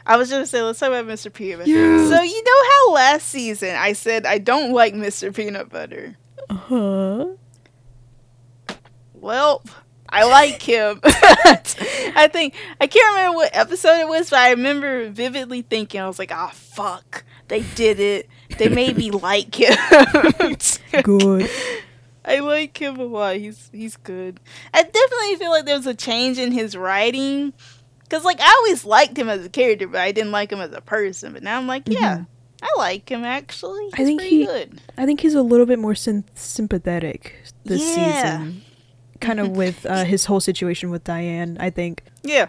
[0.06, 1.30] I was just say, let's talk about Mr.
[1.30, 1.70] Peanut Butter.
[1.70, 2.09] Yes.
[2.09, 5.34] So you know how last season I said I don't like Mr.
[5.34, 6.16] Peanut Butter.
[6.48, 7.26] Uh-huh.
[9.12, 9.62] Well,
[10.09, 11.00] I like him.
[11.05, 16.06] I think I can't remember what episode it was, but I remember vividly thinking I
[16.06, 18.28] was like, "Ah, fuck, they did it.
[18.58, 19.76] They made me like him."
[21.02, 21.50] Good.
[22.24, 23.36] I like him a lot.
[23.36, 24.38] He's he's good.
[24.74, 27.52] I definitely feel like there's a change in his writing.
[28.10, 30.72] Cause like I always liked him as a character, but I didn't like him as
[30.72, 31.32] a person.
[31.32, 32.26] But now I'm like, yeah, Mhm.
[32.62, 33.84] I like him actually.
[33.84, 34.80] He's I think pretty he- good.
[34.96, 38.22] I think he's a little bit more sym- sympathetic this Yeah.
[38.38, 38.62] season.
[39.20, 42.02] Kind of with uh, his whole situation with Diane, I think.
[42.22, 42.48] Yeah.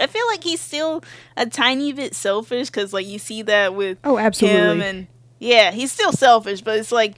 [0.00, 1.02] I feel like he's still
[1.36, 4.86] a tiny bit selfish because, like, you see that with Oh, him, absolutely.
[4.86, 5.06] and
[5.38, 7.16] yeah, he's still selfish, but it's like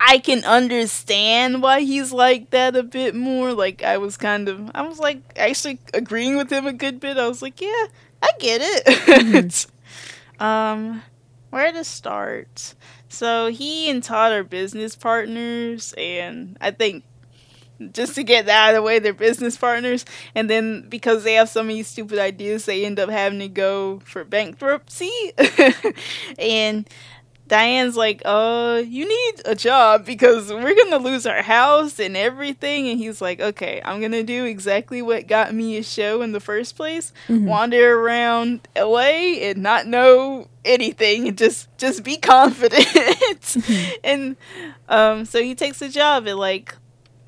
[0.00, 3.52] I can understand why he's like that a bit more.
[3.52, 7.18] Like, I was kind of, I was like actually agreeing with him a good bit.
[7.18, 7.86] I was like, yeah,
[8.22, 9.66] I get it.
[10.40, 11.02] um,
[11.50, 12.74] where to start?
[13.08, 17.04] So he and Todd are business partners, and I think
[17.92, 20.04] just to get that out of the way, they're business partners.
[20.34, 24.00] And then because they have so many stupid ideas, they end up having to go
[24.04, 25.12] for bankruptcy.
[26.38, 26.88] and
[27.48, 32.88] Diane's like, uh, you need a job because we're gonna lose our house and everything.
[32.88, 36.40] And he's like, okay, I'm gonna do exactly what got me a show in the
[36.40, 37.12] first place.
[37.28, 37.44] Mhm.
[37.46, 43.56] Wander around LA and not know anything and just just be confident.
[44.04, 44.36] and
[44.88, 46.74] um, so he takes a job at like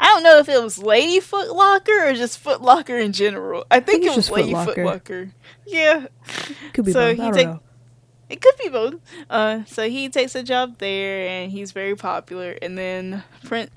[0.05, 3.65] I don't know if it was Lady Foot Locker or just Foot Locker in general.
[3.71, 4.85] I think, think it was Lady Foot Foot Locker.
[4.85, 5.31] Locker.
[5.67, 6.07] Yeah.
[6.75, 7.17] Could be so both.
[7.17, 7.61] he I take- know.
[8.29, 8.97] It could be both.
[9.31, 12.57] Uh, so he takes a job there, and he's very popular.
[12.61, 13.71] And then Prin-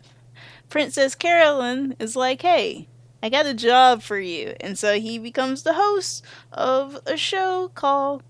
[0.70, 2.88] Princess Carolyn is like, "Hey,
[3.24, 7.70] I got a job for you," and so he becomes the host of a show
[7.74, 8.24] called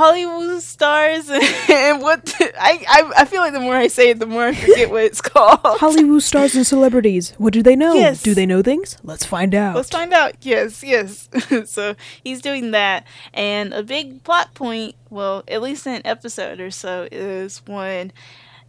[0.00, 1.28] Hollywood stars
[1.68, 4.44] and what the, I, I I feel like the more I say it, the more
[4.44, 5.60] I forget what it's called.
[5.78, 7.34] Hollywood stars and celebrities.
[7.36, 7.92] What do they know?
[7.92, 8.22] Yes.
[8.22, 8.96] Do they know things?
[9.02, 9.76] Let's find out.
[9.76, 10.36] Let's find out.
[10.40, 11.28] Yes, yes.
[11.70, 16.60] so he's doing that, and a big plot point, well, at least in an episode
[16.60, 18.10] or so, is when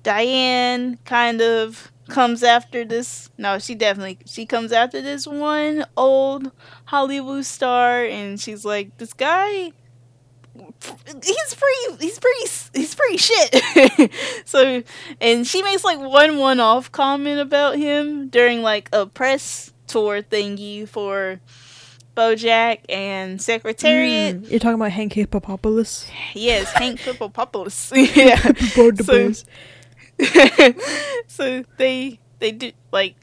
[0.04, 3.30] Diane kind of comes after this.
[3.38, 6.52] No, she definitely she comes after this one old
[6.86, 9.72] Hollywood star, and she's like, "This guy."
[11.24, 12.06] He's pretty.
[12.06, 12.50] He's pretty.
[12.74, 14.12] He's pretty shit.
[14.46, 14.84] so,
[15.20, 20.88] and she makes like one one-off comment about him during like a press tour thingy
[20.88, 21.40] for
[22.16, 24.42] BoJack and Secretariat.
[24.42, 26.10] Mm, you're talking about Hank Hippopopalous?
[26.34, 27.92] Yes, Hank Hippopopalous.
[28.16, 28.36] yeah.
[28.96, 30.74] So,
[31.28, 33.16] so they they do like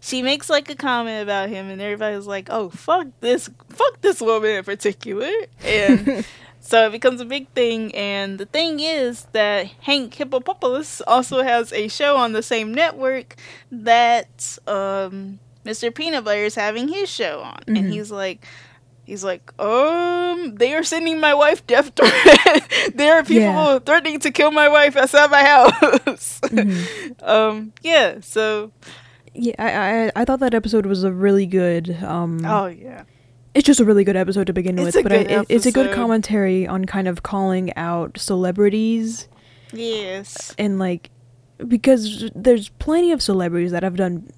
[0.00, 4.20] she makes like a comment about him and everybody's like, "Oh, fuck this fuck this
[4.20, 5.30] woman in particular."
[5.64, 6.26] And
[6.66, 11.72] so it becomes a big thing and the thing is that Hank Hippopopalous also has
[11.72, 13.36] a show on the same network
[13.70, 15.94] that um Mr.
[15.94, 17.60] Peanut Butter is having his show on.
[17.68, 17.90] And Mhm.
[17.92, 18.44] he's like
[19.06, 22.66] He's like, um, they are sending my wife death threats.
[22.94, 23.42] there are people
[23.76, 23.78] Yeah.
[23.80, 26.40] threatening to kill my wife outside my house.
[26.48, 27.22] Mhm.
[27.22, 28.20] um, yeah.
[28.22, 28.72] So,
[29.34, 29.68] Yeah, I,
[30.08, 31.90] I I thought that episode was a really good.
[32.02, 33.02] Um, oh yeah,
[33.54, 35.72] it's just a really good episode to begin It's with, but I, it, it's a
[35.72, 39.28] good commentary on kind of calling out celebrities
[39.72, 41.10] yes, and like
[41.68, 44.28] because there's plenty of celebrities that have done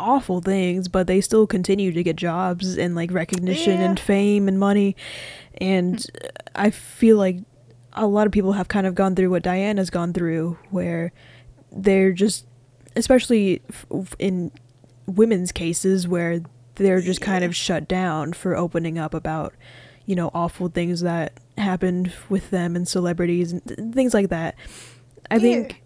[0.00, 3.88] awful things, but they still continue to get jobs and like recognition Yeah.
[3.90, 4.96] and fame and money,
[5.60, 6.04] and
[6.54, 7.38] I feel like
[7.92, 11.12] a lot of people have kind of gone through what Diane has gone through, where
[11.72, 12.46] they're just,
[12.94, 13.62] especially
[14.18, 14.50] in
[15.06, 16.40] women's cases, where
[16.76, 19.54] they're just kind of shut down for opening up about,
[20.06, 24.54] you know, awful things that happened with them and celebrities and th- things like that.
[25.30, 25.40] I Yeah.
[25.40, 25.82] think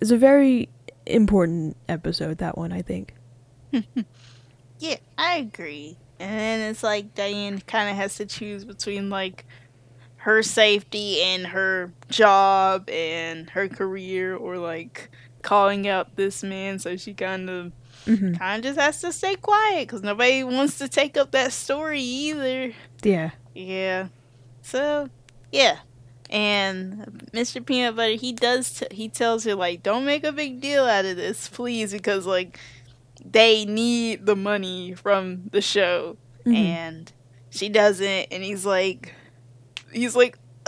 [0.00, 0.68] it's a very
[1.06, 2.38] important episode.
[2.38, 3.14] That one, I think.
[4.78, 5.96] yeah, I agree.
[6.18, 9.44] And then it's like Diane kind of has to choose between like
[10.16, 15.10] her safety and her job and her career, or like
[15.42, 16.78] calling out this man.
[16.78, 17.72] So she kind of
[18.04, 21.52] hmm kind of just has to stay quiet because nobody wants to take up that
[21.52, 22.72] story either.
[23.02, 23.30] Yeah.
[23.54, 24.08] Yeah.
[24.62, 25.08] So,
[25.50, 25.78] yeah.
[26.30, 27.64] And Mr.
[27.64, 31.04] Peanut Butter, he does, t- he tells her, like, don't make a big deal out
[31.04, 32.58] of this, please, because, like,
[33.24, 36.16] they need the money from the show.
[36.46, 36.54] Mhm.
[36.56, 37.12] And
[37.50, 38.28] she doesn't.
[38.32, 39.14] And he's like,
[39.92, 40.38] he's like,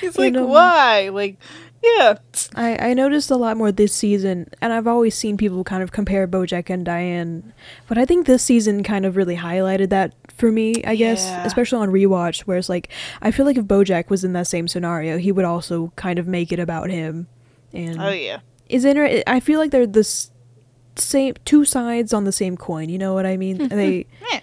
[0.00, 1.08] he's like, why?
[1.12, 1.36] Like,
[1.96, 2.14] yeah.
[2.54, 5.92] I, I noticed a lot more this season, and I've always seen people kind of
[5.92, 7.52] compare Bojack and Diane,
[7.88, 11.44] but I think this season kind of really highlighted that for me, I guess, Yeah.
[11.46, 12.90] especially on rewatch, where it's like,
[13.22, 16.26] I feel like if Bojack was in that same scenario, he would also kind of
[16.26, 17.26] make it about him.
[17.72, 18.40] And Oh, yeah.
[18.68, 20.30] is inter- I feel like they're the s-
[20.96, 22.88] same two sides on the same coin.
[22.88, 23.58] You know what I mean?
[23.58, 23.76] Mm-hmm.
[23.76, 24.40] they Yeah.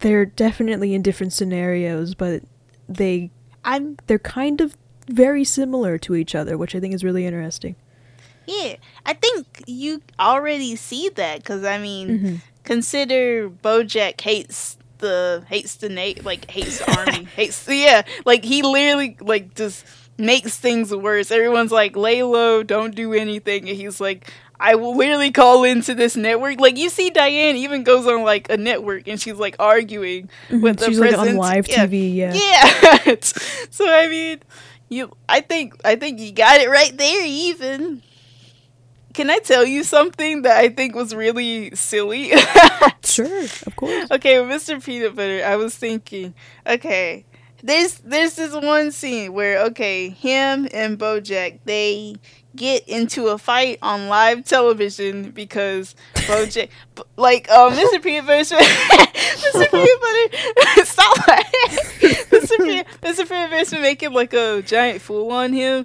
[0.00, 2.42] they're definitely in different scenarios, but
[2.88, 3.30] they
[3.64, 4.76] I'm they're kind of
[5.08, 7.76] very similar to each other, which I think is really interesting.
[8.46, 8.76] Yeah,
[9.06, 12.40] I think you already see that because I mean, Mhm.
[12.64, 18.62] consider BoJack hates the hates the Nate like hates the army hates yeah like he
[18.62, 19.84] literally like just
[20.18, 21.30] makes things worse.
[21.30, 24.30] Everyone's like lay low, don't do anything, and he's like.
[24.60, 26.60] I will literally call into this network.
[26.60, 30.78] Like you see, Diane even goes on like a network and she's like arguing with
[30.78, 31.86] the She's like on live Yeah.
[31.86, 32.14] TV.
[32.14, 32.32] Yeah.
[32.34, 33.14] Yeah.
[33.70, 34.38] so I mean,
[34.88, 35.12] you.
[35.28, 35.74] I think.
[35.84, 37.24] I think you got it right there.
[37.24, 38.02] Even.
[39.12, 42.32] Can I tell you something that I think was really silly?
[43.04, 44.10] Sure, of course.
[44.10, 44.82] okay, Mr.
[44.84, 46.34] Peanut Butter, I was thinking.
[46.66, 47.24] Okay,
[47.64, 52.16] there's there's this one scene where okay, him and BoJack they
[52.54, 56.68] get into a fight on live television because BoJack,
[57.16, 58.00] like, uh, Mr.
[58.00, 59.70] Peanut Butter, Mr.
[59.70, 62.56] Peanut Butter, stop Mr.
[62.58, 63.28] Peanut, Mr.
[63.28, 65.84] Peanut Butter's been making like a giant fool on him,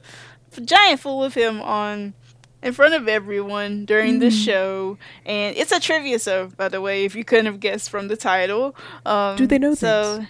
[0.66, 2.14] giant fool of him on
[2.62, 4.46] in front of everyone during the Mhm.
[4.46, 8.10] show, and it's a trivia show, by the way, if you couldn't have guessed from
[8.10, 8.76] the title.
[9.06, 10.18] Um, Do they know so?
[10.18, 10.28] things?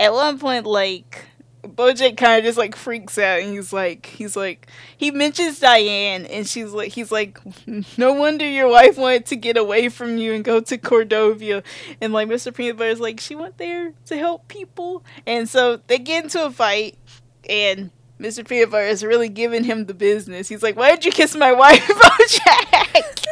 [0.00, 1.26] At one point, like
[1.62, 4.66] Bojack kind of just like freaks out, and he's like, he's like,
[4.96, 7.38] he mentions Diane, and she's like, he's like,
[7.98, 11.62] no wonder your wife wanted to get away from you and go to Cordovia,
[12.00, 12.54] and like Mr.
[12.54, 16.44] Peanut Butter is like, she went there to help people, and so they get into
[16.44, 16.96] a fight,
[17.48, 17.90] and
[18.20, 18.46] Mr.
[18.46, 20.48] Peanut is really giving him the business.
[20.48, 23.26] He's like, "Why did you kiss my wife, Bojack?"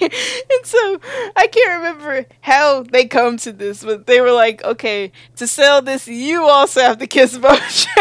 [0.02, 1.00] and so
[1.36, 5.80] I can't remember how they come to this, but they were like, "Okay, to sell
[5.80, 7.94] this, you also have to kiss Bojack."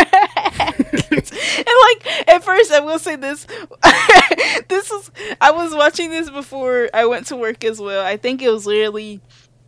[1.11, 3.45] and like at first, I will say this:
[4.67, 8.03] this was I was watching this before I went to work as well.
[8.03, 9.21] I think it was literally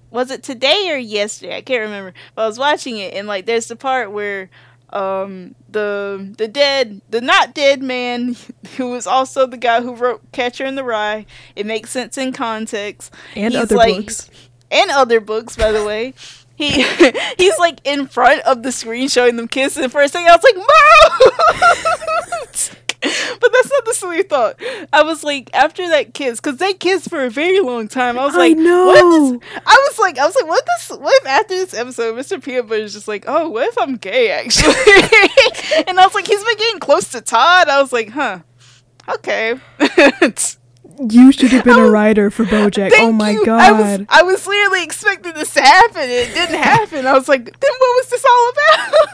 [0.09, 1.57] was it today or yesterday?
[1.57, 2.13] I can't remember.
[2.33, 4.49] But I was watching it and like there's the part where
[4.91, 8.35] um the the dead the not dead man
[8.77, 11.25] who was also the guy who wrote Catcher in the Rye.
[11.55, 13.13] It makes sense in context.
[13.35, 14.29] And He's other like- books.
[14.71, 16.13] And other books, by the way.
[16.57, 16.69] He
[17.37, 20.41] he's like in front of the screen showing them kiss and first thing I was
[20.41, 22.77] like, Mom
[23.39, 24.55] But that's not the silly thought.
[24.93, 28.17] I was like, after that kiss, because they kissed for a very long time.
[28.17, 28.85] I was I like, know.
[28.87, 30.97] What is, I was like, I was like, what this?
[30.97, 32.41] What if after this episode, Mr.
[32.43, 34.73] Peanut Butter is just like, oh, what if I'm gay actually?
[35.87, 37.69] and I was like, he's been getting close to Todd.
[37.69, 38.39] I was like, huh,
[39.09, 39.55] okay.
[40.97, 42.91] You should have been I a was- writer for BoJack.
[42.95, 43.45] Oh my you.
[43.45, 43.59] god.
[43.61, 46.03] I was I was literally expecting this to happen.
[46.03, 47.05] And it didn't happen.
[47.05, 49.09] I was like, then what was this all about?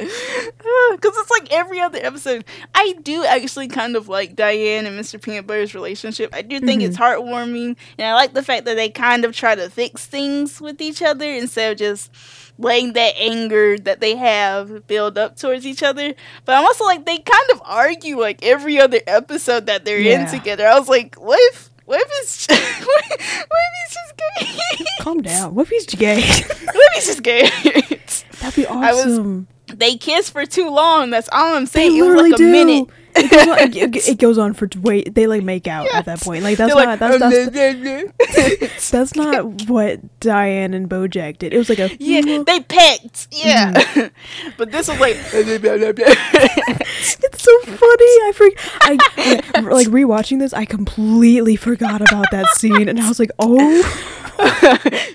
[0.00, 2.44] Because it's like every other episode.
[2.74, 5.20] I do actually kind of like Diane and Mr.
[5.20, 6.34] Peanut Butter's relationship.
[6.34, 7.22] I do think it's mm-hmm.
[7.22, 10.80] heartwarming, and I like the fact that they kind of try to fix things with
[10.80, 12.10] each other instead of just
[12.58, 16.14] letting that anger that they have build up towards each other.
[16.44, 20.26] But I'm also like they kind of argue like every other episode that they're in
[20.26, 20.66] together.
[20.66, 22.58] I was like, what if what if it's what,
[23.10, 24.84] if- what if he's just gay?
[25.00, 25.54] Calm down.
[25.54, 26.20] What if he's gay?
[26.20, 27.98] what if he's just gay?
[28.40, 29.46] That'd be I was- awesome.
[29.66, 31.10] they kiss for too long.
[31.10, 31.96] That's all I'm They saying.
[31.96, 32.50] It was like a do.
[32.50, 32.88] minute.
[33.14, 35.14] It goes, on, it, it goes on for wait.
[35.14, 36.42] They like make out at that point.
[36.44, 41.52] Like that's They're not like, that's "Um, that's, that's not what Diane and BoJack did.
[41.52, 43.28] It was like a yeah, they pecked.
[43.30, 44.52] Yeah, Mm-hmm.
[44.56, 45.16] but this was like.
[47.22, 47.78] It's so funny.
[47.80, 48.58] I freak.
[48.82, 50.52] I like rewatching this.
[50.52, 53.56] I completely forgot about that scene, and I was like, "Oh,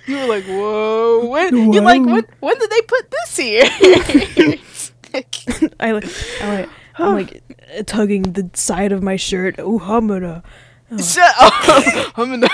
[0.08, 1.26] you were like, whoa.
[1.28, 3.64] When you're like, when when did they put this here?
[5.80, 6.06] I like,
[6.42, 7.44] I like, I'm like
[7.78, 9.56] uh, tugging the side of my shirt.
[9.58, 10.44] Oh, humana.
[10.98, 12.18] Shut up.
[12.18, 12.52] I'm not.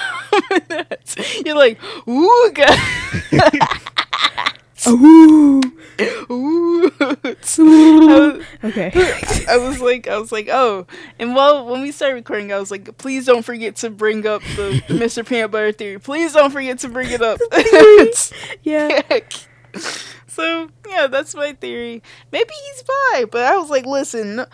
[1.45, 2.80] You're like, ooh, God.
[4.84, 5.61] Oh,
[6.31, 6.91] ooh.
[8.63, 8.91] okay.
[9.47, 10.88] I was like, I was like, oh.
[11.19, 14.41] And well, when we started recording, I was like, please don't forget to bring up
[14.55, 15.27] the, the Mr.
[15.27, 15.99] Peanut Butter theory.
[15.99, 17.39] Please don't forget to bring it up.
[18.63, 19.01] Yeah.
[20.33, 22.01] So yeah, that's my theory.
[22.31, 24.45] Maybe he's bi, but I was like, listen,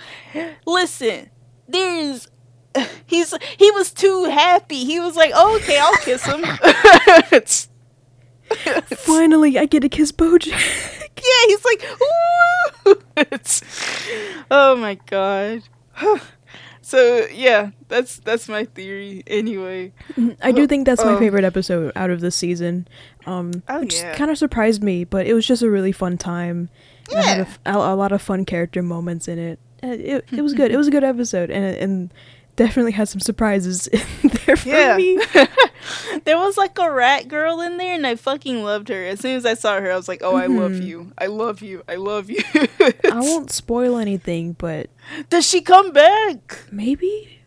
[0.66, 1.30] listen.
[1.68, 2.28] There's.
[3.08, 4.86] He's he was too happy.
[4.86, 6.44] He was like, oh, okay, I'll kiss him.
[8.98, 10.54] Finally, I get to kiss BoJack.
[11.18, 11.84] Yeah, he's like,
[12.86, 13.02] ooh.
[14.52, 15.64] Oh my god.
[16.88, 19.22] so yeah, that's that's my theory.
[19.28, 19.92] Anyway,
[20.42, 22.88] I do think that's my Um, favorite episode out of the season.
[23.26, 24.16] Um, Oh, which yeah.
[24.16, 26.70] kind of surprised me, but it was just a really fun time.
[27.12, 27.48] and it had a Yeah.
[27.48, 29.60] f- a, a lot of fun character moments in it.
[29.84, 30.72] Uh, It, it was good.
[30.72, 32.14] It was a good episode, and and
[32.58, 34.02] definitely had some surprises in
[34.46, 34.98] there for yeah.
[34.98, 35.18] me.
[36.26, 39.06] there was like a rat girl in there, and I fucking loved her.
[39.06, 40.86] As soon as I saw her, I was like, oh, I love Mhm.
[40.86, 41.12] you.
[41.18, 41.84] I love you.
[41.88, 42.40] I love you.
[42.54, 44.90] I won't spoil anything, but
[45.30, 46.60] Does she come back?
[46.72, 47.40] maybe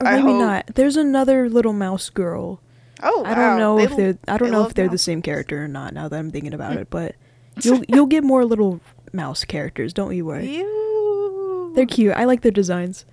[0.00, 0.40] or I maybe hope.
[0.40, 0.66] not.
[0.74, 2.60] There's another little mouse girl.
[3.02, 5.22] Oh, I don't know They if they're I don't they know if they're the same
[5.22, 5.94] character or not.
[5.94, 7.14] Now that I'm thinking about it, but
[7.62, 8.80] you'll you'll get more little
[9.12, 9.92] mouse characters.
[9.92, 10.48] Don't you worry.
[10.56, 11.72] Ew.
[11.76, 12.12] They're cute.
[12.14, 13.04] I like their designs.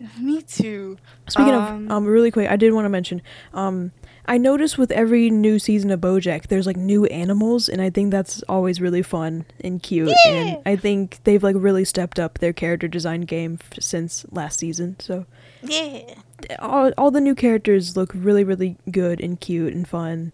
[0.20, 0.98] Me too.
[1.28, 3.22] Speaking Um, of, um, really quick, I did want to mention,
[3.52, 3.92] um,
[4.26, 8.10] I noticed with every new season of BoJack, there's like new animals, and I think
[8.10, 10.08] that's always really fun and cute.
[10.26, 10.32] Yeah.
[10.32, 14.58] And I think they've like really stepped up their character design game f- since last
[14.58, 14.96] season.
[14.98, 15.26] So
[15.62, 16.14] Yeah.
[16.58, 20.32] all all the new characters look really really good and cute and fun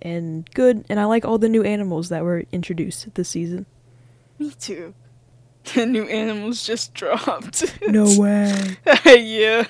[0.00, 0.84] and good.
[0.88, 3.66] And I like all the new animals that were introduced this season.
[4.38, 4.94] Me too.
[5.74, 7.78] The new animals just dropped.
[7.88, 8.76] No way.
[9.06, 9.64] yeah.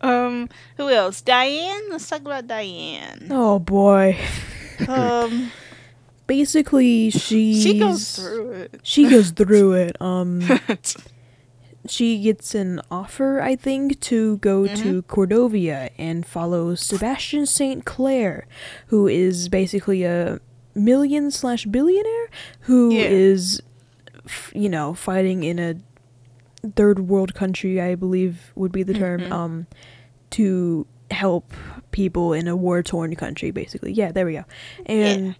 [0.00, 0.48] Um.
[0.76, 1.20] Who else?
[1.22, 1.90] Diane.
[1.90, 3.28] Let's talk about Diane.
[3.30, 4.18] Oh boy.
[4.86, 5.50] Um.
[6.26, 8.80] Basically, she's she goes through it.
[8.82, 10.00] She goes through it.
[10.00, 10.42] Um.
[11.88, 17.84] she gets an offer, I think, to go to Cordovia and follow Sebastian St.
[17.84, 18.46] Clair,
[18.88, 20.38] who is basically a
[20.74, 22.28] million slash billionaire
[22.60, 23.06] who Yeah.
[23.08, 23.60] is,
[24.54, 25.74] you know, fighting in a
[26.76, 29.30] third world country, I believe would be the term, Mhm.
[29.32, 29.66] um,
[30.30, 31.52] to help
[31.90, 33.92] people in a war torn country, basically.
[33.92, 34.44] Yeah, there we go.
[34.86, 35.34] And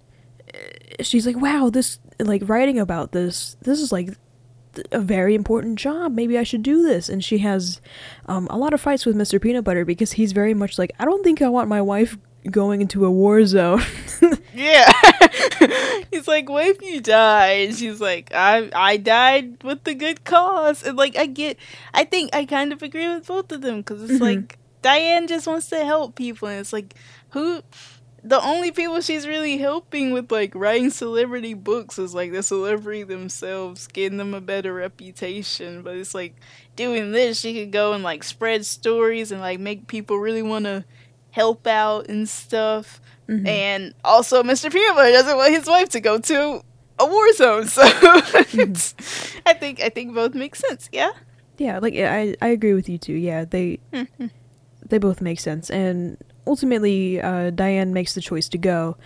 [0.53, 4.11] uh, she's like, wow, this, like, writing about this, this is like
[4.93, 6.13] a very important job.
[6.15, 7.09] Maybe I should do this.
[7.09, 7.81] And she has
[8.27, 9.41] um, a lot of fights with Mr.
[9.41, 12.17] Peanut Butter because he's very much like, I don't think I want my wife
[12.51, 13.83] going into a war zone.
[14.55, 14.91] yeah.
[16.11, 17.51] He's like, what if you die?
[17.67, 20.83] And she's like, I I died with the good cause.
[20.83, 21.57] And like, I get,
[21.95, 24.21] I think I kind of agree with both of them because it's Mhm.
[24.21, 26.95] like Diane just wants to help people, and it's like,
[27.31, 27.61] who?
[28.23, 33.03] The only people she's really helping with like writing celebrity books is like the celebrity
[33.03, 35.81] themselves, getting them a better reputation.
[35.83, 36.35] But it's like
[36.77, 40.67] doing this, she could go and like spread stories and like make people really want
[40.67, 40.85] to
[41.31, 43.01] help out and stuff.
[43.29, 43.47] Mhm.
[43.47, 44.73] And also, Mr.
[44.73, 46.63] Peanut Butter doesn't want his wife to go to
[46.99, 47.67] a war zone.
[47.69, 48.95] So it's,
[49.47, 50.89] I think I think both make sense.
[50.93, 51.13] Yeah.
[51.59, 53.13] Yeah, like I I agree with you too.
[53.15, 53.79] Yeah, they
[54.87, 56.17] they both make sense, and
[56.47, 58.97] ultimately, uh, Diane makes the choice to go,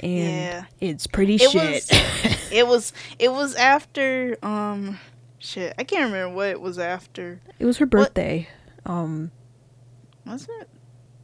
[0.00, 0.64] and Yeah.
[0.80, 1.54] it's pretty It shit.
[1.54, 1.90] was
[2.50, 4.98] it was it was after um
[5.38, 5.74] shit.
[5.78, 7.40] I can't remember what it was after.
[7.58, 8.48] it was her What- birthday.
[8.86, 9.30] Um,
[10.26, 10.68] Was it?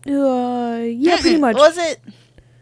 [0.06, 1.56] Uh, yeah, pretty much.
[1.56, 2.00] Was it?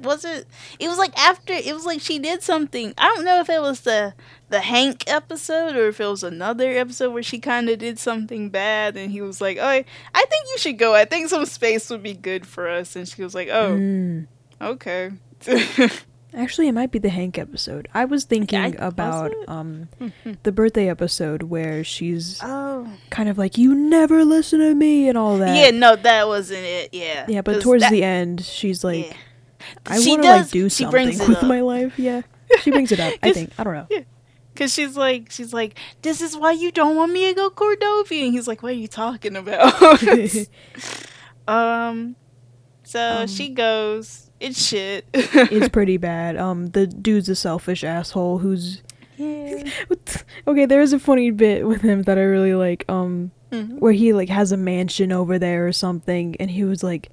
[0.00, 0.46] Was it?
[0.80, 1.52] It was like after.
[1.52, 2.92] It was like she did something.
[2.98, 4.14] I don't know if it was the
[4.48, 8.50] the Hank episode or if it was another episode where she kind of did something
[8.50, 9.82] bad, and he was like, "Oh, I
[10.14, 10.94] think you should go.
[10.94, 14.26] I think some space would be good for us." And she was like, "Oh, Mm.
[14.60, 15.10] okay."
[16.34, 17.88] Actually, it might be the Hank episode.
[17.92, 19.88] I was thinking I- about um
[20.42, 25.18] the birthday episode where she's oh, kind of like, "You never listen to me" and
[25.18, 25.56] all that.
[25.56, 25.70] yeah.
[25.70, 26.94] No, that wasn't it.
[26.94, 27.26] Yeah.
[27.28, 29.16] Yeah, but towards that- the end, she's like, yeah.
[29.86, 31.44] "I want to like do she something with up.
[31.44, 32.22] my life." Yeah,
[32.62, 33.14] she brings it up.
[33.22, 33.52] I think.
[33.58, 34.04] I don't know.
[34.54, 38.26] Cause she's like, she's like, this is why you don't want me to go Cordovia.
[38.26, 39.82] And he's like, what are you talking about?
[41.48, 42.16] um,
[42.82, 44.30] so Um, she goes.
[44.42, 45.04] It's shit.
[45.14, 46.36] it's pretty bad.
[46.36, 48.82] Um, the dude's a selfish asshole who's
[49.16, 49.64] yeah.
[50.48, 50.66] okay.
[50.66, 52.84] There is a funny bit with him that I really like.
[52.88, 53.78] Um, Mhm.
[53.80, 57.10] where he like has a mansion over there or something, and he was like,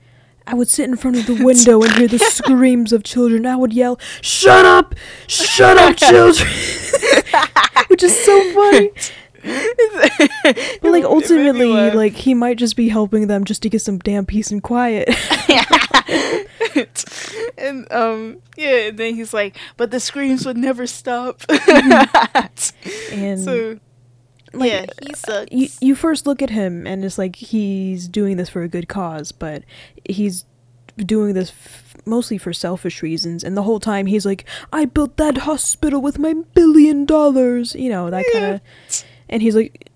[0.47, 3.45] I would sit in front of the window and hear the screams of children.
[3.45, 4.95] I would yell, "Shut up!
[5.27, 6.47] Shut up, children!"
[7.89, 8.91] Which is so funny.
[9.41, 14.25] But like ultimately, like he might just be helping them just to get some damn
[14.25, 15.09] peace and quiet.
[17.57, 21.41] and um yeah, and then he's like, but the screams would never stop.
[23.11, 23.79] And so
[24.53, 25.51] like, yeah, he sucks.
[25.51, 28.87] you you first look at him and it's like he's doing this for a good
[28.87, 29.63] cause, but
[30.07, 30.45] he's
[30.97, 33.43] doing this f- mostly for selfish reasons.
[33.43, 37.89] And the whole time he's like, "I built that hospital with my billion dollars," you
[37.89, 38.61] know that kind of.
[39.29, 39.89] And he's like,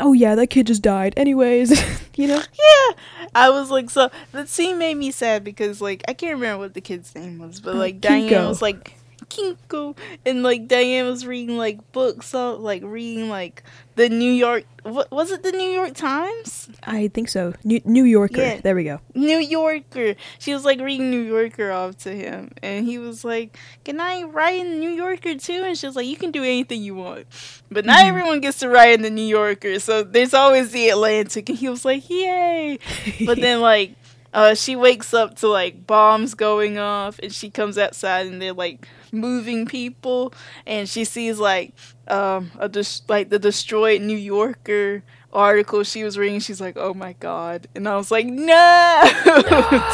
[0.00, 1.70] "Oh yeah, that kid just died, anyways,"
[2.16, 2.36] you know.
[2.36, 2.96] Yeah,
[3.34, 6.74] I was like, so that scene made me sad because like I can't remember what
[6.74, 8.48] the kid's name was, but Uh, like Diane Kinko.
[8.48, 8.94] was like
[9.28, 9.96] Kinko,
[10.26, 13.62] and like Diane was reading like books, so like reading like
[13.96, 14.64] the New York.
[14.84, 15.42] What was it?
[15.42, 17.52] The New York Times, I think so.
[17.64, 18.40] New, New Yorker.
[18.40, 18.60] Yeah.
[18.62, 19.00] There we go.
[19.14, 20.14] New Yorker.
[20.38, 24.22] She was like reading New Yorker off to him, and he was like, "Can I
[24.22, 27.26] write in New Yorker too?" And she was like, "You can do anything you want,
[27.70, 28.08] but not Mhm.
[28.08, 29.78] everyone gets to write in the New Yorker.
[29.78, 32.78] So there's always the Atlantic." And he was like, "Yay!"
[33.26, 33.92] But then like
[34.34, 38.52] uh she wakes up to like bombs going off and she comes outside and they're
[38.52, 40.32] like moving people
[40.66, 41.72] and she sees like
[42.08, 45.02] um a dis- like the destroyed New Yorker
[45.32, 46.40] article she was reading.
[46.40, 47.66] She's like oh my god.
[47.74, 49.02] And I was like no!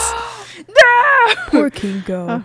[0.68, 1.34] No!
[1.48, 2.28] Poor Kinko.
[2.28, 2.40] Uh,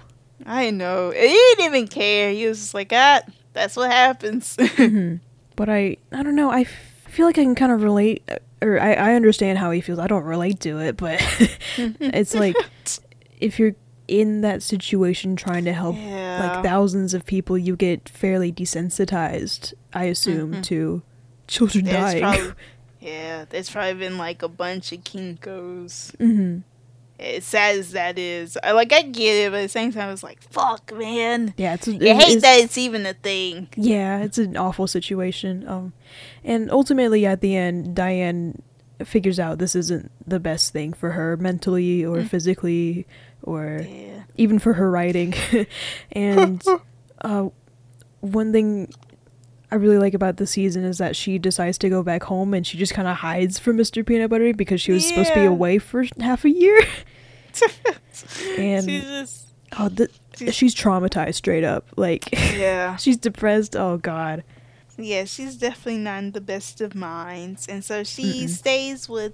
[0.46, 1.12] I know.
[1.12, 2.32] He didn't even care.
[2.32, 3.22] He was just like ah
[3.54, 4.56] that's what happens.
[4.80, 5.20] Mhm.
[5.56, 6.50] But I, I don't know.
[6.50, 6.70] I f-
[7.10, 10.00] feel like I can kind of relate, uh, or I, I understand how he feels.
[10.00, 11.20] I don't relate to it, but
[11.78, 12.56] it's like
[13.40, 13.76] if you're
[14.08, 19.74] in that situation trying to help yeah like thousands of people, you get fairly desensitized.
[19.94, 20.64] I assume Mhm.
[20.64, 21.02] to
[21.48, 22.22] children There's dying.
[22.22, 22.54] probably,
[23.00, 26.16] yeah, there's probably been like a bunch of Kinkos.
[26.18, 26.60] hmm
[27.20, 30.10] As sad as that is, I like I get it, but at the same time,
[30.12, 31.54] it's like fuck, man.
[31.58, 31.88] Yeah, it's.
[31.88, 33.68] You it- hate it's- that it's even a thing.
[33.76, 35.68] Yeah, it's an awful situation.
[35.68, 35.92] Um,
[36.44, 38.62] and ultimately, at the end, Diane
[39.04, 42.30] figures out this isn't the best thing for her mentally or Mm.
[42.30, 43.06] physically
[43.44, 44.24] or Yeah.
[44.36, 45.34] even for her writing.
[46.14, 46.64] and
[47.22, 47.50] uh,
[48.22, 48.90] one thing
[49.72, 52.66] I really like about the season is that she decides to go back home and
[52.66, 54.06] she just kind of hides from Mr.
[54.06, 56.82] Peanut Butter because she was supposed to be away for half a year.
[58.58, 59.46] And- she's just
[59.78, 61.86] Oh, th- She's- she's traumatized straight up.
[61.96, 63.76] Like, yeah, she's depressed.
[63.76, 64.44] Oh, God.
[64.98, 65.26] yeah.
[65.26, 68.50] She's definitely not in the best of minds, and so she Mm-mm.
[68.50, 69.34] stays with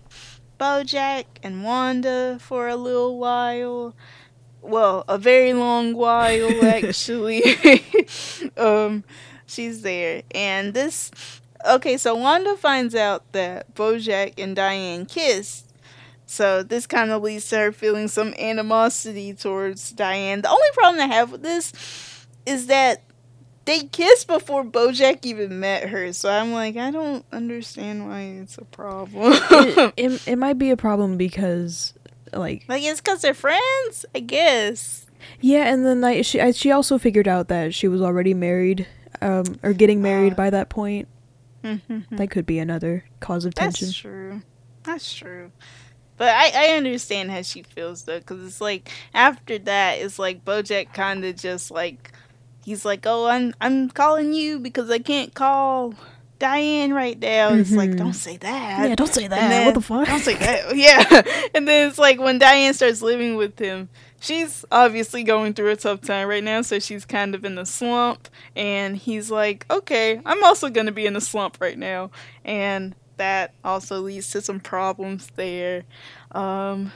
[0.59, 3.95] BoJack and Wanda for a little while.
[4.61, 7.43] Well, a very long while actually.
[8.57, 9.03] um,
[9.45, 11.11] she's there, and this
[11.67, 15.71] okay, so Wanda finds out that Bojack and Diane kissed.
[16.27, 20.41] So this kind of leads to her feeling some animosity towards Diane.
[20.41, 21.71] The only problem I have with this
[22.45, 23.03] is that
[23.65, 26.13] they kissed before Bojack even met her.
[26.13, 29.33] So I'm like, I don't understand why it's a problem.
[29.33, 31.93] it, it, it might be a problem because
[32.33, 35.05] like like it's because they're friends, I guess.
[35.41, 38.87] Yeah, and then I, she I, she also figured out that she was already married,
[39.21, 41.07] um, or getting married uh, by that point.
[42.11, 43.87] That could be another cause of tension.
[43.87, 44.41] That's true.
[44.83, 45.51] That's true.
[46.17, 50.45] But I, I understand how she feels though, because it's like after that, it's like
[50.45, 52.11] BoJack kind of just like
[52.63, 55.93] he's like, oh, I'm I'm calling you because I can't call
[56.39, 57.49] Diane right now.
[57.49, 57.59] Mm-hmm.
[57.59, 57.99] It's like, mm-hmm.
[57.99, 58.89] don't say that.
[58.89, 59.49] Yeah, don't say that.
[59.49, 60.07] Then, what the fuck?
[60.07, 60.75] Don't say that.
[60.75, 61.21] Yeah.
[61.53, 63.89] and then it's like when Diane starts living with him,
[64.25, 67.65] she's obviously going through a tough time right now, so she's kind of in a
[67.65, 68.27] slump.
[68.55, 72.11] And he's like, okay, I'm also going to be in a slump right now.
[72.43, 75.83] And that also leads to some problems there.
[76.31, 76.91] Um,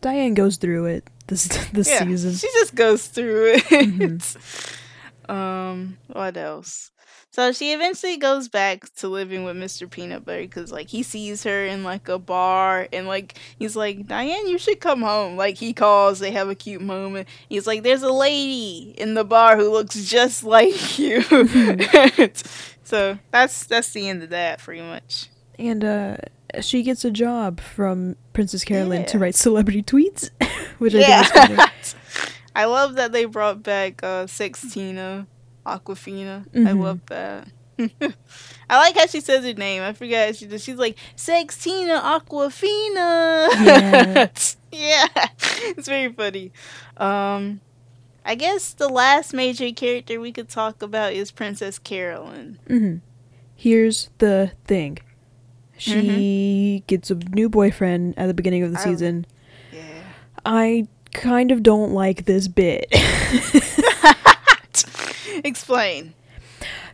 [0.00, 2.34] Diane goes through it this this yeah, season.
[2.34, 3.64] She just goes through it.
[3.64, 5.32] Mm-hmm.
[5.32, 6.92] um, what else?
[7.36, 9.90] So she eventually goes back to living with Mr.
[9.90, 14.06] Peanut Butter because, like, he sees her in like a bar and, like, he's like,
[14.06, 15.36] Diane, you should come home.
[15.36, 17.28] Like, he calls, they have a cute moment.
[17.50, 21.20] He's like, There's a lady in the bar who looks just like you.
[22.84, 25.28] so that's that's the end of that, pretty much.
[25.58, 26.16] And uh,
[26.62, 29.08] she gets a job from Princess Carolyn yeah.
[29.08, 30.30] to write celebrity tweets,
[30.78, 31.20] which yeah.
[31.34, 31.50] I think
[31.82, 32.32] is funny.
[32.54, 35.26] I love that they brought back uh, Sextina
[35.66, 36.48] Aquafina.
[36.48, 36.66] Mm-hmm.
[36.66, 37.48] I love that.
[37.78, 39.82] I like how she says her name.
[39.82, 43.48] I forget she she's like Sextina Aquafina.
[43.64, 44.28] Yeah.
[44.72, 45.06] yeah.
[45.76, 46.52] It's very funny.
[46.96, 47.60] Um
[48.24, 52.58] I guess the last major character we could talk about is Princess Carolyn.
[52.68, 52.96] Mm-hmm.
[53.54, 54.98] Here's the thing.
[55.78, 56.84] She mm-hmm.
[56.86, 59.26] gets a new boyfriend at the beginning of the I, season.
[59.72, 60.02] Yeah.
[60.44, 62.86] I kind of don't like this bit.
[65.44, 66.14] Explain.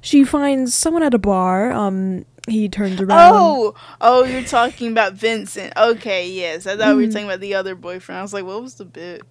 [0.01, 1.73] She finds someone at a bar.
[1.73, 3.35] Um, he turns around.
[3.35, 5.73] Oh, oh, you're talking about Vincent.
[5.77, 6.66] Okay, yes.
[6.66, 6.97] I thought mm.
[6.97, 7.12] we were mm.
[7.12, 8.19] talking about the other boyfriend.
[8.19, 9.23] I was like, what was the bit?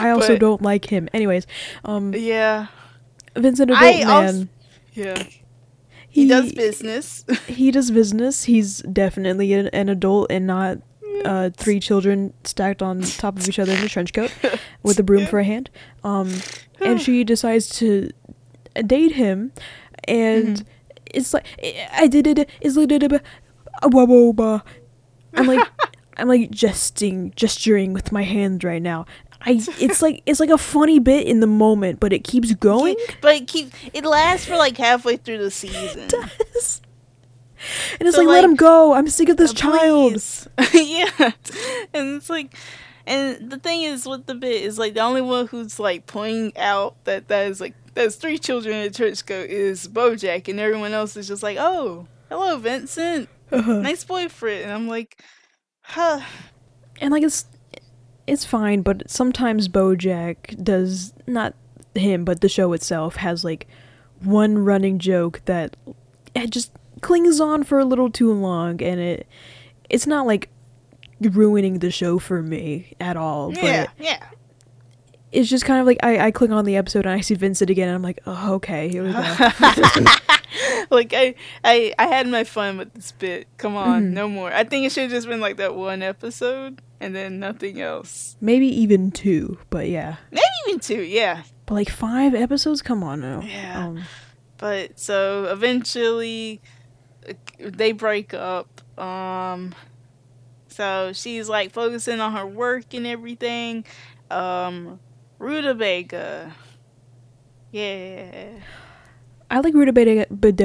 [0.00, 1.08] I also but, don't like him.
[1.12, 1.46] Anyways,
[1.84, 2.68] um, yeah.
[3.36, 4.08] Vincent adult I man.
[4.08, 4.48] Also,
[4.94, 5.22] yeah.
[6.08, 7.24] He, he, does business.
[7.46, 8.44] he does business.
[8.44, 10.78] He's definitely an, an adult and not
[11.24, 14.32] uh, three children stacked on top of each other in a trench coat
[14.82, 15.70] with a broom for a hand.
[16.02, 16.32] Um,
[16.80, 18.10] and she decides to
[18.80, 19.52] date him,
[20.04, 20.68] and mm-hmm.
[21.06, 21.46] it's like
[21.92, 22.48] I did it.
[22.60, 22.88] It's like
[25.34, 25.68] I'm like
[26.16, 29.06] I'm like gesting, gesturing with my hand right now.
[29.40, 32.96] I it's like it's like a funny bit in the moment, but it keeps going.
[33.20, 36.02] but it keeps it lasts for like halfway through the season.
[36.02, 36.82] It does.
[38.00, 38.92] And it's so like, like, let him go.
[38.92, 40.20] I'm sick of this uh, child.
[40.74, 41.30] yeah.
[41.94, 42.56] And it's like
[43.12, 46.56] and the thing is with the bit is like the only one who's like pointing
[46.56, 50.58] out that that is like there's three children in a church go is Bojack and
[50.58, 53.28] everyone else is just like, Oh, hello Vincent.
[53.50, 53.80] Uh-huh.
[53.80, 55.22] Nice boyfriend and I'm like,
[55.82, 56.22] huh.
[57.02, 57.44] And like it's
[58.26, 61.54] it's fine, but sometimes Bojack does not
[61.94, 63.66] him, but the show itself has like
[64.20, 65.76] one running joke that
[66.34, 66.72] it just
[67.02, 69.26] clings on for a little too long and it
[69.90, 70.48] it's not like
[71.26, 73.54] ruining the show for me at all.
[73.54, 74.24] Yeah, yeah.
[75.30, 77.70] It's just kind of like I, I click on the episode and I see Vincent
[77.70, 79.18] again and I'm like, oh okay, here we go.
[80.90, 81.34] like I,
[81.64, 83.48] I I had my fun with this bit.
[83.56, 84.14] Come on, mm-hmm.
[84.14, 84.52] no more.
[84.52, 88.36] I think it should have just been like that one episode and then nothing else.
[88.40, 90.16] Maybe even two, but yeah.
[90.30, 91.42] Maybe even two, yeah.
[91.66, 93.40] But like five episodes, come on now.
[93.42, 93.86] Yeah.
[93.86, 94.04] Um,
[94.58, 96.60] but so eventually
[97.58, 98.80] they break up.
[98.98, 99.74] Um
[100.72, 103.84] so she's like focusing on her work and everything.
[104.30, 104.98] Um,
[105.38, 106.52] Rutabaga.
[107.70, 108.50] Yeah.
[109.50, 110.58] I like Rutabaga, but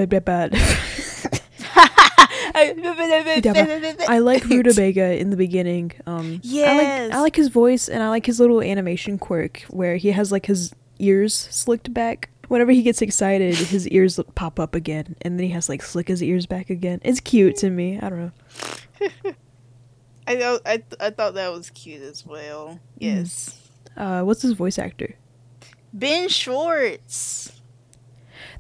[2.55, 5.91] I like Rutabaga in the beginning.
[6.05, 6.69] Um, yes.
[6.69, 10.11] I like, I like his voice and I like his little animation quirk where he
[10.11, 12.29] has like his ears slicked back.
[12.47, 16.07] Whenever he gets excited, his ears pop up again, and then he has like slick
[16.07, 17.01] his ears back again.
[17.03, 17.99] It's cute to me.
[17.99, 19.33] I don't know.
[20.27, 20.59] I know.
[20.65, 22.73] I th- I thought that was cute as well.
[22.73, 22.77] Hmm.
[22.99, 23.59] Yes.
[23.95, 25.15] Uh, what's his voice actor?
[25.93, 27.53] Ben Schwartz.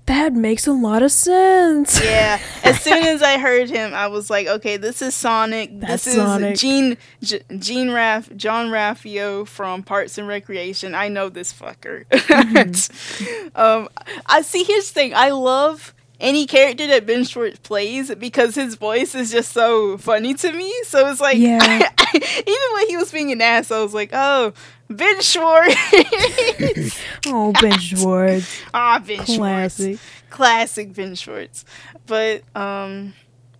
[0.07, 2.01] That makes a lot of sense.
[2.01, 2.39] Yeah.
[2.63, 5.81] As soon as I heard him, I was like, okay, this is Sonic.
[5.81, 6.53] That's this Sonic.
[6.53, 10.95] is Gene G- Gene Raff Jean-Ralphio from Parks and Recreation.
[10.95, 12.05] I know this fucker.
[12.27, 13.47] Mm-hmm.
[13.59, 13.89] um,
[14.25, 14.63] I see.
[14.63, 15.13] Here's the thing.
[15.13, 20.33] I love any character that Ben Schwartz plays because his voice is just so funny
[20.33, 20.73] to me.
[20.83, 21.59] So it's like, Yeah.
[21.61, 24.53] I, I, even when he was being an ass, I was like, oh,
[24.89, 25.75] Ben Schwartz.
[27.27, 28.61] Oh, Ben Schwartz.
[28.73, 29.37] ah, Ben Schwartz.
[29.37, 29.99] Classic.
[30.29, 31.65] Classic Ben Schwartz.
[32.05, 33.13] But, um,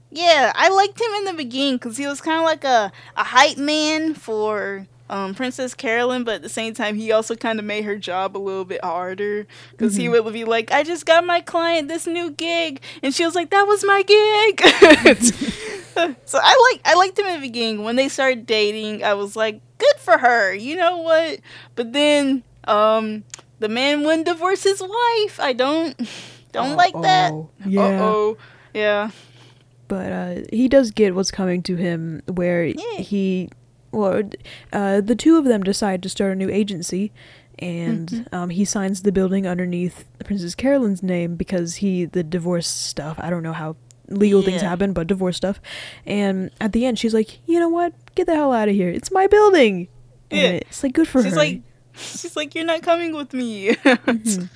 [0.09, 3.23] yeah, I liked him in the beginning because he was kind of like a, a
[3.23, 7.65] hype man for um, Princess Carolyn, but at the same time, he also kind of
[7.65, 11.25] made her job a little bit harder because he would be like, I just got
[11.25, 12.81] my client this new gig.
[13.01, 14.61] And she was like, that was my gig.
[16.25, 17.83] so I like I liked him in the beginning.
[17.83, 20.53] When they started dating, I was like, good for her.
[20.53, 21.39] You know what?
[21.75, 23.23] But then um
[23.59, 25.39] the man wouldn't divorce his wife.
[25.39, 25.97] I don't
[26.51, 27.31] don't like that.
[27.31, 27.49] Uh-oh.
[27.65, 27.81] Yeah.
[27.81, 28.37] Uh-oh.
[28.73, 29.11] Yeah.
[29.87, 32.97] but uh, he does get what's coming to him where Yeah.
[32.99, 33.49] he
[33.91, 34.21] well
[34.73, 37.11] uh, the two of them decide to start a new agency
[37.59, 38.35] and Mm-hmm.
[38.35, 43.29] um, he signs the building underneath princess carolyn's name because he the divorce stuff i
[43.31, 43.75] don't know how
[44.09, 45.59] legal things happen but divorce stuff
[46.05, 48.89] and at the end she's like you know what get the hell out of here
[48.89, 49.87] it's my building
[50.31, 50.49] and Yeah.
[50.69, 51.23] it's like good for her.
[51.23, 51.61] she's her like
[51.95, 53.69] she's like you're not coming with me.
[53.75, 54.49] Mhm.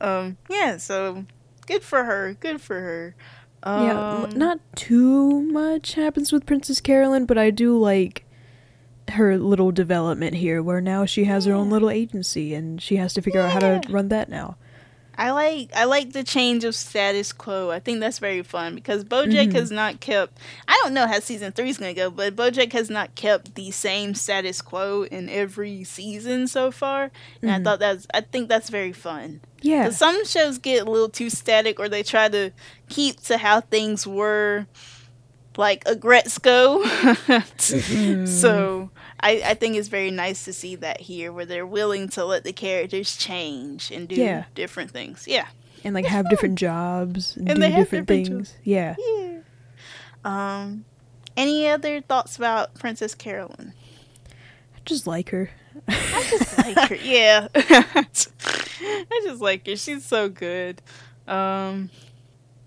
[0.00, 1.24] um yeah, so
[1.66, 2.34] good for her.
[2.40, 3.14] Good for her.
[3.64, 8.24] Um, yeah not too much happens with princess carolyn but i do like
[9.12, 13.12] her little development here where now she has her own little agency and she has
[13.14, 14.56] to figure out how to run that now
[15.18, 17.70] I like I like the change of status quo.
[17.70, 19.52] I think that's very fun because BoJack Mhm.
[19.52, 20.38] has not kept.
[20.66, 23.70] I don't know how season three is gonna go, but BoJack has not kept the
[23.72, 27.10] same status quo in every season so far,
[27.42, 27.60] and Mhm.
[27.60, 28.06] I thought that's.
[28.14, 29.40] I think that's very fun.
[29.60, 32.50] yeah some shows get a little too static, or they try to
[32.88, 34.66] keep to how things were,
[35.58, 36.82] like a Gretzko.
[37.58, 38.26] Mm.
[38.26, 38.90] So
[39.22, 42.42] I, I think it's very nice to see that here, where they're willing to let
[42.44, 44.44] the characters change and do Yeah.
[44.54, 45.26] different things.
[45.28, 45.46] Yeah.
[45.84, 49.38] and like have different jobs and, And do they have different, different things yeah Yeah.
[50.24, 50.84] Um,
[51.36, 53.72] any other thoughts about Princess Carolyn?
[54.74, 55.50] i just like her
[55.88, 56.94] I just like her.
[56.96, 57.48] Yeah.
[57.54, 59.74] I just like her.
[59.76, 60.82] She's so good.
[61.26, 61.88] Um,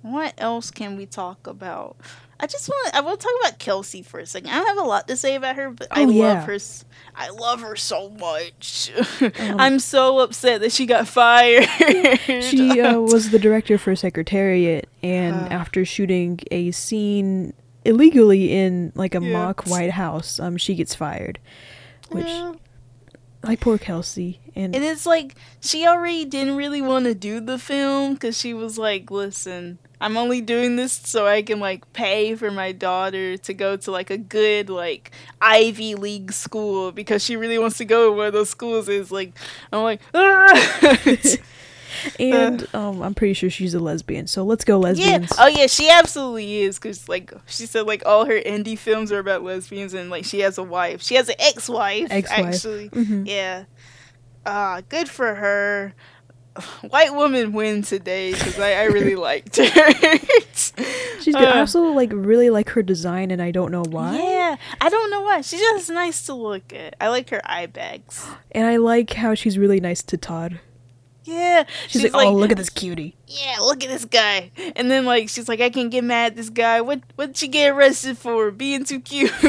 [0.01, 1.97] what else can we talk about?
[2.39, 4.49] I just want I want to talk about Kelsey for a second.
[4.49, 6.57] I don't have a lot to say about her, but I Oh, love her.
[7.15, 8.91] I love her so much.
[9.21, 11.63] Um, I'm so upset that she got fired.
[12.43, 15.47] she uh, was the director for secretariat and Uh.
[15.49, 17.53] after shooting a scene
[17.85, 19.31] illegally in like a Yeah.
[19.31, 21.37] mock white house um she gets fired
[22.09, 22.53] which Yeah.
[23.43, 27.59] like poor kelsey and And it's like she already didn't really want to do the
[27.59, 32.35] film because she was like, "Listen, I'm only doing this so I can like pay
[32.35, 35.11] for my daughter to go to like a good like
[35.41, 39.11] Ivy League school because she really wants to go to one of those schools." Is
[39.11, 39.33] like,
[39.71, 40.97] I'm like, ah!
[42.19, 45.65] and um i'm pretty sure she's a lesbian so let's go yeah, lesbians oh yeah,
[45.65, 49.93] she absolutely is because like she said, like all her indie films are about lesbians
[49.93, 51.01] and like she has a wife.
[51.01, 52.53] She has an ex-wife, Ex-wife.
[52.53, 52.89] actually.
[52.89, 53.27] Mhm.
[53.27, 53.63] Yeah.
[54.45, 55.93] Ah, good for her.
[56.89, 59.63] White woman win today because I, I really liked her.
[61.21, 64.17] she's good i Uh, also like really like her design and i don't know why
[64.17, 65.41] Yeah, I don't know why.
[65.41, 66.95] She's just nice to look at.
[67.01, 68.25] I like her eye bags.
[68.51, 70.59] and i like how she's really nice to todd
[71.23, 74.51] Yeah, she's, like, oh look at this cutie Yeah, look at this guy.
[74.75, 76.81] And then like she's like, I can't get mad at this guy.
[76.81, 78.51] What what'd you get arrested for?
[78.51, 79.31] Being too cute.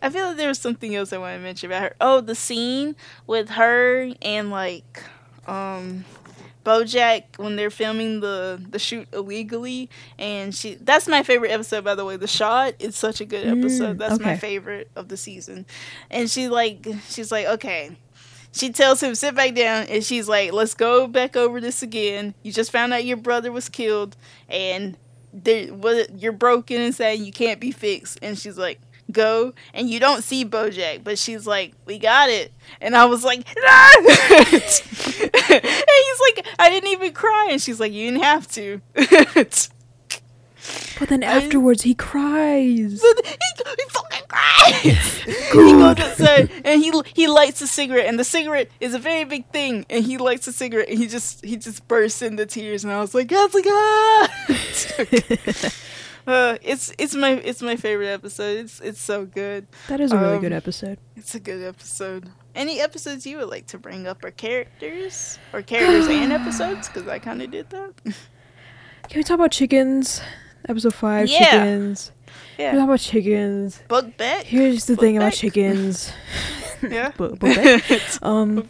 [0.00, 1.96] I feel like there was something else I want to mention about her.
[2.00, 2.94] Oh, the scene
[3.26, 5.02] with her and like
[5.48, 6.06] um
[6.64, 9.88] Bojack when they're filming the the shoot illegally
[10.18, 12.16] and she that's my favorite episode by the way.
[12.16, 13.98] The shot is such a good Mm, episode.
[13.98, 15.66] That's my favorite of the season.
[16.10, 17.96] And she like she's like, "Okay,
[18.52, 22.34] she tells him sit back down and she's like let's go back over this again
[22.42, 24.16] you just found out your brother was killed
[24.48, 24.96] and
[25.32, 28.80] there what you're broken inside and you can't be fixed and she's like
[29.10, 33.24] go and you don't see bojack but she's like we got it and i was
[33.24, 33.88] like no!
[34.00, 34.10] and
[34.60, 38.80] he's like i didn't even cry and she's like you didn't have to
[40.98, 45.16] but then I- afterwards he cries he, he fucking cries.
[45.22, 49.24] he goes outside and he he lights a cigarette, and the cigarette is a very
[49.24, 49.86] big thing.
[49.88, 52.84] And he lights a cigarette, and he just he just bursts into tears.
[52.84, 54.28] And I was like, "That's like ah!"
[56.28, 58.58] uh, it's it's my it's my favorite episode.
[58.58, 59.66] It's it's so good.
[59.88, 62.30] that is a really good Um, episode It's a good episode.
[62.54, 66.88] Any episodes you would like to bring up, or characters, or characters and episodes?
[66.88, 67.92] Because I kind of did that.
[68.04, 68.14] Can
[69.20, 70.20] we talk about chickens?
[70.68, 71.38] Episode five, Yeah.
[71.50, 72.12] chickens.
[72.26, 73.80] Can we Yeah, talk about chickens?
[73.88, 74.44] Bug back.
[74.44, 76.12] Here's the thing about chickens.
[76.80, 77.10] Yeah.
[77.16, 78.18] Bu- Bookback?
[78.22, 78.68] um,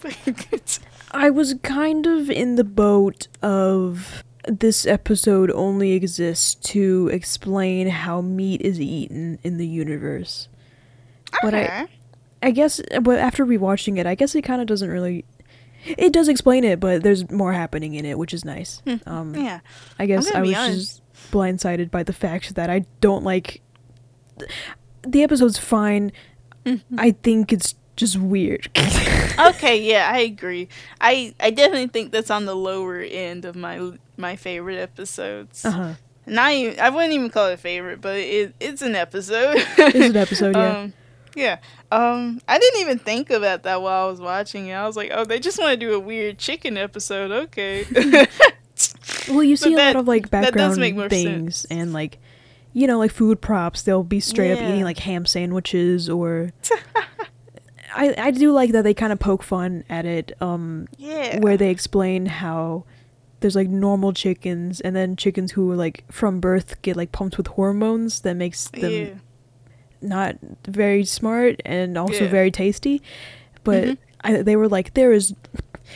[1.11, 8.21] I was kind of in the boat of this episode only exists to explain how
[8.21, 10.49] meat is eaten in the universe.
[11.43, 11.87] But I- Okay.
[12.43, 15.25] I guess, but after rewatching it, I guess it kind of doesn't really.
[15.85, 18.81] It does explain it, but there's more happening in it, which is nice.
[19.07, 19.61] Um, yeah.
[19.99, 20.79] I guess I was honest.
[20.79, 23.61] just blindsided by the fact that I don't like.
[25.03, 26.13] The episode's fine.
[26.65, 26.97] Mm-hmm.
[27.01, 28.69] I think it's just weird.
[29.41, 30.69] Okay, yeah, I agree.
[31.01, 35.65] I I definitely think that's on the lower end of my my favorite episodes.
[35.65, 35.95] uh huh.
[36.27, 39.55] Not even, I wouldn't even call it favorite, but it it's an episode.
[39.79, 40.79] It's an episode, yeah.
[40.79, 40.93] Um,
[41.37, 41.59] yeah.
[41.93, 44.75] Um, I didn't even think about that while I was watching it.
[44.75, 47.31] I was like, oh, they just want to do a weird chicken episode.
[47.31, 47.87] Okay.
[49.29, 51.65] Well, you see a that- lot of like that does background things sense.
[51.71, 52.19] and like,
[52.73, 53.83] you know, like food props.
[53.83, 56.51] They'll be straight up eating like ham sandwiches or.
[57.99, 60.33] I I do like that they kind of poke fun at it.
[60.41, 61.39] Um, yeah.
[61.41, 62.85] where they explain how
[63.41, 67.47] there's like normal chickens and then chickens who like from birth get like pumped with
[67.49, 69.15] hormones that makes them yeah.
[70.01, 72.31] not very smart and also Yeah.
[72.31, 73.01] very tasty
[73.63, 73.99] but Mhm.
[74.23, 75.35] I, they were like there is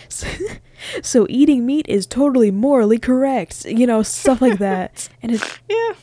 [1.03, 5.59] so eating meat is totally morally correct you know stuff like that and it's.
[5.69, 5.95] Yeah.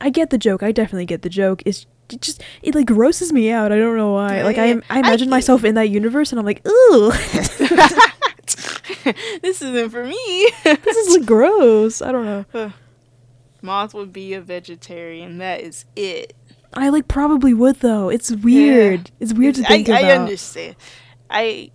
[0.00, 3.32] i get the joke i definitely get the joke it's it just it like grosses
[3.32, 5.88] me out i don't know why like i i I imagine get- myself in that
[5.90, 7.10] universe and i'm like ooh
[9.42, 10.50] this isn't for me.
[10.64, 12.72] this is like gross i don't know
[13.62, 15.38] Moth would be a vegetarian.
[15.38, 16.34] That is it.
[16.74, 18.08] I like probably would though.
[18.10, 19.10] It's weird.
[19.18, 20.10] It's weird to think I about.
[20.10, 20.76] I understand.
[21.28, 21.70] I,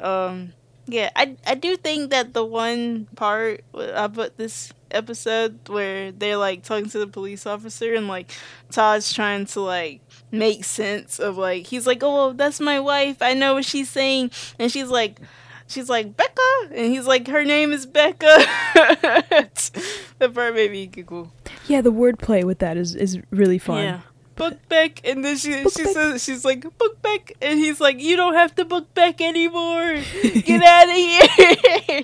[0.00, 0.52] um,
[0.86, 6.62] yeah, I I do think that the one part about this episode where they're like
[6.62, 8.30] talking to the police officer and like
[8.70, 10.00] Todd's trying to like
[10.30, 13.20] make sense of like he's like, oh, well, that's my wife.
[13.20, 15.20] I know what she's saying, and she's like.
[15.66, 16.42] She's like Becca,
[16.72, 18.26] and he's like, her name is Becca.
[18.74, 21.32] that part made me giggle.
[21.66, 23.82] Yeah, the wordplay with that is is really fun.
[23.82, 24.00] Yeah.
[24.36, 25.92] Book back, and then she Book she back.
[25.94, 29.94] says she's like book back, and he's like, you don't have to book back anymore.
[30.22, 32.02] Get out of here.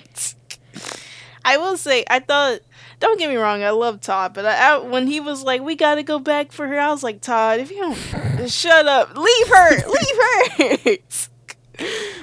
[1.45, 2.61] I will say, I thought.
[3.01, 5.75] Don't get me wrong, I love Todd, but I, I, when he was like, "We
[5.75, 9.47] gotta go back for her," I was like, "Todd, if you don't shut up, leave
[9.47, 10.97] her, leave her."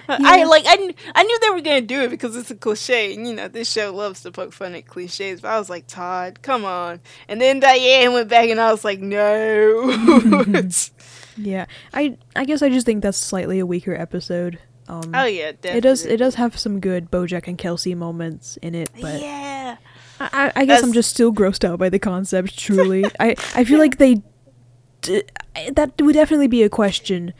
[0.09, 3.27] I like I, I knew they were gonna do it because it's a cliche, and
[3.27, 5.41] you know this show loves to poke fun at cliches.
[5.41, 7.01] But I was like, Todd, come on.
[7.29, 9.91] And then Diane went back, and I was like, no.
[11.41, 11.67] Yeah.
[11.95, 14.59] I I guess I just think that's slightly a weaker episode.
[14.89, 15.79] Um oh yeah, definitely.
[15.79, 19.48] it does it does have some good Bojack and Kelsey moments in it, but yeah,
[20.21, 22.59] I, I guess I'm just still grossed out by the concept.
[22.59, 24.23] Truly, I I feel like they
[25.03, 25.23] d-
[25.73, 27.33] that would definitely be a question.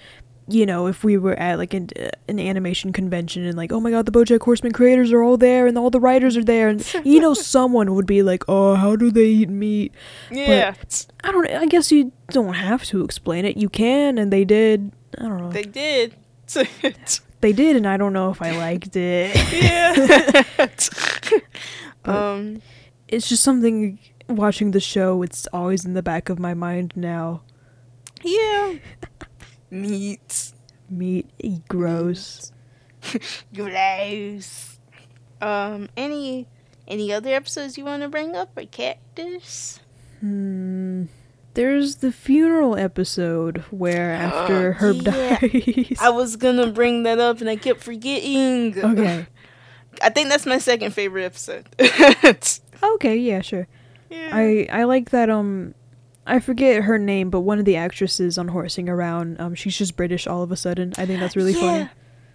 [0.51, 3.81] You know, if we were at like an, uh, an animation convention and like, oh
[3.81, 6.69] my god, the BoJack Horseman creators are all there and all the writers are there,
[6.69, 9.93] and you know, someone would be like, oh, how do they eat meat?
[10.31, 10.73] yeah.
[11.23, 11.47] I don't.
[11.51, 13.59] I guess you don't have to explain it.
[13.59, 14.91] You can, and they did.
[15.19, 15.51] I don't know.
[15.51, 16.15] they did.
[17.41, 19.33] They did, and I don't know if I liked it.
[19.63, 20.67] yeah.
[22.09, 22.63] But- um.
[23.09, 23.99] it's just something
[24.29, 25.23] watching the show.
[25.23, 27.43] It's always in the back of my mind now.
[28.23, 28.75] Yeah.
[29.71, 30.53] Meat.
[30.91, 32.53] Meat, eh, gross.
[33.55, 34.79] Gross.
[35.41, 35.89] Um.
[35.97, 36.47] Any
[36.87, 39.79] any other episodes you want to bring up or cactus?
[40.21, 41.05] Hmm.
[41.55, 45.39] There's the funeral episode where after Uh, Herb yeah.
[45.41, 45.97] dies.
[46.01, 48.79] I was gonna bring that up and I kept forgetting.
[48.79, 49.27] okay.
[50.03, 51.67] I think that's my second favorite episode.
[52.81, 53.17] Okay.
[53.17, 53.41] Yeah.
[53.41, 53.67] Sure.
[54.09, 54.31] yeah.
[54.33, 55.29] I I like that.
[55.31, 55.75] Um.
[56.27, 59.97] I forget her name, but one of the actresses on Horsing Around, um, she's just
[59.97, 60.93] British all of a sudden.
[60.99, 61.79] I think that's really funny.
[61.79, 61.89] Yeah.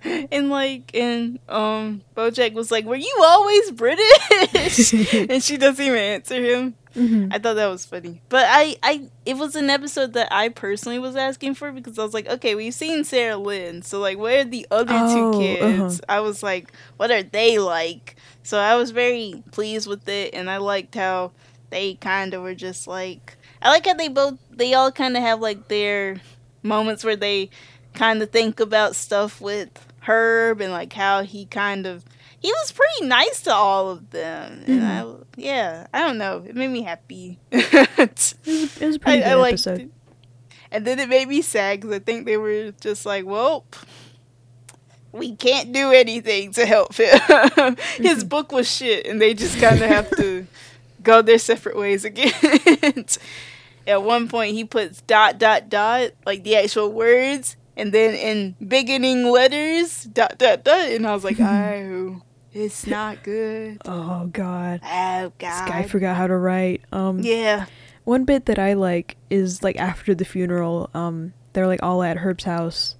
[0.32, 5.98] And like, and um, Bojack was like, "Were you always British?" and she doesn't even
[6.00, 6.76] answer him.
[6.94, 10.50] hmm I thought that was funny, but I, I, it was an episode that I
[10.50, 14.18] personally was asking for because I was like, okay, we've seen Sarah Lynn, so like,
[14.18, 16.00] where are the other Oh, two kids?
[16.00, 16.18] uh-huh.
[16.18, 18.16] I was like, what are they like?
[18.44, 21.32] So I was very pleased with it, and I liked how
[21.70, 25.24] they kind of were just like, I like how they both, they all kind of
[25.24, 26.22] have like their
[26.62, 27.50] moments where they
[27.96, 29.70] kind of think about stuff with
[30.04, 32.04] Herb and like how he kind of
[32.40, 34.64] he was pretty nice to all of them.
[34.68, 35.22] And mm-hmm.
[35.22, 36.44] I, yeah, I don't know.
[36.46, 37.40] It made me happy.
[37.52, 39.80] It was, it was a pretty I, good I episode.
[39.80, 39.92] it.
[40.70, 43.64] And then it made me sad because I think they were just like, well,
[45.14, 47.08] we can't do anything to help him.
[47.98, 48.28] His mm-hmm.
[48.28, 50.48] book was shit, and they just kind of have to
[51.04, 53.06] go their separate ways again.
[53.86, 58.56] At one point, he puts dot, dot, dot, like the actual words, and then in
[58.66, 60.90] beginning letters, dot, dot, dot.
[60.90, 62.22] And I was like, oh,
[62.54, 63.80] It's not good.
[63.86, 64.82] Oh God.
[64.84, 65.68] Oh This God.
[65.68, 66.82] guy forgot how to write.
[66.92, 67.66] Um, yeah.
[68.04, 72.18] one bit that I like is like after the funeral, um, they're like all at
[72.18, 72.96] Herb's house,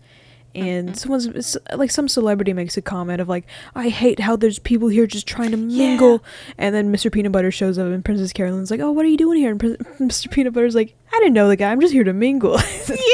[0.56, 0.96] and Mm-hmm.
[0.96, 5.08] someone's like some celebrity makes a comment of like, "I hate how there's people here
[5.08, 6.24] just trying to mingle,"
[6.58, 7.12] and then Mr.
[7.12, 9.60] Peanut Butter shows up, and Princess Carolyn's like, "Oh, what are you doing here?" And
[9.60, 10.30] Prin- Mr.
[10.30, 11.72] Peanut Butter's like, "I didn't know the guy.
[11.72, 12.60] I'm just here to mingle."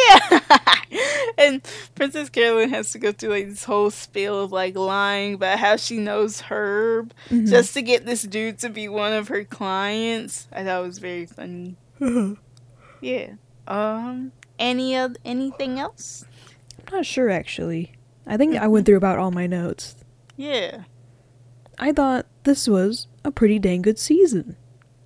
[0.10, 0.40] Yeah.
[1.38, 1.61] and
[1.95, 5.76] Princess Carolyn has to go through like this whole spiel of like lying about how
[5.76, 7.48] she knows Herb Mhm.
[7.48, 10.48] just to get this dude to be one of her clients.
[10.52, 11.76] I thought it was very funny.
[13.02, 13.34] Yeah.
[13.68, 16.26] Um any oth- anything else?
[16.91, 17.94] Not sure actually.
[18.26, 19.95] I think I went through about all my notes.
[20.36, 20.84] Yeah.
[21.78, 24.56] I thought this was a pretty dang good season.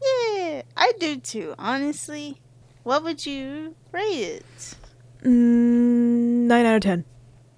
[0.01, 2.41] Yeah, I do too, honestly.
[2.83, 4.75] What would you rate it?
[5.23, 7.05] Mm, nine out of ten.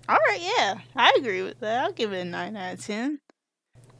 [0.08, 0.80] All right, yeah.
[0.96, 1.84] I agree with that.
[1.84, 3.20] I'll give it a 9 out of 10.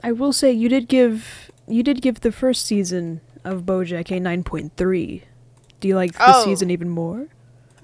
[0.04, 4.20] I will say you did give you did give the first season of BoJack a
[4.20, 5.24] nine point three.
[5.80, 6.46] Do you like this Oh.
[6.46, 7.28] season even more?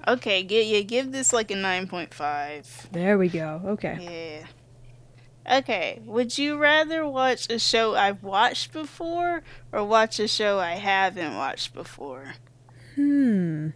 [0.06, 2.90] Okay, get yeah, give this like a 9.5.
[2.90, 3.62] There we go.
[3.64, 4.42] Okay.
[5.46, 5.58] Yeah.
[5.58, 9.42] Okay, would you rather watch a show I've watched before
[9.72, 12.34] or watch a show I haven't watched before?
[12.94, 13.68] Hmm.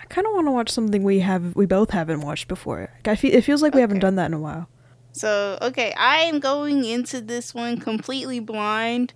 [0.00, 2.90] I kind of want to watch something we have we both haven't watched before.
[3.04, 4.68] I feel it feels like we haven't done that in a while.
[5.12, 9.12] So, okay, I am going into this one completely blind.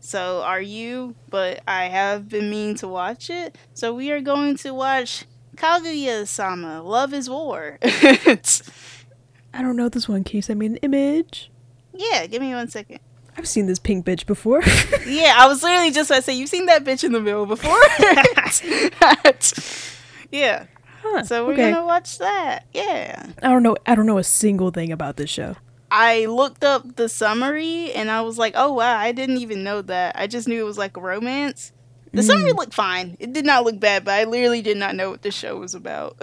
[0.00, 3.56] So are you, but I have been meaning to watch it.
[3.74, 5.24] So we are going to watch
[5.56, 7.78] Kaguya-sama, Love is War.
[7.82, 10.24] I don't know this one.
[10.24, 11.50] Can you send me an image?
[11.92, 13.00] yeah, give me one second.
[13.36, 14.62] I've seen this pink bitch before.
[15.06, 17.46] Yeah, I was literally just about to say, you've seen that bitch in the middle
[17.46, 17.78] before?
[20.30, 20.66] yeah.
[21.02, 21.70] Huh, So we're okay.
[21.72, 22.66] gonna watch that.
[22.72, 23.26] Yeah.
[23.42, 23.76] I don't know.
[23.86, 25.56] I don't know a single thing about this show.
[25.90, 29.82] I looked up the summary and I was like, oh wow, I didn't even know
[29.82, 30.14] that.
[30.16, 31.72] I just knew it was like a romance.
[32.12, 33.16] The summary looked fine.
[33.20, 35.74] It did not look bad, but I literally did not know what the show was
[35.74, 36.16] about.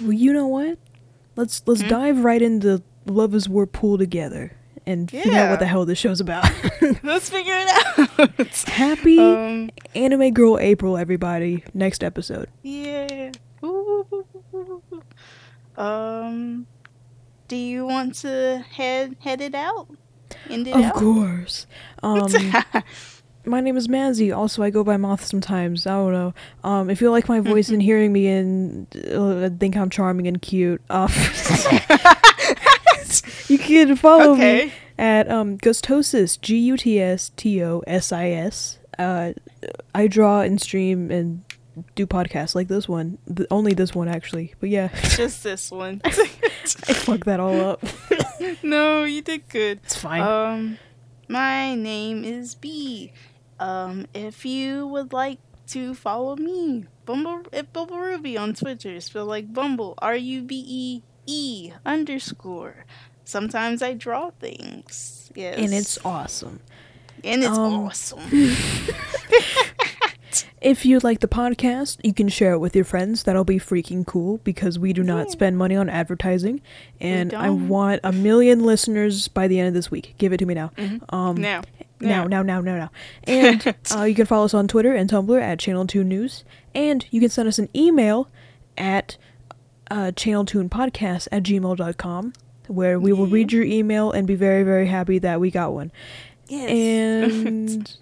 [0.00, 0.78] Well, you know what?
[1.36, 1.88] Let's let's Hmm?
[1.88, 4.54] dive right into Love Is War pool together
[4.84, 6.44] and figure out what the hell this show's about.
[7.02, 7.68] Let's figure it
[8.38, 8.46] out.
[8.68, 11.64] Happy um, Anime Girl April, everybody.
[11.72, 12.48] Next episode.
[12.62, 13.30] yeah.
[13.64, 14.04] Ooh.
[15.76, 16.66] Um,
[17.52, 19.86] do you want to head head it out?
[20.48, 20.94] End it Of out.
[20.94, 21.66] course.
[22.02, 22.26] Um,
[23.44, 24.34] my name is Mazzy.
[24.34, 25.86] Also, I go by Moth sometimes.
[25.86, 26.34] I don't know.
[26.64, 30.40] Um, if you like my voice and hearing me and uh, think I'm charming and
[30.40, 31.08] cute, uh,
[33.48, 38.30] you can follow me at um, Gutstosis, G U T S T O S I
[38.30, 38.78] S.
[38.98, 39.34] Uh,
[39.94, 41.42] I draw and stream and
[41.94, 43.18] do podcasts like this one.
[43.34, 44.54] Th- only this one, actually.
[44.60, 46.00] But yeah, Just this one.
[46.04, 47.84] I fucked that all up.
[48.62, 49.80] no, you did good.
[49.84, 50.22] It's fine.
[50.22, 50.78] Um,
[51.28, 53.12] my name is B.
[53.58, 55.38] Um, if you would like
[55.68, 60.64] to follow me, Bumble at Bumble Rubee on Twitter, spell like Bumble, R U B
[60.66, 62.84] E E underscore.
[63.24, 65.30] Sometimes I draw things.
[65.34, 66.60] Yes, and it's awesome.
[67.24, 68.20] and it's um, awesome.
[70.62, 73.24] If you like the podcast, you can share it with your friends.
[73.24, 75.32] That'll be freaking cool because we do not Yeah.
[75.32, 76.60] spend money on advertising,
[77.00, 80.14] and I want a million listeners by the end of this week.
[80.18, 80.70] Give it to me now.
[80.76, 81.00] Mhm.
[81.12, 81.62] Um, now,
[82.00, 82.90] now, now, now, now, now.
[83.24, 86.44] And uh, you can follow us on Twitter and Tumblr at Channel Tune News,
[86.74, 88.28] and you can send us an email
[88.78, 89.16] at
[89.90, 92.32] uh, channeltunepodcast at gmail.com
[92.68, 95.90] where we will read your email and be very, very happy that we got one.
[96.48, 96.70] Yes.
[96.70, 97.96] And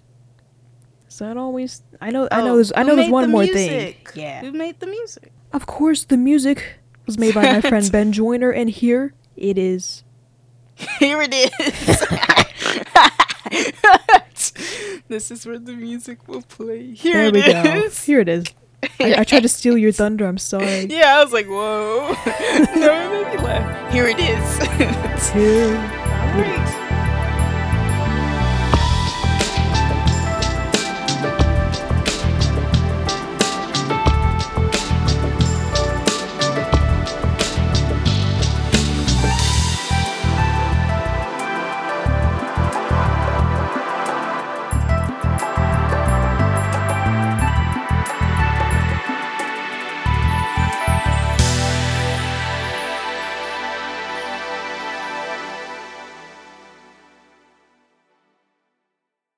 [1.21, 1.83] is that always?
[2.01, 2.27] I know.
[2.31, 2.53] I know.
[2.53, 2.73] Oh, There's.
[2.75, 2.95] I know.
[2.95, 4.09] There's one the more music?
[4.09, 4.23] thing.
[4.23, 4.41] Yeah.
[4.41, 5.31] Who made the music?
[5.53, 10.03] Of course, the music was made by my friend Ben Joyner, and here it is.
[10.97, 11.51] Here it is.
[15.09, 16.91] this is where the music will play.
[16.91, 17.89] Here there we it go.
[17.89, 18.45] Here it is.
[18.99, 20.25] I, I tried to steal your thunder.
[20.25, 20.85] I'm sorry.
[20.89, 22.15] Yeah, I was like, whoa.
[22.25, 23.93] no, it made me laugh.
[23.93, 25.31] Here it is.
[25.33, 26.80] Here